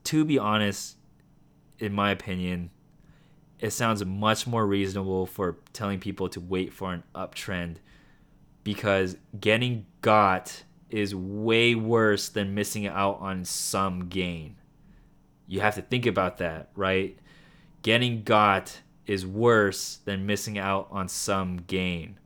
to 0.04 0.24
be 0.24 0.38
honest, 0.38 0.96
in 1.78 1.92
my 1.92 2.10
opinion, 2.10 2.70
it 3.58 3.70
sounds 3.70 4.04
much 4.04 4.46
more 4.46 4.66
reasonable 4.66 5.26
for 5.26 5.56
telling 5.72 5.98
people 5.98 6.28
to 6.28 6.40
wait 6.40 6.72
for 6.72 6.92
an 6.92 7.02
uptrend 7.14 7.76
because 8.68 9.16
getting 9.40 9.86
got 10.02 10.62
is 10.90 11.14
way 11.14 11.74
worse 11.74 12.28
than 12.28 12.54
missing 12.54 12.86
out 12.86 13.18
on 13.18 13.42
some 13.42 14.10
gain. 14.10 14.56
You 15.46 15.60
have 15.60 15.76
to 15.76 15.80
think 15.80 16.04
about 16.04 16.36
that, 16.36 16.68
right? 16.76 17.18
Getting 17.80 18.24
got 18.24 18.80
is 19.06 19.24
worse 19.24 20.00
than 20.04 20.26
missing 20.26 20.58
out 20.58 20.86
on 20.90 21.08
some 21.08 21.56
gain. 21.66 22.18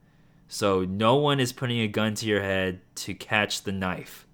So 0.49 0.84
no 0.84 1.14
one 1.14 1.38
is 1.38 1.53
putting 1.53 1.78
a 1.78 1.86
gun 1.86 2.16
to 2.16 2.26
your 2.26 2.43
head 2.43 2.80
to 2.97 3.14
catch 3.14 3.62
the 3.62 3.70
knife. 3.70 4.26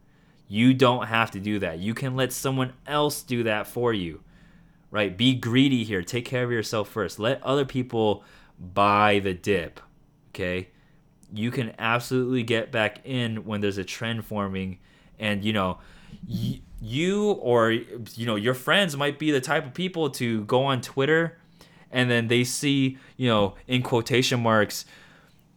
You 0.49 0.73
don't 0.73 1.09
have 1.09 1.31
to 1.33 1.41
do 1.41 1.59
that. 1.59 1.79
You 1.79 1.93
can 1.93 2.17
let 2.17 2.33
someone 2.33 2.73
else 2.87 3.23
do 3.23 3.43
that 3.43 3.67
for 3.67 3.93
you. 3.93 4.23
Right? 4.91 5.15
Be 5.15 5.35
greedy 5.35 5.85
here. 5.85 6.03
Take 6.03 6.25
care 6.25 6.45
of 6.45 6.51
yourself 6.51 6.89
first. 6.89 7.19
Let 7.19 7.43
other 7.43 7.67
people 7.67 8.25
buy 8.59 9.19
the 9.19 9.35
dip. 9.35 9.79
Okay? 10.31 10.69
You 11.33 11.51
can 11.51 11.73
absolutely 11.79 12.43
get 12.43 12.73
back 12.73 13.01
in 13.05 13.45
when 13.45 13.61
there's 13.61 13.79
a 13.79 13.85
trend 13.85 14.25
forming 14.25 14.79
and 15.19 15.45
you 15.45 15.53
know 15.53 15.79
y- 16.29 16.61
you 16.81 17.33
or 17.33 17.73
you 17.73 18.27
know 18.27 18.37
your 18.37 18.55
friends 18.55 18.97
might 18.97 19.19
be 19.19 19.31
the 19.31 19.41
type 19.41 19.67
of 19.67 19.75
people 19.75 20.11
to 20.11 20.45
go 20.45 20.65
on 20.65 20.81
Twitter 20.81 21.39
and 21.91 22.11
then 22.11 22.29
they 22.29 22.45
see, 22.45 22.99
you 23.17 23.29
know, 23.29 23.55
in 23.67 23.83
quotation 23.83 24.41
marks 24.41 24.85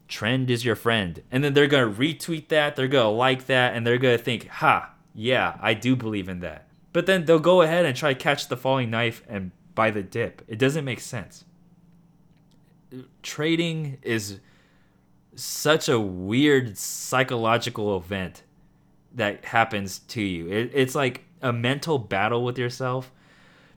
trend 0.07 0.49
is 0.49 0.63
your 0.63 0.75
friend. 0.75 1.23
And 1.31 1.43
then 1.43 1.53
they're 1.53 1.67
to 1.93 1.99
retweet 1.99 2.49
that, 2.49 2.75
they're 2.75 2.87
to 2.87 3.09
like 3.09 3.45
that, 3.47 3.73
and 3.73 3.85
they're 3.85 3.97
to 4.17 4.23
think, 4.23 4.47
ha, 4.47 4.91
yeah, 5.15 5.57
I 5.61 5.73
do 5.73 5.95
believe 5.95 6.29
in 6.29 6.41
that. 6.41 6.67
But 6.93 7.05
then 7.05 7.25
they'll 7.25 7.39
go 7.39 7.61
ahead 7.61 7.85
and 7.85 7.95
try 7.95 8.13
to 8.13 8.19
catch 8.19 8.47
the 8.47 8.57
falling 8.57 8.89
knife 8.89 9.23
and 9.27 9.51
buy 9.73 9.91
the 9.91 10.03
dip. 10.03 10.41
It 10.47 10.59
doesn't 10.59 10.83
make 10.83 10.99
sense. 10.99 11.45
Trading 13.23 13.97
is 14.01 14.39
such 15.35 15.89
a 15.89 15.99
weird 15.99 16.77
psychological 16.77 17.97
event 17.97 18.43
that 19.13 19.45
happens 19.45 19.99
to 19.99 20.21
you. 20.21 20.49
It, 20.49 20.71
it's 20.73 20.95
like 20.95 21.25
a 21.41 21.51
mental 21.51 21.97
battle 21.97 22.43
with 22.43 22.57
yourself 22.57 23.11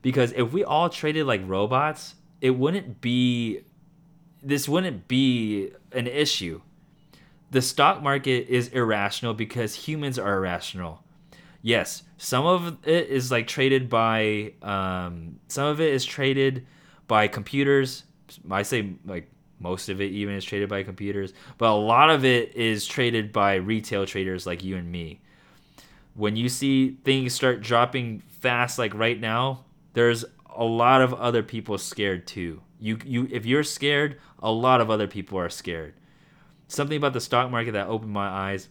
because 0.02 0.32
if 0.32 0.52
we 0.52 0.64
all 0.64 0.88
traded 0.88 1.26
like 1.26 1.40
robots, 1.46 2.14
it 2.40 2.50
wouldn't 2.50 3.00
be 3.00 3.62
this 4.42 4.68
wouldn't 4.68 5.08
be 5.08 5.70
an 5.92 6.06
issue. 6.06 6.60
The 7.50 7.62
stock 7.62 8.02
market 8.02 8.48
is 8.48 8.68
irrational 8.68 9.32
because 9.32 9.74
humans 9.74 10.18
are 10.18 10.36
irrational. 10.36 11.02
Yes, 11.62 12.02
some 12.18 12.44
of 12.44 12.86
it 12.86 13.08
is 13.08 13.30
like 13.30 13.46
traded 13.46 13.88
by 13.88 14.52
um, 14.60 15.40
some 15.48 15.66
of 15.66 15.80
it 15.80 15.94
is 15.94 16.04
traded 16.04 16.66
by 17.08 17.26
computers. 17.28 18.04
I 18.50 18.62
say 18.62 18.94
like 19.06 19.30
most 19.58 19.88
of 19.88 20.00
it 20.00 20.10
even 20.12 20.34
is 20.34 20.44
traded 20.44 20.68
by 20.68 20.82
computers, 20.82 21.32
but 21.58 21.70
a 21.70 21.74
lot 21.74 22.10
of 22.10 22.24
it 22.24 22.54
is 22.54 22.86
traded 22.86 23.32
by 23.32 23.54
retail 23.54 24.06
traders 24.06 24.46
like 24.46 24.64
you 24.64 24.76
and 24.76 24.90
me. 24.90 25.20
When 26.14 26.36
you 26.36 26.48
see 26.48 26.98
things 27.04 27.32
start 27.32 27.60
dropping 27.60 28.20
fast 28.40 28.78
like 28.78 28.94
right 28.94 29.18
now, 29.18 29.64
there's 29.94 30.24
a 30.54 30.64
lot 30.64 31.02
of 31.02 31.14
other 31.14 31.42
people 31.42 31.78
scared 31.78 32.26
too. 32.26 32.60
You 32.78 32.98
you 33.04 33.28
if 33.30 33.46
you're 33.46 33.64
scared, 33.64 34.20
a 34.40 34.52
lot 34.52 34.80
of 34.80 34.90
other 34.90 35.08
people 35.08 35.38
are 35.38 35.48
scared. 35.48 35.94
Something 36.68 36.96
about 36.96 37.12
the 37.12 37.20
stock 37.20 37.50
market 37.50 37.72
that 37.72 37.88
opened 37.88 38.12
my 38.12 38.28
eyes 38.28 38.68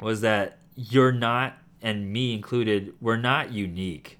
was 0.00 0.20
that 0.22 0.58
you're 0.74 1.12
not 1.12 1.58
and 1.80 2.12
me 2.12 2.34
included, 2.34 2.94
we're 3.00 3.16
not 3.16 3.52
unique. 3.52 4.18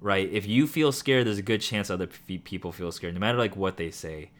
Right? 0.00 0.30
If 0.30 0.46
you 0.46 0.66
feel 0.66 0.92
scared, 0.92 1.26
there's 1.26 1.38
a 1.38 1.42
good 1.42 1.62
chance 1.62 1.88
other 1.88 2.06
people 2.06 2.72
feel 2.72 2.92
scared 2.92 3.14
no 3.14 3.20
matter 3.20 3.38
like 3.38 3.56
what 3.56 3.78
they 3.78 3.90
say. 3.90 4.30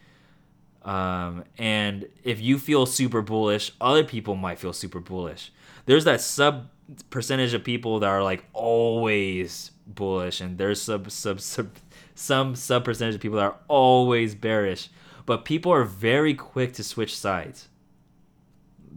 Um, 0.85 1.45
and 1.57 2.09
if 2.23 2.41
you 2.41 2.59
feel 2.59 2.85
super 2.85 3.23
bullish, 3.23 3.73
other 3.81 4.05
people 4.05 4.37
might 4.37 4.59
feel 4.59 4.73
super 4.73 5.01
bullish. 5.01 5.51
There's 5.87 6.05
that 6.05 6.21
sub 6.21 6.69
percentage 7.09 7.55
of 7.55 7.65
people 7.65 8.01
that 8.01 8.09
are 8.09 8.23
like 8.23 8.45
always 8.53 9.71
bullish, 9.87 10.41
and 10.41 10.59
there's 10.59 10.81
sub 10.81 11.11
sub 11.11 11.41
sub 11.41 11.71
some 12.15 12.55
sub 12.55 12.85
percentage 12.85 13.15
of 13.17 13.21
people 13.21 13.39
that 13.39 13.45
are 13.45 13.57
always 13.69 14.35
bearish. 14.35 14.91
But 15.27 15.47
people 15.47 15.73
are 15.73 15.85
very 15.85 16.35
quick 16.35 16.75
to 16.75 16.85
switch 16.85 17.17
sides. 17.17 17.69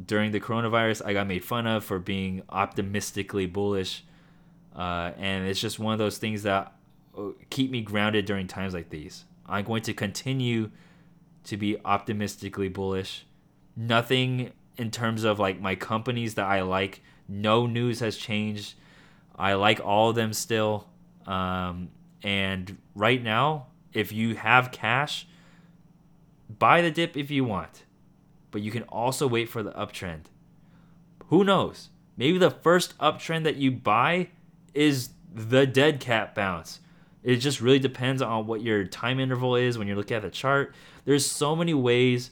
During 0.06 0.32
the 0.32 0.42
coronavirus, 0.42 1.06
I 1.06 1.14
got 1.14 1.26
made 1.26 1.44
fun 1.44 1.66
of 1.66 1.86
for 1.86 2.00
being 2.00 2.44
optimistically 2.50 3.46
bullish, 3.46 4.04
uh, 4.76 5.12
and 5.18 5.48
it's 5.48 5.60
just 5.60 5.80
one 5.80 5.94
of 5.94 6.00
those 6.00 6.18
things 6.18 6.44
that 6.44 6.74
uh, 7.18 7.30
keep 7.50 7.72
me 7.72 7.82
grounded 7.82 8.26
during 8.26 8.46
times 8.46 8.74
like 8.74 8.90
these. 8.90 9.24
I'm 9.48 9.64
going 9.64 9.82
to 9.84 9.94
continue 9.94 10.70
to 11.48 11.58
be 11.58 11.78
optimistically 11.84 12.70
bullish. 12.70 13.26
Nothing 13.76 14.52
in 14.78 14.92
terms 14.92 15.24
of 15.24 15.40
like 15.40 15.60
my 15.60 15.76
companies 15.76 16.36
that 16.36 16.46
I 16.46 16.62
like. 16.62 17.02
No 17.28 17.66
news 17.66 18.00
has 18.00 18.18
changed. 18.18 18.76
I 19.36 19.54
like 19.54 19.80
all 19.84 20.10
of 20.10 20.16
them 20.16 20.34
still. 20.34 20.88
Um, 21.26 21.90
and 22.24 22.78
right 22.96 23.22
now, 23.22 23.68
if 23.94 24.12
you 24.12 24.36
have 24.36 24.72
cash, 24.72 25.28
buy 26.50 26.82
the 26.82 26.92
dip 26.92 27.18
if 27.18 27.32
you 27.32 27.44
want. 27.44 27.86
But 28.52 28.62
you 28.62 28.72
can 28.72 28.84
also 28.84 29.28
wait 29.28 29.50
for 29.50 29.64
the 29.64 29.72
uptrend. 29.72 30.26
Who 31.28 31.44
knows? 31.44 31.90
Maybe 32.16 32.38
the 32.38 32.52
first 32.52 32.98
uptrend 32.98 33.44
that 33.44 33.58
you 33.58 33.72
buy 33.72 34.30
is 34.74 35.10
the 35.34 35.68
dead 35.68 36.00
cat 36.00 36.34
bounce. 36.34 36.80
It 37.24 37.38
just 37.38 37.62
really 37.62 37.80
depends 37.80 38.22
on 38.22 38.48
what 38.48 38.62
your 38.62 38.86
time 38.86 39.20
interval 39.20 39.56
is 39.56 39.78
when 39.78 39.88
you're 39.88 39.98
looking 39.98 40.18
at 40.18 40.24
the 40.24 40.30
chart. 40.30 40.74
There's 41.06 41.26
so 41.26 41.56
many 41.56 41.74
ways 41.74 42.32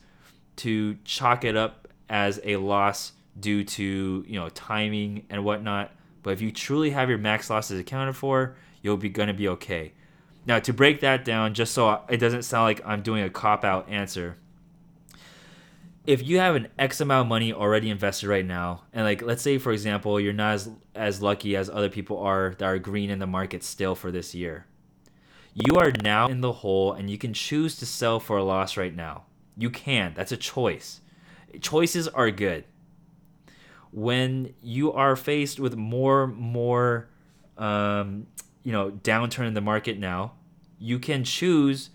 to 0.57 0.95
chalk 1.03 1.43
it 1.43 1.55
up 1.55 1.87
as 2.09 2.39
a 2.43 2.57
loss 2.57 3.11
due 3.39 3.63
to 3.63 4.25
you 4.27 4.39
know 4.39 4.49
timing 4.49 5.25
and 5.29 5.43
whatnot. 5.43 5.91
But 6.23 6.31
if 6.31 6.41
you 6.41 6.51
truly 6.51 6.91
have 6.91 7.09
your 7.09 7.17
max 7.17 7.49
losses 7.49 7.79
accounted 7.79 8.15
for, 8.15 8.55
you'll 8.81 8.97
be 8.97 9.09
to 9.09 9.33
be 9.33 9.47
okay. 9.49 9.93
Now, 10.47 10.59
to 10.59 10.73
break 10.73 11.01
that 11.01 11.25
down, 11.25 11.53
just 11.53 11.73
so 11.73 12.01
it 12.07 12.17
doesn't 12.17 12.43
sound 12.43 12.65
like 12.65 12.81
I'm 12.85 13.01
doing 13.01 13.23
a 13.23 13.29
cop 13.29 13.63
out 13.63 13.89
answer, 13.89 14.37
if 16.05 16.25
you 16.25 16.37
have 16.37 16.55
an 16.55 16.67
X 16.77 17.01
amount 17.01 17.25
of 17.25 17.29
money 17.29 17.51
already 17.51 17.89
invested 17.89 18.27
right 18.27 18.45
now, 18.45 18.83
and 18.93 19.03
like 19.03 19.21
let's 19.21 19.41
say 19.41 19.57
for 19.57 19.71
example, 19.71 20.19
you're 20.19 20.33
not 20.33 20.53
as 20.53 20.69
as 20.93 21.21
lucky 21.21 21.55
as 21.55 21.69
other 21.69 21.89
people 21.89 22.19
are 22.19 22.55
that 22.59 22.65
are 22.65 22.77
green 22.77 23.09
in 23.09 23.19
the 23.19 23.27
market 23.27 23.63
still 23.63 23.95
for 23.95 24.11
this 24.11 24.35
year, 24.35 24.65
you 25.55 25.77
are 25.77 25.91
now 26.03 26.27
in 26.27 26.41
the 26.41 26.51
hole, 26.51 26.91
and 26.91 27.09
you 27.09 27.17
can 27.17 27.33
choose 27.33 27.77
to 27.77 27.85
sell 27.85 28.19
for 28.19 28.37
a 28.37 28.43
loss 28.43 28.75
right 28.75 28.93
now. 28.93 29.23
You 29.57 29.69
can. 29.69 30.13
That's 30.13 30.33
a 30.33 30.37
choice. 30.37 30.99
Choices 31.61 32.09
are 32.09 32.29
good. 32.29 32.65
When 33.91 34.53
you 34.61 34.91
are 34.91 35.15
faced 35.15 35.57
with 35.61 35.77
more 35.77 36.27
more, 36.27 37.07
um, 37.57 38.27
you 38.63 38.73
know, 38.73 38.91
downturn 38.91 39.47
in 39.47 39.53
the 39.53 39.61
market 39.61 39.97
now, 39.97 40.33
you 40.77 40.99
can 40.99 41.23
choose 41.23 41.89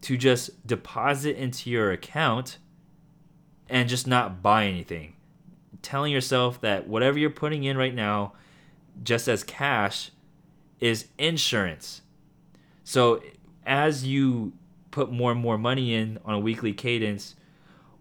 to 0.00 0.16
just 0.16 0.66
deposit 0.66 1.36
into 1.36 1.70
your 1.70 1.92
account 1.92 2.58
and 3.68 3.88
just 3.88 4.08
not 4.08 4.42
buy 4.42 4.66
anything. 4.66 5.14
Telling 5.80 6.12
yourself 6.12 6.60
that 6.62 6.88
whatever 6.88 7.20
you're 7.20 7.30
putting 7.30 7.62
in 7.62 7.76
right 7.76 7.94
now, 7.94 8.32
just 9.04 9.28
as 9.28 9.44
cash, 9.44 10.10
is 10.80 11.06
insurance. 11.18 12.02
So 12.86 13.20
as 13.66 14.06
you 14.06 14.52
put 14.92 15.10
more 15.10 15.32
and 15.32 15.40
more 15.40 15.58
money 15.58 15.94
in 15.94 16.20
on 16.24 16.34
a 16.34 16.38
weekly 16.38 16.72
cadence, 16.72 17.34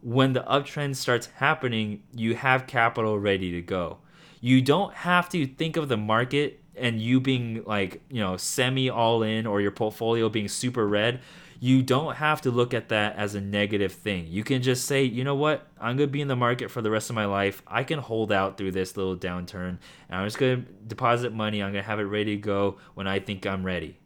when 0.01 0.33
the 0.33 0.41
uptrend 0.43 0.95
starts 0.95 1.25
happening, 1.37 2.03
you 2.13 2.35
have 2.35 2.67
capital 2.67 3.17
ready 3.17 3.51
to 3.53 3.61
go. 3.63 3.97
You 4.41 4.61
don't 4.61 4.93
have 4.93 5.27
to 5.29 5.47
think 5.47 5.75
of 5.75 5.89
the 5.89 5.97
market 5.97 6.61
and 6.75 7.01
you 7.01 7.19
being 7.19 7.63
like, 7.65 8.03
you 8.11 8.21
know, 8.21 8.37
semi 8.37 8.91
all 8.91 9.23
in 9.23 9.47
or 9.47 9.59
your 9.59 9.71
portfolio 9.71 10.29
being 10.29 10.47
super 10.47 10.87
red 10.87 11.21
you 11.59 11.81
don't 11.81 12.15
have 12.15 12.41
to 12.41 12.51
look 12.51 12.73
at 12.73 12.89
that 12.89 13.15
as 13.15 13.33
a 13.35 13.41
negative 13.41 13.91
thing. 13.91 14.27
You 14.27 14.43
can 14.43 14.61
just 14.61 14.85
say, 14.85 15.03
you 15.03 15.23
know 15.23 15.35
what, 15.35 15.67
I'm 15.79 15.97
going 15.97 16.09
to 16.09 16.11
be 16.11 16.21
in 16.21 16.27
the 16.27 16.35
market 16.35 16.69
for 16.69 16.81
the 16.81 16.91
rest 16.91 17.09
of 17.09 17.15
my 17.15 17.25
life. 17.25 17.63
I 17.65 17.83
can 17.83 17.99
hold 17.99 18.31
out 18.31 18.57
through 18.57 18.71
this 18.71 18.97
little 18.97 19.15
downturn. 19.15 19.77
And 20.09 20.19
I'm 20.21 20.27
just 20.27 20.37
going 20.37 20.63
to 20.63 20.71
deposit 20.87 21.33
money. 21.33 21.63
I'm 21.63 21.71
going 21.71 21.83
to 21.83 21.87
have 21.87 21.99
it 21.99 22.03
ready 22.03 22.35
to 22.35 22.41
go 22.41 22.77
when 22.93 23.07
I 23.07 23.19
think 23.19 23.45
I'm 23.45 23.65
ready. 23.65 23.97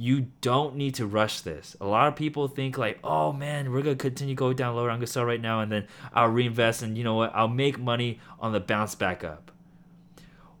You 0.00 0.28
don't 0.40 0.76
need 0.76 0.94
to 0.94 1.06
rush 1.06 1.40
this. 1.40 1.76
A 1.80 1.86
lot 1.86 2.06
of 2.06 2.14
people 2.14 2.46
think 2.46 2.78
like, 2.78 3.00
oh 3.02 3.32
man, 3.32 3.72
we're 3.72 3.82
gonna 3.82 3.96
continue 3.96 4.36
going 4.36 4.54
down 4.54 4.76
lower. 4.76 4.90
I'm 4.90 4.98
gonna 4.98 5.08
sell 5.08 5.24
right 5.24 5.40
now 5.40 5.60
and 5.60 5.72
then 5.72 5.88
I'll 6.14 6.28
reinvest 6.28 6.82
and 6.82 6.96
you 6.96 7.02
know 7.02 7.16
what? 7.16 7.32
I'll 7.34 7.48
make 7.48 7.80
money 7.80 8.20
on 8.38 8.52
the 8.52 8.60
bounce 8.60 8.94
back 8.94 9.24
up. 9.24 9.50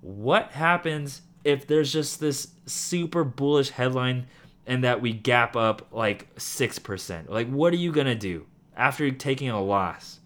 What 0.00 0.50
happens 0.50 1.22
if 1.44 1.66
there's 1.66 1.92
just 1.92 2.18
this 2.18 2.48
super 2.66 3.22
bullish 3.22 3.70
headline 3.70 4.26
and 4.66 4.84
that 4.84 5.00
we 5.00 5.12
gap 5.12 5.56
up 5.56 5.86
like 5.90 6.32
6%. 6.36 7.28
Like, 7.28 7.48
what 7.48 7.72
are 7.72 7.76
you 7.76 7.90
to 8.06 8.14
do 8.14 8.46
after 8.76 9.10
taking 9.10 9.48
a 9.48 9.62
loss? 9.62 10.20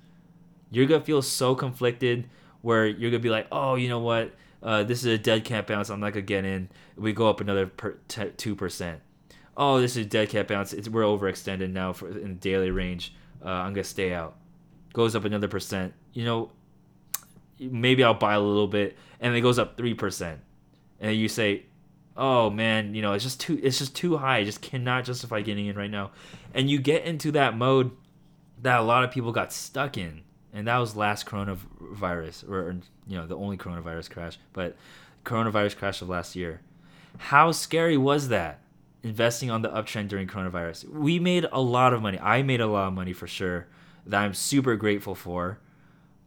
You're 0.71 0.87
to 1.01 1.07
feel 1.07 1.23
so 1.23 1.55
conflicted 1.55 2.29
where 2.61 2.87
you're 2.87 3.11
to 3.21 3.23
be 3.23 3.31
like, 3.31 3.47
oh, 3.53 3.77
you 3.77 3.89
know 3.89 4.01
what? 4.01 4.35
Uh, 4.63 4.85
this 4.85 5.01
is 5.01 5.07
a 5.07 5.19
dead 5.19 5.45
cat 5.45 5.67
bounce. 5.67 5.91
I'm 5.91 6.01
not 6.01 6.15
to 6.15 6.23
get 6.23 6.45
in. 6.45 6.69
We 6.97 7.13
go 7.13 7.29
up 7.29 7.41
another 7.41 7.67
2%. 7.67 8.97
Oh, 9.57 9.81
this 9.81 9.97
is 9.97 10.07
a 10.07 10.09
dead 10.09 10.29
cat 10.31 10.49
bounce. 10.49 10.73
It's, 10.73 10.89
we're 10.89 11.03
overextended 11.03 11.73
now 11.73 11.93
for 11.93 12.17
in 12.17 12.37
daily 12.39 12.71
range. 12.71 13.15
Uh, 13.45 13.49
I'm 13.49 13.75
to 13.75 13.85
stay 13.85 14.15
out. 14.15 14.37
Goes 14.93 15.17
up 15.17 15.25
another 15.25 15.49
percent. 15.49 15.95
You 16.13 16.25
know, 16.25 16.51
maybe 17.59 18.05
I'll 18.05 18.15
buy 18.15 18.35
a 18.35 18.41
little 18.41 18.69
bit. 18.69 18.97
And 19.21 19.35
it 19.35 19.41
goes 19.41 19.59
up 19.59 19.77
3%. 19.77 20.37
And 21.01 21.17
you 21.17 21.29
say, 21.29 21.65
oh 22.17 22.51
man, 22.51 22.95
you 22.95 23.03
know, 23.03 23.13
it's 23.13 23.25
just 23.25 23.41
too 23.41 23.59
it's 23.63 23.79
just 23.79 23.97
too 23.97 24.17
high. 24.17 24.39
I 24.39 24.45
just 24.45 24.61
cannot 24.61 25.05
justify 25.05 25.41
getting 25.41 25.67
in 25.67 25.77
right 25.77 25.91
now. 25.91 26.13
And 26.55 26.71
you 26.71 26.79
get 26.79 27.05
into 27.05 27.33
that 27.33 27.57
mode 27.57 27.91
that 28.61 28.79
a 28.79 28.83
lot 28.83 29.05
of 29.05 29.11
people 29.11 29.33
got 29.33 29.53
stuck 29.53 29.99
in. 29.99 30.23
And 30.53 30.67
that 30.67 30.79
was 30.79 30.97
last 30.97 31.27
coronavirus 31.27 32.49
or 32.49 32.77
you 33.07 33.17
know, 33.17 33.27
the 33.27 33.37
only 33.37 33.57
coronavirus 33.57 34.11
crash, 34.11 34.39
but 34.53 34.77
coronavirus 35.25 35.77
crash 35.77 36.03
of 36.03 36.09
last 36.09 36.37
year. 36.37 36.61
How 37.19 37.53
scary 37.53 37.97
was 37.97 38.29
that? 38.29 38.61
Investing 39.03 39.51
on 39.51 39.63
the 39.63 39.69
uptrend 39.69 40.09
during 40.09 40.29
coronavirus. 40.29 40.89
We 40.89 41.19
made 41.19 41.47
a 41.51 41.61
lot 41.61 41.93
of 41.93 42.03
money. 42.03 42.19
I 42.21 42.43
made 42.43 42.61
a 42.61 42.67
lot 42.67 42.89
of 42.89 42.95
money 42.95 43.13
for 43.13 43.27
sure 43.27 43.67
that 44.07 44.23
I'm 44.23 44.35
super 44.35 44.77
grateful 44.77 45.15
for. 45.15 45.59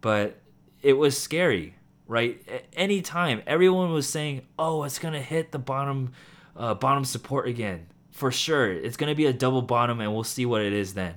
But 0.02 0.42
it 0.82 0.94
was 0.94 1.18
scary 1.18 1.76
right? 2.08 2.68
Any 2.74 3.02
time, 3.02 3.42
everyone 3.48 3.92
was 3.92 4.08
saying, 4.08 4.44
"Oh, 4.58 4.84
it's 4.84 5.00
gonna 5.00 5.22
hit 5.22 5.52
the 5.52 5.60
bottom, 5.60 6.12
uh, 6.56 6.74
bottom 6.76 7.06
support 7.06 7.48
again 7.48 7.88
for 8.12 8.32
sure. 8.32 8.72
It's 8.72 8.98
gonna 8.98 9.16
be 9.16 9.26
a 9.26 9.34
double 9.34 9.62
bottom, 9.62 10.00
and 10.00 10.14
we'll 10.14 10.24
see 10.24 10.46
what 10.46 10.62
it 10.62 10.74
is 10.74 10.94
then." 10.94 11.16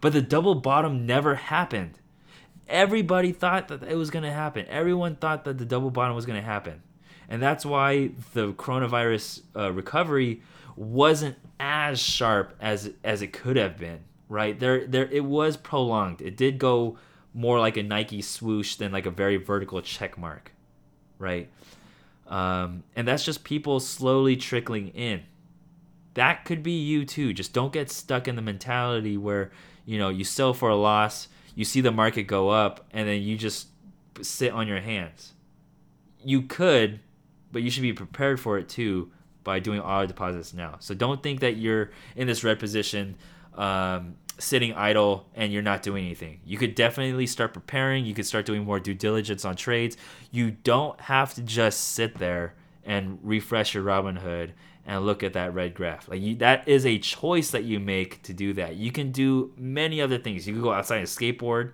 But 0.00 0.12
the 0.12 0.22
double 0.22 0.54
bottom 0.54 1.06
never 1.06 1.36
happened. 1.36 1.98
Everybody 2.68 3.32
thought 3.32 3.68
that 3.68 3.82
it 3.84 3.96
was 3.96 4.10
gonna 4.10 4.32
happen. 4.32 4.66
Everyone 4.68 5.16
thought 5.16 5.44
that 5.44 5.58
the 5.58 5.64
double 5.64 5.90
bottom 5.90 6.16
was 6.16 6.26
gonna 6.26 6.42
happen, 6.42 6.82
and 7.28 7.42
that's 7.42 7.64
why 7.64 8.10
the 8.34 8.52
coronavirus 8.54 9.42
uh, 9.54 9.72
recovery 9.72 10.42
wasn't 10.74 11.36
as 11.58 12.00
sharp 12.00 12.54
as 12.60 12.90
as 13.04 13.22
it 13.22 13.32
could 13.32 13.56
have 13.56 13.78
been. 13.78 14.00
Right 14.28 14.58
there, 14.58 14.86
there 14.86 15.08
it 15.10 15.24
was 15.24 15.56
prolonged. 15.56 16.20
It 16.20 16.36
did 16.36 16.58
go 16.58 16.98
more 17.32 17.60
like 17.60 17.76
a 17.76 17.82
Nike 17.82 18.22
swoosh 18.22 18.76
than 18.76 18.92
like 18.92 19.06
a 19.06 19.10
very 19.10 19.36
vertical 19.36 19.80
check 19.82 20.18
mark, 20.18 20.52
right? 21.18 21.48
Um, 22.26 22.82
and 22.96 23.06
that's 23.06 23.24
just 23.24 23.44
people 23.44 23.78
slowly 23.78 24.36
trickling 24.36 24.88
in. 24.88 25.22
That 26.14 26.44
could 26.44 26.62
be 26.62 26.72
you 26.72 27.04
too. 27.04 27.32
Just 27.32 27.52
don't 27.52 27.72
get 27.72 27.90
stuck 27.90 28.26
in 28.26 28.36
the 28.36 28.42
mentality 28.42 29.16
where 29.16 29.52
you 29.84 29.98
know 29.98 30.08
you 30.08 30.24
sell 30.24 30.54
for 30.54 30.70
a 30.70 30.76
loss, 30.76 31.28
you 31.56 31.64
see 31.64 31.80
the 31.80 31.90
market 31.90 32.24
go 32.24 32.50
up, 32.50 32.86
and 32.92 33.08
then 33.08 33.22
you 33.22 33.36
just 33.36 33.66
sit 34.22 34.52
on 34.52 34.68
your 34.68 34.80
hands. 34.80 35.32
You 36.22 36.42
could, 36.42 37.00
but 37.50 37.62
you 37.62 37.70
should 37.70 37.82
be 37.82 37.92
prepared 37.92 38.38
for 38.38 38.58
it 38.58 38.68
too 38.68 39.10
by 39.42 39.58
doing 39.58 39.80
auto 39.80 40.06
deposits 40.06 40.54
now. 40.54 40.76
So 40.78 40.94
don't 40.94 41.22
think 41.22 41.40
that 41.40 41.56
you're 41.56 41.90
in 42.14 42.28
this 42.28 42.44
red 42.44 42.60
position. 42.60 43.16
Um, 43.54 44.16
sitting 44.38 44.74
idle 44.74 45.26
and 45.34 45.52
you're 45.52 45.62
not 45.62 45.82
doing 45.82 46.04
anything. 46.04 46.40
You 46.44 46.58
could 46.58 46.74
definitely 46.74 47.26
start 47.26 47.54
preparing. 47.54 48.04
You 48.04 48.14
could 48.14 48.26
start 48.26 48.44
doing 48.44 48.64
more 48.64 48.78
due 48.78 48.94
diligence 48.94 49.44
on 49.44 49.56
trades. 49.56 49.96
You 50.30 50.50
don't 50.50 51.00
have 51.00 51.32
to 51.34 51.42
just 51.42 51.94
sit 51.94 52.18
there 52.18 52.54
and 52.86 53.18
refresh 53.22 53.74
your 53.74 53.84
Robinhood 53.84 54.52
and 54.86 55.04
look 55.04 55.22
at 55.22 55.34
that 55.34 55.52
red 55.52 55.74
graph. 55.74 56.08
Like 56.08 56.22
you, 56.22 56.36
that 56.36 56.66
is 56.66 56.86
a 56.86 56.98
choice 56.98 57.50
that 57.50 57.64
you 57.64 57.78
make 57.78 58.22
to 58.22 58.32
do 58.32 58.54
that. 58.54 58.76
You 58.76 58.90
can 58.90 59.12
do 59.12 59.52
many 59.58 60.00
other 60.00 60.16
things. 60.16 60.46
You 60.46 60.54
can 60.54 60.62
go 60.62 60.72
outside 60.72 60.98
and 60.98 61.06
skateboard. 61.06 61.72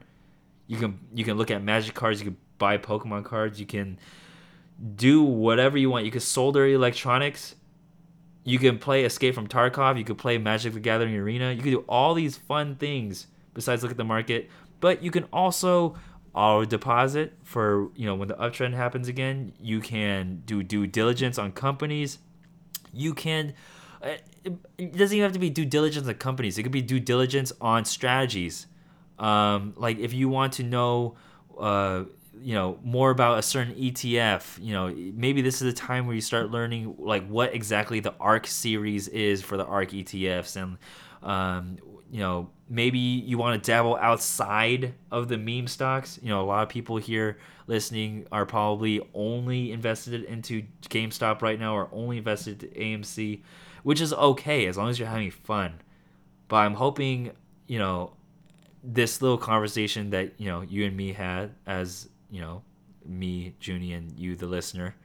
You 0.66 0.78
can 0.78 0.98
you 1.14 1.24
can 1.24 1.36
look 1.36 1.50
at 1.50 1.62
magic 1.62 1.94
cards. 1.94 2.20
You 2.20 2.30
can 2.30 2.36
buy 2.58 2.78
Pokemon 2.78 3.24
cards. 3.24 3.60
You 3.60 3.66
can 3.66 3.98
do 4.96 5.22
whatever 5.22 5.78
you 5.78 5.90
want. 5.90 6.04
You 6.04 6.10
can 6.10 6.20
solder 6.20 6.66
electronics 6.66 7.54
you 8.44 8.58
can 8.58 8.78
play 8.78 9.04
Escape 9.04 9.34
from 9.34 9.46
Tarkov. 9.46 9.98
You 9.98 10.04
could 10.04 10.18
play 10.18 10.38
Magic 10.38 10.72
the 10.72 10.80
Gathering 10.80 11.14
Arena. 11.16 11.52
You 11.52 11.62
can 11.62 11.70
do 11.70 11.84
all 11.88 12.14
these 12.14 12.36
fun 12.36 12.76
things 12.76 13.28
besides 13.54 13.82
look 13.82 13.92
at 13.92 13.98
the 13.98 14.04
market. 14.04 14.50
But 14.80 15.02
you 15.02 15.10
can 15.10 15.24
also 15.32 15.96
auto 16.34 16.64
deposit 16.64 17.34
for 17.42 17.90
you 17.94 18.06
know 18.06 18.14
when 18.14 18.28
the 18.28 18.34
uptrend 18.34 18.74
happens 18.74 19.08
again. 19.08 19.52
You 19.60 19.80
can 19.80 20.42
do 20.46 20.62
due 20.62 20.86
diligence 20.86 21.38
on 21.38 21.52
companies. 21.52 22.18
You 22.92 23.14
can. 23.14 23.54
Uh, 24.02 24.16
it 24.76 24.96
doesn't 24.96 25.16
even 25.16 25.22
have 25.22 25.32
to 25.32 25.38
be 25.38 25.50
due 25.50 25.64
diligence 25.64 26.08
on 26.08 26.14
companies. 26.14 26.58
It 26.58 26.64
could 26.64 26.72
be 26.72 26.82
due 26.82 27.00
diligence 27.00 27.52
on 27.60 27.84
strategies. 27.84 28.66
Um, 29.18 29.74
like 29.76 29.98
if 29.98 30.12
you 30.12 30.28
want 30.28 30.54
to 30.54 30.62
know. 30.62 31.16
Uh, 31.58 32.04
you 32.40 32.54
know 32.54 32.78
more 32.82 33.10
about 33.10 33.38
a 33.38 33.42
certain 33.42 33.74
ETF, 33.74 34.58
you 34.62 34.72
know, 34.72 34.92
maybe 35.14 35.42
this 35.42 35.62
is 35.62 35.72
a 35.72 35.76
time 35.76 36.06
where 36.06 36.14
you 36.14 36.20
start 36.20 36.50
learning 36.50 36.96
like 36.98 37.26
what 37.28 37.54
exactly 37.54 38.00
the 38.00 38.14
ARK 38.18 38.46
series 38.46 39.08
is 39.08 39.42
for 39.42 39.56
the 39.56 39.64
ARK 39.64 39.90
ETFs, 39.90 40.56
and 40.56 40.78
um, 41.22 41.76
you 42.10 42.20
know 42.20 42.50
maybe 42.72 42.98
you 42.98 43.36
want 43.36 43.62
to 43.62 43.70
dabble 43.70 43.96
outside 43.96 44.94
of 45.10 45.28
the 45.28 45.36
meme 45.36 45.68
stocks. 45.68 46.18
You 46.22 46.30
know, 46.30 46.40
a 46.40 46.46
lot 46.46 46.62
of 46.62 46.70
people 46.70 46.96
here 46.96 47.36
listening 47.66 48.26
are 48.32 48.46
probably 48.46 49.06
only 49.12 49.72
invested 49.72 50.24
into 50.24 50.62
GameStop 50.88 51.42
right 51.42 51.60
now, 51.60 51.76
or 51.76 51.90
only 51.92 52.16
invested 52.16 52.64
in 52.64 53.00
AMC, 53.02 53.42
which 53.82 54.00
is 54.00 54.14
okay 54.14 54.66
as 54.66 54.78
long 54.78 54.88
as 54.88 54.98
you're 54.98 55.06
having 55.06 55.30
fun. 55.30 55.74
But 56.48 56.56
I'm 56.56 56.74
hoping 56.74 57.32
you 57.66 57.78
know 57.78 58.14
this 58.82 59.20
little 59.20 59.38
conversation 59.38 60.08
that 60.10 60.40
you 60.40 60.46
know 60.46 60.62
you 60.62 60.86
and 60.86 60.96
me 60.96 61.12
had 61.12 61.54
as 61.66 62.08
you 62.30 62.40
know, 62.40 62.62
me, 63.04 63.54
Junie, 63.60 63.92
and 63.92 64.18
you, 64.18 64.34
the 64.34 64.46
listener. 64.46 64.96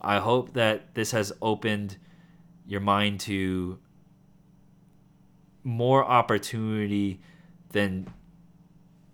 I 0.00 0.18
hope 0.18 0.54
that 0.54 0.96
this 0.96 1.12
has 1.12 1.32
opened 1.40 1.98
your 2.66 2.80
mind 2.80 3.20
to 3.20 3.78
more 5.66 6.04
opportunity 6.04 7.20
than 7.70 8.06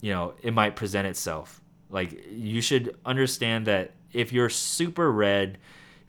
you 0.00 0.12
know 0.12 0.34
it 0.42 0.52
might 0.52 0.76
present 0.76 1.06
itself 1.06 1.62
like 1.92 2.26
you 2.30 2.60
should 2.62 2.98
understand 3.04 3.66
that 3.66 3.92
if 4.12 4.32
you're 4.32 4.48
super 4.48 5.12
red, 5.12 5.58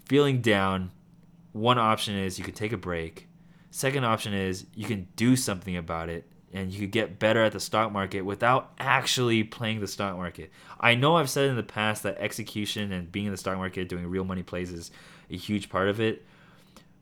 feeling 0.05 0.41
down, 0.41 0.91
one 1.51 1.77
option 1.77 2.15
is 2.15 2.39
you 2.39 2.45
can 2.45 2.53
take 2.53 2.71
a 2.71 2.77
break. 2.77 3.27
Second 3.69 4.05
option 4.05 4.33
is 4.33 4.65
you 4.73 4.85
can 4.85 5.07
do 5.15 5.35
something 5.35 5.75
about 5.75 6.09
it 6.09 6.25
and 6.53 6.71
you 6.71 6.79
could 6.79 6.91
get 6.91 7.19
better 7.19 7.43
at 7.43 7.51
the 7.51 7.59
stock 7.59 7.91
market 7.91 8.21
without 8.21 8.71
actually 8.79 9.43
playing 9.43 9.81
the 9.81 9.87
stock 9.87 10.15
market. 10.15 10.51
I 10.79 10.95
know 10.95 11.17
I've 11.17 11.29
said 11.29 11.49
in 11.49 11.57
the 11.57 11.63
past 11.63 12.03
that 12.03 12.17
execution 12.17 12.91
and 12.93 13.11
being 13.11 13.25
in 13.25 13.31
the 13.31 13.37
stock 13.37 13.57
market, 13.57 13.89
doing 13.89 14.07
real 14.07 14.23
money 14.23 14.43
plays 14.43 14.71
is 14.71 14.91
a 15.29 15.35
huge 15.35 15.69
part 15.69 15.89
of 15.89 15.99
it. 15.99 16.25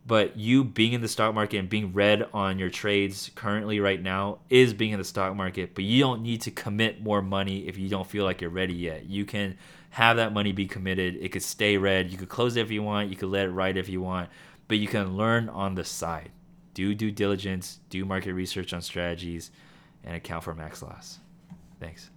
But 0.05 0.35
you 0.35 0.63
being 0.63 0.93
in 0.93 1.01
the 1.01 1.07
stock 1.07 1.35
market 1.35 1.57
and 1.57 1.69
being 1.69 1.93
red 1.93 2.27
on 2.33 2.57
your 2.57 2.69
trades 2.69 3.29
currently 3.35 3.79
right 3.79 4.01
now 4.01 4.39
is 4.49 4.73
being 4.73 4.91
in 4.91 4.99
the 4.99 5.05
stock 5.05 5.35
market, 5.35 5.75
but 5.75 5.83
you 5.83 6.01
don't 6.01 6.23
need 6.23 6.41
to 6.41 6.51
commit 6.51 7.01
more 7.01 7.21
money 7.21 7.67
if 7.67 7.77
you 7.77 7.87
don't 7.87 8.07
feel 8.07 8.25
like 8.25 8.41
you're 8.41 8.49
ready 8.49 8.73
yet. 8.73 9.05
You 9.05 9.25
can 9.25 9.57
have 9.91 10.17
that 10.17 10.33
money 10.33 10.53
be 10.53 10.65
committed. 10.65 11.17
It 11.21 11.31
could 11.31 11.43
stay 11.43 11.77
red. 11.77 12.11
You 12.11 12.17
could 12.17 12.29
close 12.29 12.55
it 12.55 12.61
if 12.61 12.71
you 12.71 12.81
want. 12.81 13.09
You 13.09 13.15
could 13.15 13.29
let 13.29 13.45
it 13.45 13.51
ride 13.51 13.77
if 13.77 13.89
you 13.89 14.01
want, 14.01 14.29
but 14.67 14.79
you 14.79 14.87
can 14.87 15.15
learn 15.15 15.49
on 15.49 15.75
the 15.75 15.83
side. 15.83 16.31
Do 16.73 16.95
due 16.95 17.11
diligence, 17.11 17.79
do 17.89 18.03
market 18.03 18.33
research 18.33 18.73
on 18.73 18.81
strategies, 18.81 19.51
and 20.03 20.15
account 20.15 20.43
for 20.43 20.55
max 20.55 20.81
loss. 20.81 21.19
Thanks. 21.79 22.09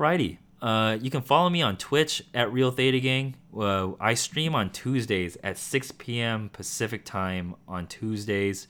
Alrighty. 0.00 0.38
Uh, 0.62 0.96
you 0.98 1.10
can 1.10 1.20
follow 1.20 1.50
me 1.50 1.60
on 1.60 1.76
Twitch 1.76 2.22
at 2.32 2.50
Real 2.50 2.70
Theta 2.70 3.00
Gang. 3.00 3.34
Uh, 3.54 3.90
I 4.00 4.14
stream 4.14 4.54
on 4.54 4.70
Tuesdays 4.70 5.36
at 5.44 5.58
6 5.58 5.92
p.m. 5.98 6.48
Pacific 6.48 7.04
time 7.04 7.54
on 7.68 7.86
Tuesdays. 7.86 8.66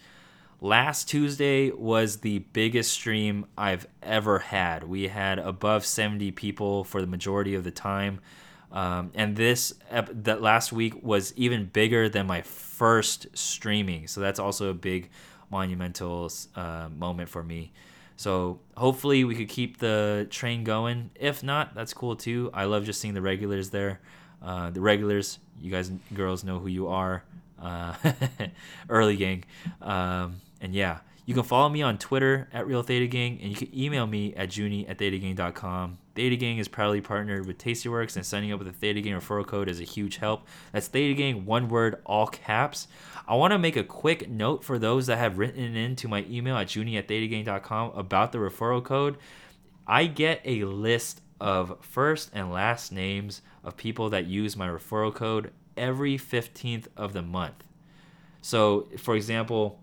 Last 0.61 1.09
Tuesday 1.09 1.71
was 1.71 2.17
the 2.17 2.41
biggest 2.53 2.91
stream 2.91 3.47
I've 3.57 3.87
ever 4.03 4.41
had. 4.41 4.83
We 4.83 5.07
had 5.07 5.39
above 5.39 5.87
70 5.87 6.33
people 6.33 6.83
for 6.83 7.01
the 7.01 7.07
majority 7.07 7.55
of 7.55 7.63
the 7.63 7.71
time. 7.71 8.19
Um, 8.73 9.13
and 9.15 9.37
this 9.37 9.73
that 9.91 10.43
last 10.43 10.73
week 10.73 11.01
was 11.01 11.33
even 11.37 11.67
bigger 11.67 12.09
than 12.09 12.27
my 12.27 12.43
first 12.43 13.29
streaming. 13.35 14.09
So 14.09 14.21
that's 14.21 14.41
also 14.41 14.69
a 14.69 14.75
big 14.75 15.11
monumental 15.49 16.29
uh, 16.57 16.89
moment 16.89 17.29
for 17.29 17.45
me. 17.45 17.71
So 18.17 18.61
hopefully 18.77 19.25
we 19.25 19.35
could 19.35 19.49
keep 19.49 19.79
the 19.79 20.27
train 20.31 20.65
going. 20.65 21.11
If 21.15 21.43
not, 21.43 21.75
that's 21.75 21.95
cool 21.95 22.17
too. 22.17 22.51
I 22.53 22.65
love 22.65 22.85
just 22.85 23.01
seeing 23.01 23.15
the 23.15 23.23
regulars 23.23 23.71
there. 23.71 24.01
Uh, 24.43 24.71
the 24.71 24.81
regulars, 24.81 25.39
you 25.61 25.71
guys, 25.71 25.91
girls 26.15 26.45
know 26.45 26.59
who 26.59 26.69
you 26.69 26.89
are. 26.89 27.25
Uh, 27.61 27.95
early 28.89 29.17
gang. 29.17 29.45
Um, 29.83 30.41
and 30.61 30.75
yeah, 30.75 31.01
you 31.31 31.35
can 31.35 31.45
follow 31.45 31.69
me 31.69 31.81
on 31.81 31.97
Twitter 31.97 32.49
at 32.53 32.67
Real 32.67 32.83
Theta 32.83 33.07
Gang, 33.07 33.39
and 33.41 33.51
you 33.51 33.55
can 33.55 33.73
email 33.73 34.05
me 34.05 34.35
at 34.35 34.57
junie 34.57 34.85
at 34.89 34.99
thetagang.com. 34.99 35.99
Theta 36.17 36.35
Gang 36.35 36.59
is 36.59 36.67
proudly 36.67 37.01
partnered 37.01 37.47
with 37.47 37.57
Tastyworks, 37.57 38.17
and 38.17 38.27
signing 38.27 38.51
up 38.51 38.59
with 38.59 38.67
the 38.67 38.75
Theta 38.75 39.01
Gang 39.01 39.13
referral 39.13 39.47
code 39.47 39.69
is 39.69 39.79
a 39.79 39.85
huge 39.85 40.17
help. 40.17 40.45
That's 40.73 40.89
Theta 40.89 41.15
Gang, 41.15 41.47
one 41.47 41.69
word, 41.69 42.03
all 42.05 42.27
caps. 42.27 42.89
I 43.29 43.37
want 43.37 43.53
to 43.53 43.61
make 43.61 43.77
a 43.77 43.85
quick 43.85 44.29
note 44.29 44.65
for 44.65 44.77
those 44.77 45.07
that 45.07 45.19
have 45.19 45.39
written 45.39 45.77
in 45.77 45.95
to 45.95 46.09
my 46.09 46.27
email 46.29 46.57
at 46.57 46.75
junie 46.75 46.97
at 46.97 47.07
thetagang.com 47.07 47.93
about 47.93 48.33
the 48.33 48.39
referral 48.39 48.83
code. 48.83 49.17
I 49.87 50.07
get 50.07 50.41
a 50.45 50.65
list 50.65 51.21
of 51.41 51.79
first 51.81 52.31
and 52.33 52.51
last 52.51 52.91
names 52.91 53.41
of 53.63 53.77
people 53.77 54.11
that 54.11 54.27
use 54.27 54.57
my 54.57 54.67
referral 54.67 55.15
code 55.15 55.53
every 55.77 56.19
15th 56.19 56.89
of 56.97 57.13
the 57.13 57.23
month. 57.23 57.63
So, 58.43 58.89
for 58.99 59.15
example, 59.15 59.80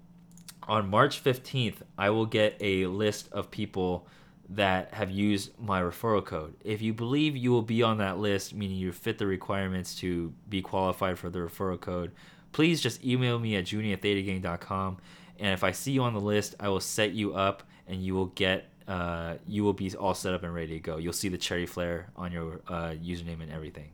on 0.67 0.89
March 0.89 1.23
15th, 1.23 1.77
I 1.97 2.09
will 2.09 2.25
get 2.25 2.57
a 2.59 2.85
list 2.87 3.29
of 3.31 3.49
people 3.49 4.07
that 4.49 4.93
have 4.93 5.11
used 5.11 5.57
my 5.59 5.81
referral 5.81 6.23
code. 6.23 6.55
If 6.63 6.81
you 6.81 6.93
believe 6.93 7.35
you 7.35 7.51
will 7.51 7.61
be 7.61 7.83
on 7.83 7.97
that 7.97 8.17
list, 8.17 8.53
meaning 8.53 8.77
you 8.77 8.91
fit 8.91 9.17
the 9.17 9.27
requirements 9.27 9.95
to 9.95 10.33
be 10.47 10.61
qualified 10.61 11.19
for 11.19 11.29
the 11.29 11.39
referral 11.39 11.79
code, 11.79 12.11
please 12.51 12.81
just 12.81 13.03
email 13.03 13.39
me 13.39 13.55
at 13.55 13.65
thetagang.com. 13.65 14.97
And 15.39 15.53
if 15.53 15.63
I 15.63 15.71
see 15.71 15.91
you 15.91 16.03
on 16.03 16.13
the 16.13 16.21
list, 16.21 16.55
I 16.59 16.69
will 16.69 16.79
set 16.79 17.11
you 17.11 17.33
up 17.33 17.63
and 17.87 18.01
you 18.01 18.13
will 18.15 18.27
get 18.27 18.69
uh, 18.87 19.35
you 19.45 19.65
will 19.65 19.73
be 19.73 19.93
all 19.95 20.13
set 20.13 20.33
up 20.33 20.43
and 20.43 20.53
ready 20.53 20.75
to 20.75 20.79
go. 20.79 20.95
You'll 20.95 21.11
see 21.11 21.27
the 21.27 21.37
cherry 21.37 21.65
flare 21.65 22.07
on 22.15 22.31
your 22.31 22.61
uh, 22.69 22.91
username 22.91 23.41
and 23.41 23.51
everything. 23.51 23.89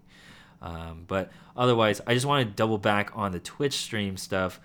Um, 0.62 1.06
but 1.08 1.32
otherwise, 1.58 2.00
I 2.06 2.14
just 2.14 2.28
want 2.28 2.48
to 2.48 2.54
double 2.54 2.78
back 2.78 3.12
on 3.16 3.32
the 3.32 3.40
Twitch 3.40 3.74
stream 3.74 4.18
stuff 4.18 4.60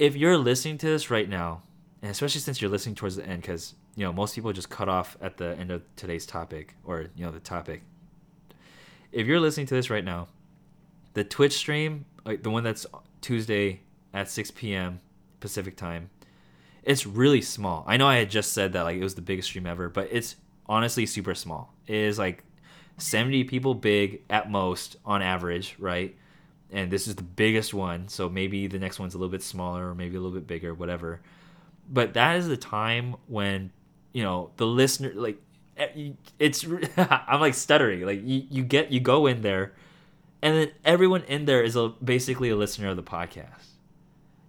if 0.00 0.16
you're 0.16 0.38
listening 0.38 0.78
to 0.78 0.86
this 0.86 1.10
right 1.10 1.28
now, 1.28 1.60
and 2.00 2.10
especially 2.10 2.40
since 2.40 2.60
you're 2.60 2.70
listening 2.70 2.94
towards 2.94 3.16
the 3.16 3.26
end, 3.26 3.42
because 3.42 3.74
you 3.94 4.04
know 4.04 4.12
most 4.12 4.34
people 4.34 4.50
just 4.52 4.70
cut 4.70 4.88
off 4.88 5.16
at 5.20 5.36
the 5.36 5.54
end 5.58 5.70
of 5.70 5.82
today's 5.94 6.24
topic 6.24 6.74
or 6.84 7.06
you 7.14 7.24
know 7.24 7.30
the 7.30 7.38
topic. 7.38 7.82
If 9.12 9.26
you're 9.26 9.40
listening 9.40 9.66
to 9.66 9.74
this 9.74 9.90
right 9.90 10.04
now, 10.04 10.28
the 11.12 11.22
Twitch 11.22 11.52
stream, 11.52 12.06
like 12.24 12.42
the 12.42 12.48
one 12.48 12.64
that's 12.64 12.86
Tuesday 13.20 13.82
at 14.14 14.30
6 14.30 14.52
p.m. 14.52 15.00
Pacific 15.38 15.76
time, 15.76 16.08
it's 16.82 17.06
really 17.06 17.42
small. 17.42 17.84
I 17.86 17.98
know 17.98 18.06
I 18.06 18.16
had 18.16 18.30
just 18.30 18.52
said 18.52 18.72
that 18.72 18.84
like 18.84 18.96
it 18.96 19.02
was 19.02 19.16
the 19.16 19.22
biggest 19.22 19.48
stream 19.48 19.66
ever, 19.66 19.90
but 19.90 20.08
it's 20.10 20.36
honestly 20.64 21.04
super 21.04 21.34
small. 21.34 21.74
It 21.86 21.96
is 21.96 22.18
like 22.18 22.42
70 22.96 23.44
people 23.44 23.74
big 23.74 24.22
at 24.30 24.50
most 24.50 24.96
on 25.04 25.20
average, 25.20 25.76
right? 25.78 26.16
And 26.72 26.90
this 26.90 27.06
is 27.06 27.16
the 27.16 27.22
biggest 27.22 27.74
one 27.74 28.08
so 28.08 28.28
maybe 28.28 28.66
the 28.66 28.78
next 28.78 28.98
one's 28.98 29.14
a 29.14 29.18
little 29.18 29.30
bit 29.30 29.42
smaller 29.42 29.90
or 29.90 29.94
maybe 29.94 30.16
a 30.16 30.20
little 30.20 30.36
bit 30.36 30.46
bigger 30.46 30.74
whatever. 30.74 31.20
But 31.92 32.14
that 32.14 32.36
is 32.36 32.46
the 32.46 32.56
time 32.56 33.16
when 33.26 33.72
you 34.12 34.22
know 34.22 34.50
the 34.56 34.66
listener 34.66 35.12
like 35.14 35.40
eh, 35.76 36.10
it's 36.38 36.64
i'm 36.96 37.40
like 37.40 37.54
stuttering. 37.54 38.06
Like 38.06 38.22
you, 38.24 38.44
you 38.50 38.62
get 38.62 38.92
you 38.92 39.00
go 39.00 39.26
in 39.26 39.42
there 39.42 39.72
and 40.42 40.56
then 40.56 40.70
everyone 40.84 41.22
in 41.24 41.44
there 41.44 41.62
is 41.62 41.76
a, 41.76 41.88
basically 42.02 42.50
a 42.50 42.56
listener 42.56 42.88
of 42.88 42.96
the 42.96 43.02
podcast. 43.02 43.66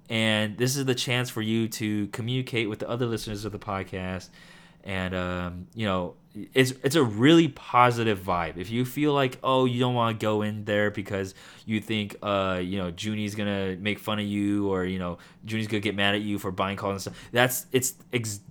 And 0.10 0.58
this 0.58 0.76
is 0.76 0.86
the 0.86 0.96
chance 0.96 1.30
for 1.30 1.42
you 1.42 1.68
to 1.70 2.08
communicate 2.08 2.70
with 2.70 2.80
the 2.80 2.90
other 2.90 3.06
listeners 3.06 3.46
of 3.46 3.52
the 3.52 3.60
podcast 3.60 4.30
and 4.84 5.16
um, 5.16 5.68
you 5.74 5.86
know 5.86 6.16
it's 6.54 6.72
it's 6.84 6.96
a 6.96 7.04
really 7.04 7.50
positive 7.50 8.20
vibe. 8.20 8.58
If 8.58 8.70
you 8.70 8.86
feel 8.86 9.14
like 9.14 9.38
oh 9.44 9.66
you 9.66 9.80
don't 9.80 9.94
want 9.94 10.20
to 10.20 10.24
go 10.24 10.42
in 10.42 10.66
there 10.66 10.90
because 10.90 11.36
you 11.66 11.82
think 11.82 12.16
uh 12.24 12.62
you 12.64 12.78
know 12.78 12.92
Junie's 12.92 13.36
gonna 13.36 13.76
make 13.78 14.00
fun 14.00 14.20
of 14.20 14.26
you 14.26 14.70
or 14.72 14.86
you 14.86 15.00
know 15.00 15.18
Junie's 15.46 15.68
gonna 15.68 15.82
get 15.82 15.96
mad 15.96 16.16
at 16.16 16.22
you 16.22 16.40
for 16.40 16.52
buying 16.52 16.78
calls 16.78 16.94
and 16.94 17.16
stuff, 17.16 17.30
that's 17.32 17.66
it's 17.72 17.96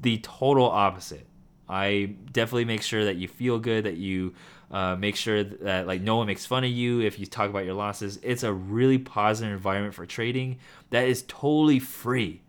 the 0.01 0.19
total 0.19 0.67
opposite. 0.67 1.27
I 1.69 2.17
definitely 2.33 2.65
make 2.65 2.83
sure 2.83 3.05
that 3.05 3.17
you 3.17 3.29
feel 3.29 3.59
good, 3.61 3.85
that 3.85 3.97
you 3.97 4.35
uh, 4.73 4.97
make 4.97 5.17
sure 5.17 5.43
that 5.45 5.87
like 5.87 6.03
no 6.03 6.17
one 6.17 6.27
makes 6.27 6.45
fun 6.45 6.65
of 6.65 6.71
you 6.71 7.01
if 7.01 7.19
you 7.19 7.27
talk 7.27 7.49
about 7.49 7.65
your 7.65 7.75
losses. 7.75 8.19
It's 8.23 8.43
a 8.43 8.53
really 8.53 8.99
positive 8.99 9.53
environment 9.53 9.95
for 9.95 10.05
trading 10.05 10.59
that 10.91 11.07
is 11.07 11.25
totally 11.29 11.79
free, 11.79 12.43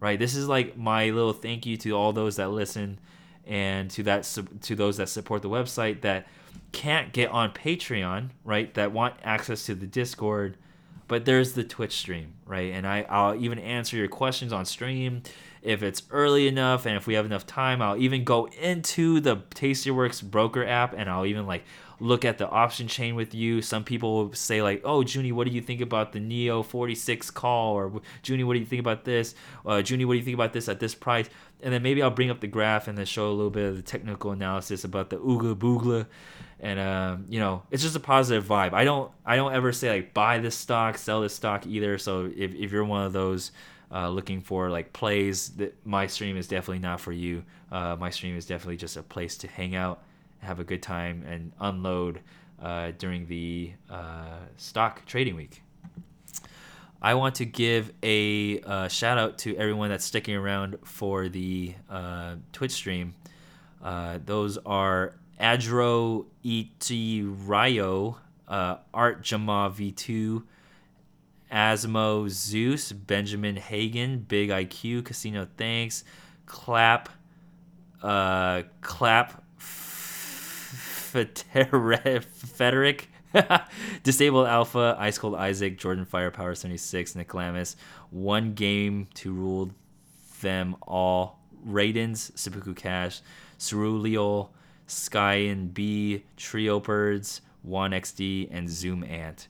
right? 0.00 0.18
This 0.18 0.34
is 0.34 0.48
like 0.48 0.76
my 0.76 1.10
little 1.10 1.32
thank 1.32 1.66
you 1.66 1.76
to 1.78 1.92
all 1.92 2.12
those 2.12 2.36
that 2.36 2.50
listen 2.50 2.98
and 3.46 3.90
to 3.90 4.02
that 4.04 4.22
to 4.62 4.74
those 4.74 4.96
that 4.96 5.08
support 5.08 5.42
the 5.42 5.50
website 5.50 6.00
that 6.02 6.26
can't 6.72 7.12
get 7.12 7.30
on 7.30 7.52
Patreon, 7.52 8.30
right? 8.44 8.72
That 8.74 8.92
want 8.92 9.14
access 9.22 9.66
to 9.66 9.74
the 9.74 9.86
Discord, 9.86 10.56
but 11.08 11.24
there's 11.24 11.52
the 11.52 11.64
Twitch 11.64 11.96
stream, 11.96 12.34
right? 12.46 12.72
And 12.72 12.86
I 12.86 13.06
I'll 13.08 13.36
even 13.36 13.58
answer 13.58 13.96
your 13.96 14.08
questions 14.08 14.52
on 14.52 14.64
stream 14.64 15.22
if 15.62 15.82
it's 15.82 16.02
early 16.10 16.46
enough 16.46 16.86
and 16.86 16.96
if 16.96 17.06
we 17.06 17.14
have 17.14 17.26
enough 17.26 17.46
time. 17.46 17.80
I'll 17.80 17.96
even 17.96 18.24
go 18.24 18.46
into 18.46 19.20
the 19.20 19.36
Tastyworks 19.36 20.22
broker 20.22 20.64
app 20.64 20.94
and 20.96 21.08
I'll 21.08 21.26
even 21.26 21.46
like 21.46 21.64
look 22.00 22.24
at 22.24 22.38
the 22.38 22.48
option 22.48 22.88
chain 22.88 23.14
with 23.14 23.34
you. 23.34 23.62
Some 23.62 23.84
people 23.84 24.14
will 24.14 24.32
say 24.34 24.62
like, 24.62 24.82
"Oh, 24.84 25.02
Junie, 25.02 25.32
what 25.32 25.46
do 25.46 25.52
you 25.52 25.60
think 25.60 25.80
about 25.80 26.12
the 26.12 26.20
NIO 26.20 26.64
46 26.64 27.30
call?" 27.30 27.74
Or 27.74 28.00
Junie, 28.24 28.44
what 28.44 28.54
do 28.54 28.60
you 28.60 28.66
think 28.66 28.80
about 28.80 29.04
this? 29.04 29.34
Uh, 29.64 29.82
Junie, 29.84 30.04
what 30.04 30.14
do 30.14 30.18
you 30.18 30.24
think 30.24 30.34
about 30.34 30.52
this 30.52 30.68
at 30.68 30.80
this 30.80 30.94
price? 30.94 31.28
and 31.64 31.72
then 31.72 31.82
maybe 31.82 32.02
I'll 32.02 32.10
bring 32.10 32.30
up 32.30 32.40
the 32.40 32.46
graph 32.46 32.88
and 32.88 32.96
then 32.96 33.06
show 33.06 33.28
a 33.28 33.32
little 33.32 33.50
bit 33.50 33.66
of 33.66 33.76
the 33.76 33.82
technical 33.82 34.32
analysis 34.32 34.84
about 34.84 35.08
the 35.08 35.16
Oogla 35.16 35.54
Boogla, 35.54 36.06
and 36.60 36.78
um, 36.78 37.24
you 37.30 37.40
know 37.40 37.62
it's 37.70 37.82
just 37.82 37.96
a 37.96 38.00
positive 38.00 38.44
vibe. 38.44 38.74
I 38.74 38.84
don't 38.84 39.10
I 39.24 39.36
don't 39.36 39.54
ever 39.54 39.72
say 39.72 39.88
like 39.88 40.14
buy 40.14 40.38
this 40.38 40.54
stock, 40.54 40.98
sell 40.98 41.22
this 41.22 41.34
stock 41.34 41.66
either. 41.66 41.96
So 41.96 42.30
if 42.36 42.54
if 42.54 42.70
you're 42.70 42.84
one 42.84 43.04
of 43.04 43.14
those 43.14 43.50
uh, 43.90 44.10
looking 44.10 44.42
for 44.42 44.68
like 44.68 44.92
plays, 44.92 45.48
that 45.56 45.74
my 45.86 46.06
stream 46.06 46.36
is 46.36 46.46
definitely 46.46 46.80
not 46.80 47.00
for 47.00 47.12
you. 47.12 47.44
Uh, 47.72 47.96
my 47.98 48.10
stream 48.10 48.36
is 48.36 48.44
definitely 48.44 48.76
just 48.76 48.98
a 48.98 49.02
place 49.02 49.38
to 49.38 49.48
hang 49.48 49.74
out, 49.74 50.02
have 50.44 50.60
a 50.60 50.64
good 50.64 50.82
time, 50.82 51.24
and 51.26 51.52
unload 51.60 52.20
uh, 52.62 52.92
during 52.98 53.26
the 53.26 53.72
uh, 53.90 54.38
stock 54.56 55.04
trading 55.06 55.36
week. 55.36 55.62
I 57.02 57.14
want 57.14 57.34
to 57.36 57.44
give 57.44 57.92
a 58.02 58.60
uh, 58.60 58.88
shout 58.88 59.18
out 59.18 59.36
to 59.38 59.54
everyone 59.56 59.90
that's 59.90 60.06
sticking 60.06 60.34
around 60.34 60.78
for 60.84 61.28
the 61.28 61.74
uh, 61.90 62.36
Twitch 62.52 62.72
stream. 62.72 63.14
Uh, 63.82 64.18
those 64.24 64.56
are 64.64 65.14
Adro 65.38 66.24
E.T. 66.42 67.22
Ryo, 67.22 68.16
uh, 68.48 68.76
Art 68.94 69.22
Jama 69.22 69.70
V2, 69.76 70.44
Asmo 71.52 72.30
Zeus, 72.30 72.92
Benjamin 72.92 73.56
Hagen, 73.56 74.20
Big 74.20 74.48
IQ, 74.48 75.04
Casino 75.04 75.46
Thanks, 75.58 76.04
Clap, 76.46 77.10
Clap, 78.00 79.43
Frederick, 82.54 83.08
Disabled 84.02 84.46
Alpha, 84.46 84.96
Ice 84.98 85.18
Cold 85.18 85.34
Isaac, 85.36 85.78
Jordan 85.78 86.04
Firepower 86.04 86.54
76, 86.54 87.14
Nick 87.14 87.28
Lamis, 87.28 87.76
One 88.10 88.54
Game 88.54 89.08
to 89.14 89.32
Rule 89.32 89.70
Them 90.40 90.76
All, 90.82 91.38
Raidens, 91.64 92.32
Seppuku 92.34 92.74
Cash, 92.74 93.20
Ceruleal, 93.58 94.50
Sky 94.86 95.34
and 95.34 95.72
B, 95.72 96.24
Trio 96.36 96.80
Birds, 96.80 97.40
XD, 97.66 98.48
and 98.50 98.68
Zoom 98.68 99.04
Ant. 99.04 99.48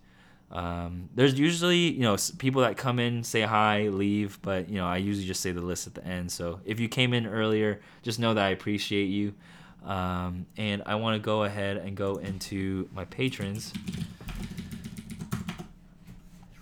Um, 0.53 1.09
there's 1.15 1.39
usually 1.39 1.91
you 1.93 2.03
know 2.03 2.17
people 2.39 2.63
that 2.63 2.77
come 2.77 3.01
in, 3.01 3.25
say 3.25 3.41
hi, 3.43 3.89
leave, 3.89 4.39
but 4.43 4.69
you 4.69 4.77
know 4.77 4.87
I 4.87 4.99
usually 4.99 5.27
just 5.27 5.41
say 5.41 5.51
the 5.51 5.61
list 5.61 5.89
at 5.89 5.95
the 5.95 6.05
end. 6.07 6.31
So 6.31 6.61
if 6.65 6.79
you 6.79 6.89
came 6.89 7.13
in 7.13 7.27
earlier, 7.27 7.81
just 8.03 8.21
know 8.21 8.35
that 8.35 8.45
I 8.45 8.51
appreciate 8.51 9.07
you. 9.07 9.35
Um, 9.85 10.47
and 10.57 10.83
I 10.87 10.95
want 10.95 11.21
to 11.21 11.25
go 11.25 11.45
ahead 11.45 11.77
and 11.77 11.97
go 11.97 12.15
into 12.17 12.89
my 12.95 13.05
patrons 13.05 13.73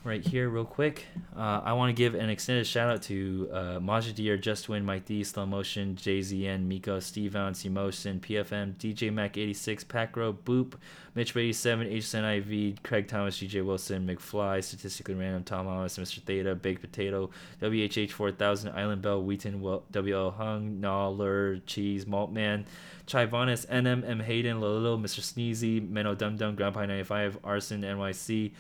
right 0.05 0.27
here 0.27 0.49
real 0.49 0.65
quick. 0.65 1.07
Uh, 1.37 1.61
I 1.65 1.73
want 1.75 1.91
to 1.91 1.93
give 1.93 2.15
an 2.15 2.29
extended 2.29 2.67
shout 2.67 2.91
out 2.91 3.03
to 3.03 3.49
uh, 3.53 3.57
Majadir, 3.79 4.41
Just 4.41 4.69
Win, 4.69 4.85
Mike 4.85 5.05
D, 5.05 5.23
Slow 5.23 5.47
Motion, 5.47 5.95
JZN, 5.95 6.67
Miko, 6.67 6.99
Steve 6.99 7.37
Allen, 7.37 7.55
Motion, 7.71 8.21
PFM, 8.21 8.75
DJ 8.77 9.13
Mac 9.13 9.37
86, 9.37 9.85
Pacro, 9.85 10.33
Boop, 10.33 10.75
Mitch 11.15 11.37
87, 11.37 11.87
HSNIV, 11.89 12.83
Craig 12.83 13.07
Thomas, 13.07 13.39
DJ 13.39 13.65
Wilson, 13.65 14.07
McFly, 14.07 14.63
Statistically 14.65 15.15
Random, 15.15 15.45
Tom 15.45 15.67
Thomas, 15.67 15.99
Mr. 15.99 16.21
Theta, 16.23 16.55
Baked 16.55 16.81
Potato, 16.81 17.31
WHH 17.61 18.11
4000, 18.11 18.73
Island 18.73 19.03
Bell, 19.03 19.23
Wheaton, 19.23 19.61
WL 19.61 20.35
Hung, 20.35 20.81
Nawler, 20.81 21.61
Cheese, 21.67 22.07
Maltman, 22.07 22.65
Chivonis, 23.07 23.67
NM, 23.69 24.09
M. 24.09 24.21
Hayden, 24.21 24.61
Lolo, 24.61 24.97
Mr. 24.97 25.21
Sneezy, 25.21 25.87
Menno 25.87 26.17
Dum 26.17 26.37
Dum, 26.37 26.57
Grandpa 26.57 26.81
95, 26.87 27.39
Arson, 27.45 27.83
NYC, 27.83 28.53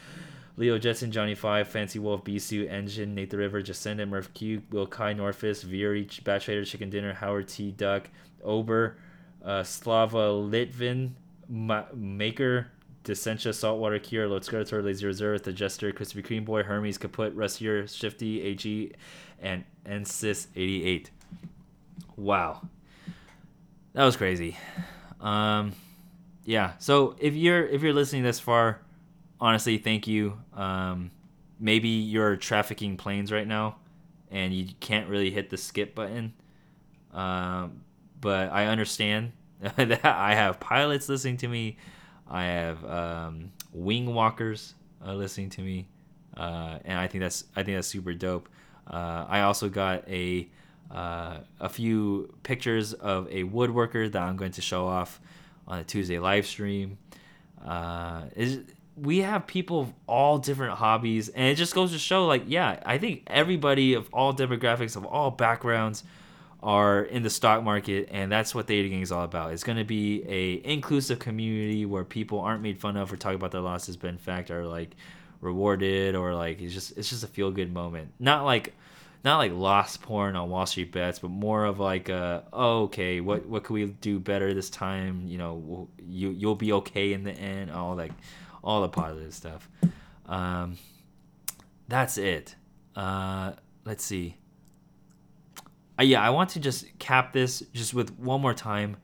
Leo 0.57 0.79
Jetson, 0.79 1.11
Johnny 1.11 1.35
Five, 1.35 1.69
Fancy 1.69 1.99
Wolf, 1.99 2.25
Bisu, 2.25 2.71
Engine, 2.71 3.15
Nate 3.15 3.31
the 3.31 3.39
River, 3.39 3.63
Jascendant, 3.63 4.11
Murph 4.11 4.33
Q, 4.35 4.63
Will 4.71 4.87
Kai, 4.87 5.15
Norfist, 5.15 5.65
Veery, 5.65 6.09
Batch 6.25 6.45
Trader, 6.45 6.65
Chicken 6.65 6.91
Dinner, 6.91 7.15
Howard 7.15 7.49
T. 7.49 7.71
Duck, 7.71 8.09
Ober, 8.45 8.97
uh, 9.45 9.63
Slava 9.63 10.29
Litvin, 10.29 11.13
Ma- 11.49 11.87
Maker, 11.95 12.69
Descentia, 13.05 13.55
Saltwater 13.55 13.99
Cure, 13.99 14.29
Lord 14.29 14.43
Skirtor, 14.43 14.85
Lazy 14.85 15.07
Reserve, 15.07 15.43
The 15.43 15.53
Jester, 15.53 15.91
Crispy 15.93 16.23
Cream 16.23 16.45
Boy, 16.45 16.63
Hermes, 16.63 16.99
Kaput, 16.99 17.35
Rustier, 17.35 17.87
Shifty, 17.87 18.43
AG, 18.43 18.93
and 19.41 19.65
Ensis88. 19.87 21.09
Wow. 22.17 22.63
That 23.95 24.05
was 24.05 24.17
crazy. 24.17 24.57
Um, 25.21 25.73
yeah. 26.45 26.73
So 26.79 27.17
if 27.19 27.35
you're 27.35 27.67
if 27.67 27.83
you're 27.83 27.93
listening 27.93 28.23
this 28.23 28.41
far, 28.41 28.81
honestly, 29.43 29.77
thank 29.77 30.07
you. 30.07 30.39
Um, 30.55 31.11
maybe 31.59 31.89
you're 31.89 32.37
trafficking 32.37 32.97
planes 32.97 33.33
right 33.33 33.47
now, 33.47 33.77
and 34.31 34.55
you 34.55 34.69
can't 34.79 35.09
really 35.09 35.31
hit 35.33 35.51
the 35.51 35.57
skip 35.57 35.95
button. 35.97 36.33
Um, 37.13 37.83
but 38.21 38.53
I 38.53 38.67
understand 38.67 39.33
that 39.77 40.05
I 40.05 40.37
have 40.37 40.61
pilots 40.61 41.09
listening 41.09 41.39
to 41.39 41.49
me. 41.49 41.77
I 42.31 42.45
have 42.45 42.85
um, 42.85 43.53
wing 43.73 44.15
walkers 44.15 44.75
uh, 45.05 45.13
listening 45.15 45.51
to 45.51 45.61
me, 45.61 45.89
uh, 46.37 46.79
and 46.85 46.99
I 46.99 47.09
think 47.09 47.23
that's 47.23 47.45
I 47.57 47.65
think 47.65 47.77
that's 47.77 47.89
super 47.89 48.15
dope. 48.15 48.49
Uh, 48.87 49.27
I 49.29 49.41
also 49.41 49.69
got 49.69 50.09
a 50.09 50.49
uh, 50.91 51.39
a 51.61 51.69
few 51.69 52.33
pictures 52.45 52.93
of 52.93 53.27
a 53.29 53.43
woodworker 53.43 54.11
that 54.11 54.23
I'm 54.23 54.37
going 54.37 54.53
to 54.53 54.63
show 54.63 54.87
off 54.87 55.21
on 55.67 55.81
a 55.81 55.85
Tuesday 55.85 56.21
live 56.21 56.47
stream. 56.47 56.97
Uh, 57.65 58.23
is 58.37 58.61
we 58.97 59.19
have 59.19 59.47
people 59.47 59.81
of 59.81 59.93
all 60.07 60.39
different 60.39 60.75
hobbies, 60.75 61.29
and 61.29 61.47
it 61.47 61.55
just 61.55 61.75
goes 61.75 61.93
to 61.93 61.99
show, 61.99 62.27
like, 62.27 62.45
yeah, 62.47 62.81
I 62.85 62.99
think 62.99 63.23
everybody 63.27 63.95
of 63.95 64.09
all 64.13 64.35
demographics, 64.35 64.97
of 64.97 65.05
all 65.05 65.31
backgrounds, 65.31 66.05
are 66.63 67.03
in 67.03 67.23
the 67.23 67.31
stock 67.31 67.65
market, 67.65 68.09
and 68.13 68.31
that's 68.31 68.55
what 68.55 68.67
Theta 68.67 68.89
Gang 68.89 69.01
is 69.01 69.11
all 69.11 69.25
about. 69.25 69.53
It's 69.53 69.65
going 69.65 69.79
to 69.79 69.85
be 69.85 70.23
a 70.29 70.71
inclusive 70.71 71.19
community 71.19 71.85
where 71.87 72.05
people 72.05 72.39
aren't 72.39 72.63
made 72.63 72.79
fun 72.79 72.97
of 72.97 73.09
for 73.09 73.17
talking 73.17 73.37
about 73.37 73.51
their 73.51 73.61
losses, 73.61 73.97
but 73.97 74.11
in 74.11 74.19
fact 74.19 74.51
are 74.51 74.65
like 74.65 74.95
rewarded 75.41 76.15
or 76.15 76.35
like 76.35 76.61
it's 76.61 76.73
just 76.73 76.97
it's 76.97 77.11
just 77.11 77.25
a 77.25 77.27
feel 77.27 77.51
good 77.51 77.73
moment. 77.73 78.13
Not 78.21 78.45
like 78.45 78.75
not 79.25 79.39
like 79.39 79.53
lost 79.53 80.03
porn 80.03 80.35
on 80.37 80.51
Wall 80.51 80.67
Street 80.67 80.93
bets, 80.93 81.19
but 81.19 81.31
more 81.31 81.65
of 81.65 81.79
like 81.79 82.09
a, 82.09 82.45
oh, 82.53 82.85
okay, 82.85 83.21
what 83.21 83.47
what 83.47 83.65
can 83.65 83.75
we 83.75 83.87
do 83.87 84.19
better 84.19 84.55
this 84.55 84.71
time? 84.71 85.27
You 85.27 85.39
know, 85.39 85.89
you 85.99 86.31
you'll 86.31 86.55
be 86.55 86.73
okay 86.75 87.13
in 87.13 87.25
the 87.25 87.33
end. 87.33 87.71
All 87.71 87.97
like 87.97 88.13
all 88.63 88.83
the 88.83 88.89
positive 88.89 89.35
stuff. 89.35 89.69
Um, 90.27 90.77
that's 91.89 92.17
it. 92.19 92.55
Uh, 92.97 93.53
let's 93.85 94.05
see. 94.05 94.37
Uh, 95.99 96.05
yeah, 96.05 96.23
I 96.23 96.31
want 96.31 96.51
to 96.51 96.61
just 96.61 96.99
cap 96.99 97.33
this 97.33 97.63
just 97.73 97.93
with 97.95 98.19
one 98.19 98.41
more 98.41 98.55
time. 98.55 98.97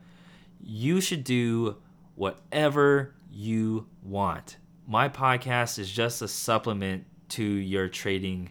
You 0.63 1.01
should 1.01 1.23
do 1.23 1.77
whatever 2.15 3.13
you 3.31 3.87
want. 4.03 4.57
My 4.87 5.07
podcast 5.07 5.77
is 5.79 5.89
just 5.91 6.21
a 6.21 6.27
supplement 6.27 7.05
to 7.29 7.43
your 7.43 7.87
trading 7.87 8.49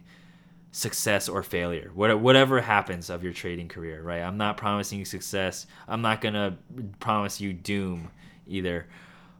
success 0.71 1.27
or 1.27 1.41
failure 1.43 1.91
What- 1.95 2.19
whatever 2.19 2.61
happens 2.61 3.09
of 3.09 3.23
your 3.23 3.33
trading 3.33 3.67
career 3.67 4.03
right 4.03 4.21
i'm 4.21 4.37
not 4.37 4.55
promising 4.55 4.99
you 4.99 5.03
success 5.05 5.65
i'm 5.87 6.03
not 6.03 6.21
gonna 6.21 6.59
promise 6.99 7.41
you 7.41 7.53
doom 7.53 8.09
either 8.45 8.85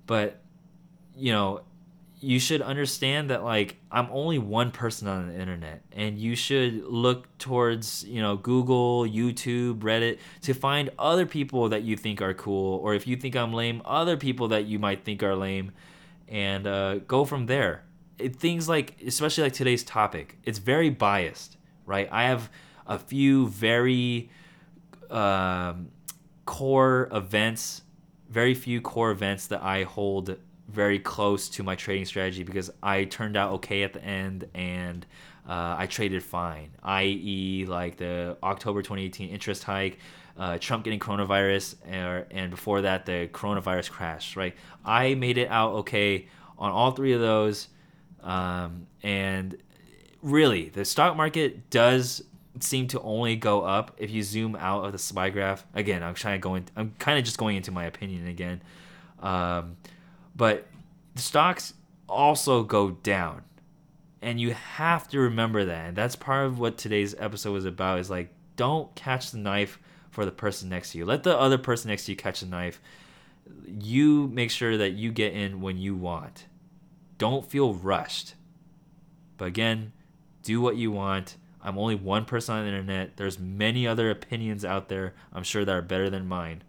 but 0.08 0.42
you 1.20 1.32
know 1.32 1.62
you 2.22 2.40
should 2.40 2.62
understand 2.62 3.30
that 3.30 3.44
like 3.44 3.78
i'm 3.92 4.08
only 4.12 4.38
one 4.38 4.72
person 4.72 5.08
on 5.08 5.28
the 5.28 5.40
internet 5.40 5.82
and 5.92 6.18
you 6.18 6.36
should 6.36 6.84
look 6.86 7.38
towards 7.38 8.04
you 8.06 8.22
know 8.22 8.36
google 8.36 9.06
youtube 9.06 9.80
reddit 9.80 10.18
to 10.42 10.54
find 10.54 10.90
other 11.00 11.26
people 11.26 11.70
that 11.70 11.84
you 11.84 11.96
think 11.96 12.22
are 12.22 12.34
cool 12.34 12.78
or 12.80 12.94
if 12.94 13.08
you 13.08 13.16
think 13.16 13.36
i'm 13.36 13.54
lame 13.54 13.82
other 13.86 14.18
people 14.18 14.50
that 14.50 14.66
you 14.66 14.80
might 14.80 15.04
think 15.04 15.24
are 15.24 15.36
lame 15.36 15.72
and 16.30 16.68
uh, 16.68 17.00
go 17.00 17.26
from 17.26 17.48
there. 17.48 17.84
It, 18.20 18.36
things 18.36 18.70
like 18.70 19.02
especially 19.06 19.46
like 19.46 19.54
today's 19.54 19.84
topic 19.84 20.38
it's 20.44 20.60
very 20.60 20.90
biased 20.90 21.58
right? 21.86 22.08
I 22.12 22.24
have 22.26 22.52
a 22.86 23.00
few 23.00 23.48
very 23.48 24.30
um, 25.10 25.90
core 26.46 27.08
events 27.12 27.84
very 28.30 28.54
few 28.54 28.82
core 28.82 29.12
events 29.12 29.48
that 29.48 29.64
i 29.64 29.84
hold 29.84 30.36
very 30.72 31.00
close 31.00 31.50
to 31.50 31.64
my 31.64 31.76
trading 31.76 32.06
strategy 32.06 32.44
because 32.44 32.70
i 32.82 33.04
turned 33.06 33.36
out 33.36 33.52
okay 33.54 33.84
at 33.84 33.94
the 33.94 34.04
end 34.04 34.48
and 34.54 35.06
uh, 35.48 35.76
i 35.78 35.88
traded 35.88 36.24
fine 36.24 36.70
i.e 36.84 37.66
like 37.68 37.98
the 37.98 38.38
october 38.44 38.82
2018 38.82 39.30
interest 39.30 39.64
hike 39.64 40.00
uh, 40.40 40.58
Trump 40.58 40.86
getting 40.86 41.02
coronavirus, 41.02 41.76
and, 41.86 42.26
and 42.32 42.50
before 42.50 42.82
that, 42.82 43.06
the 43.06 43.30
coronavirus 43.34 43.92
crash, 43.92 44.38
right? 44.38 44.56
I 44.86 45.14
made 45.16 45.38
it 45.38 45.50
out 45.50 45.74
okay 45.74 46.28
on 46.58 46.72
all 46.72 46.92
three 46.92 47.12
of 47.12 47.20
those. 47.20 47.68
Um, 48.24 48.88
and 49.04 49.58
really, 50.22 50.70
the 50.70 50.86
stock 50.86 51.18
market 51.18 51.70
does 51.70 52.24
seem 52.62 52.88
to 52.88 53.02
only 53.02 53.36
go 53.36 53.64
up 53.64 53.96
if 53.98 54.10
you 54.10 54.24
zoom 54.24 54.56
out 54.56 54.86
of 54.86 54.94
the 54.94 54.98
SPY 54.98 55.30
graph. 55.30 55.66
Again, 55.74 56.04
I'm 56.04 56.14
trying 56.14 56.40
to 56.40 56.42
go 56.42 56.56
in, 56.56 56.66
I'm 56.76 56.94
kind 57.00 57.20
of 57.20 57.26
just 57.26 57.38
going 57.38 57.58
into 57.58 57.72
my 57.72 57.84
opinion 57.86 58.28
again. 58.28 58.62
Um, 59.20 59.76
but 60.40 60.66
the 61.14 61.22
stocks 61.22 61.76
also 62.08 62.64
go 62.64 62.90
down. 62.90 63.44
And 64.24 64.42
you 64.42 64.54
have 64.54 65.08
to 65.10 65.20
remember 65.20 65.66
that. 65.66 65.90
And 65.90 65.96
that's 65.96 66.16
part 66.16 66.48
of 66.48 66.58
what 66.58 66.80
today's 66.80 67.14
episode 67.20 67.52
was 67.52 67.66
about 67.66 68.00
is 68.00 68.10
like, 68.10 68.34
don't 68.56 68.94
catch 68.96 69.30
the 69.30 69.38
knife 69.38 69.80
for 70.10 70.26
the 70.26 70.32
person 70.32 70.70
next 70.70 70.94
to 70.94 70.98
you. 70.98 71.06
Let 71.06 71.22
the 71.22 71.38
other 71.38 71.60
person 71.60 71.90
next 71.90 72.06
to 72.06 72.14
you 72.14 72.16
catch 72.18 72.40
the 72.40 72.48
knife. 72.48 72.82
You 73.66 74.28
make 74.28 74.50
sure 74.50 74.78
that 74.78 74.94
you 74.94 75.12
get 75.12 75.34
in 75.34 75.62
when 75.62 75.78
you 75.78 75.96
want 75.96 76.46
don't 77.20 77.46
feel 77.46 77.76
rushed. 77.76 78.34
But 79.38 79.46
again, 79.46 79.92
do 80.42 80.60
what 80.60 80.78
you 80.78 80.92
want. 80.92 81.36
I'm 81.62 81.78
only 81.78 81.96
one 81.96 82.26
person 82.26 82.56
on 82.56 82.64
the 82.64 82.72
internet. 82.72 83.18
There's 83.18 83.38
many 83.38 83.86
other 83.86 84.10
opinions 84.10 84.66
out 84.66 84.90
there. 84.90 85.14
I'm 85.32 85.44
sure 85.44 85.64
that 85.64 85.72
are 85.72 85.84
better 85.84 86.10
than 86.10 86.28
mine. 86.28 86.64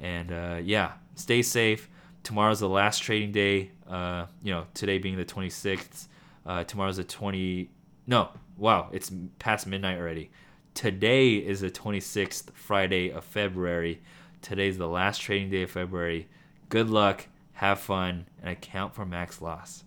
And 0.00 0.32
uh, 0.32 0.58
yeah, 0.62 0.92
stay 1.14 1.42
safe. 1.42 1.88
Tomorrow's 2.24 2.58
the 2.58 2.68
last 2.68 3.02
trading 3.02 3.30
day. 3.30 3.70
Uh, 3.88 4.26
you 4.42 4.52
know, 4.52 4.66
today 4.74 4.98
being 4.98 5.16
the 5.16 5.24
26th. 5.24 6.08
Uh, 6.44 6.64
tomorrow's 6.64 6.96
the 6.96 7.04
20. 7.04 7.70
No, 8.06 8.30
wow, 8.56 8.88
it's 8.92 9.12
past 9.38 9.66
midnight 9.66 9.98
already. 9.98 10.30
Today 10.74 11.34
is 11.34 11.60
the 11.60 11.70
26th 11.70 12.52
Friday 12.54 13.10
of 13.10 13.24
February. 13.24 14.02
Today's 14.42 14.76
the 14.76 14.88
last 14.88 15.20
trading 15.20 15.50
day 15.50 15.62
of 15.62 15.70
February. 15.70 16.26
Good 16.68 16.90
luck, 16.90 17.28
have 17.52 17.78
fun, 17.78 18.26
and 18.42 18.50
account 18.50 18.94
for 18.94 19.06
max 19.06 19.40
loss. 19.40 19.83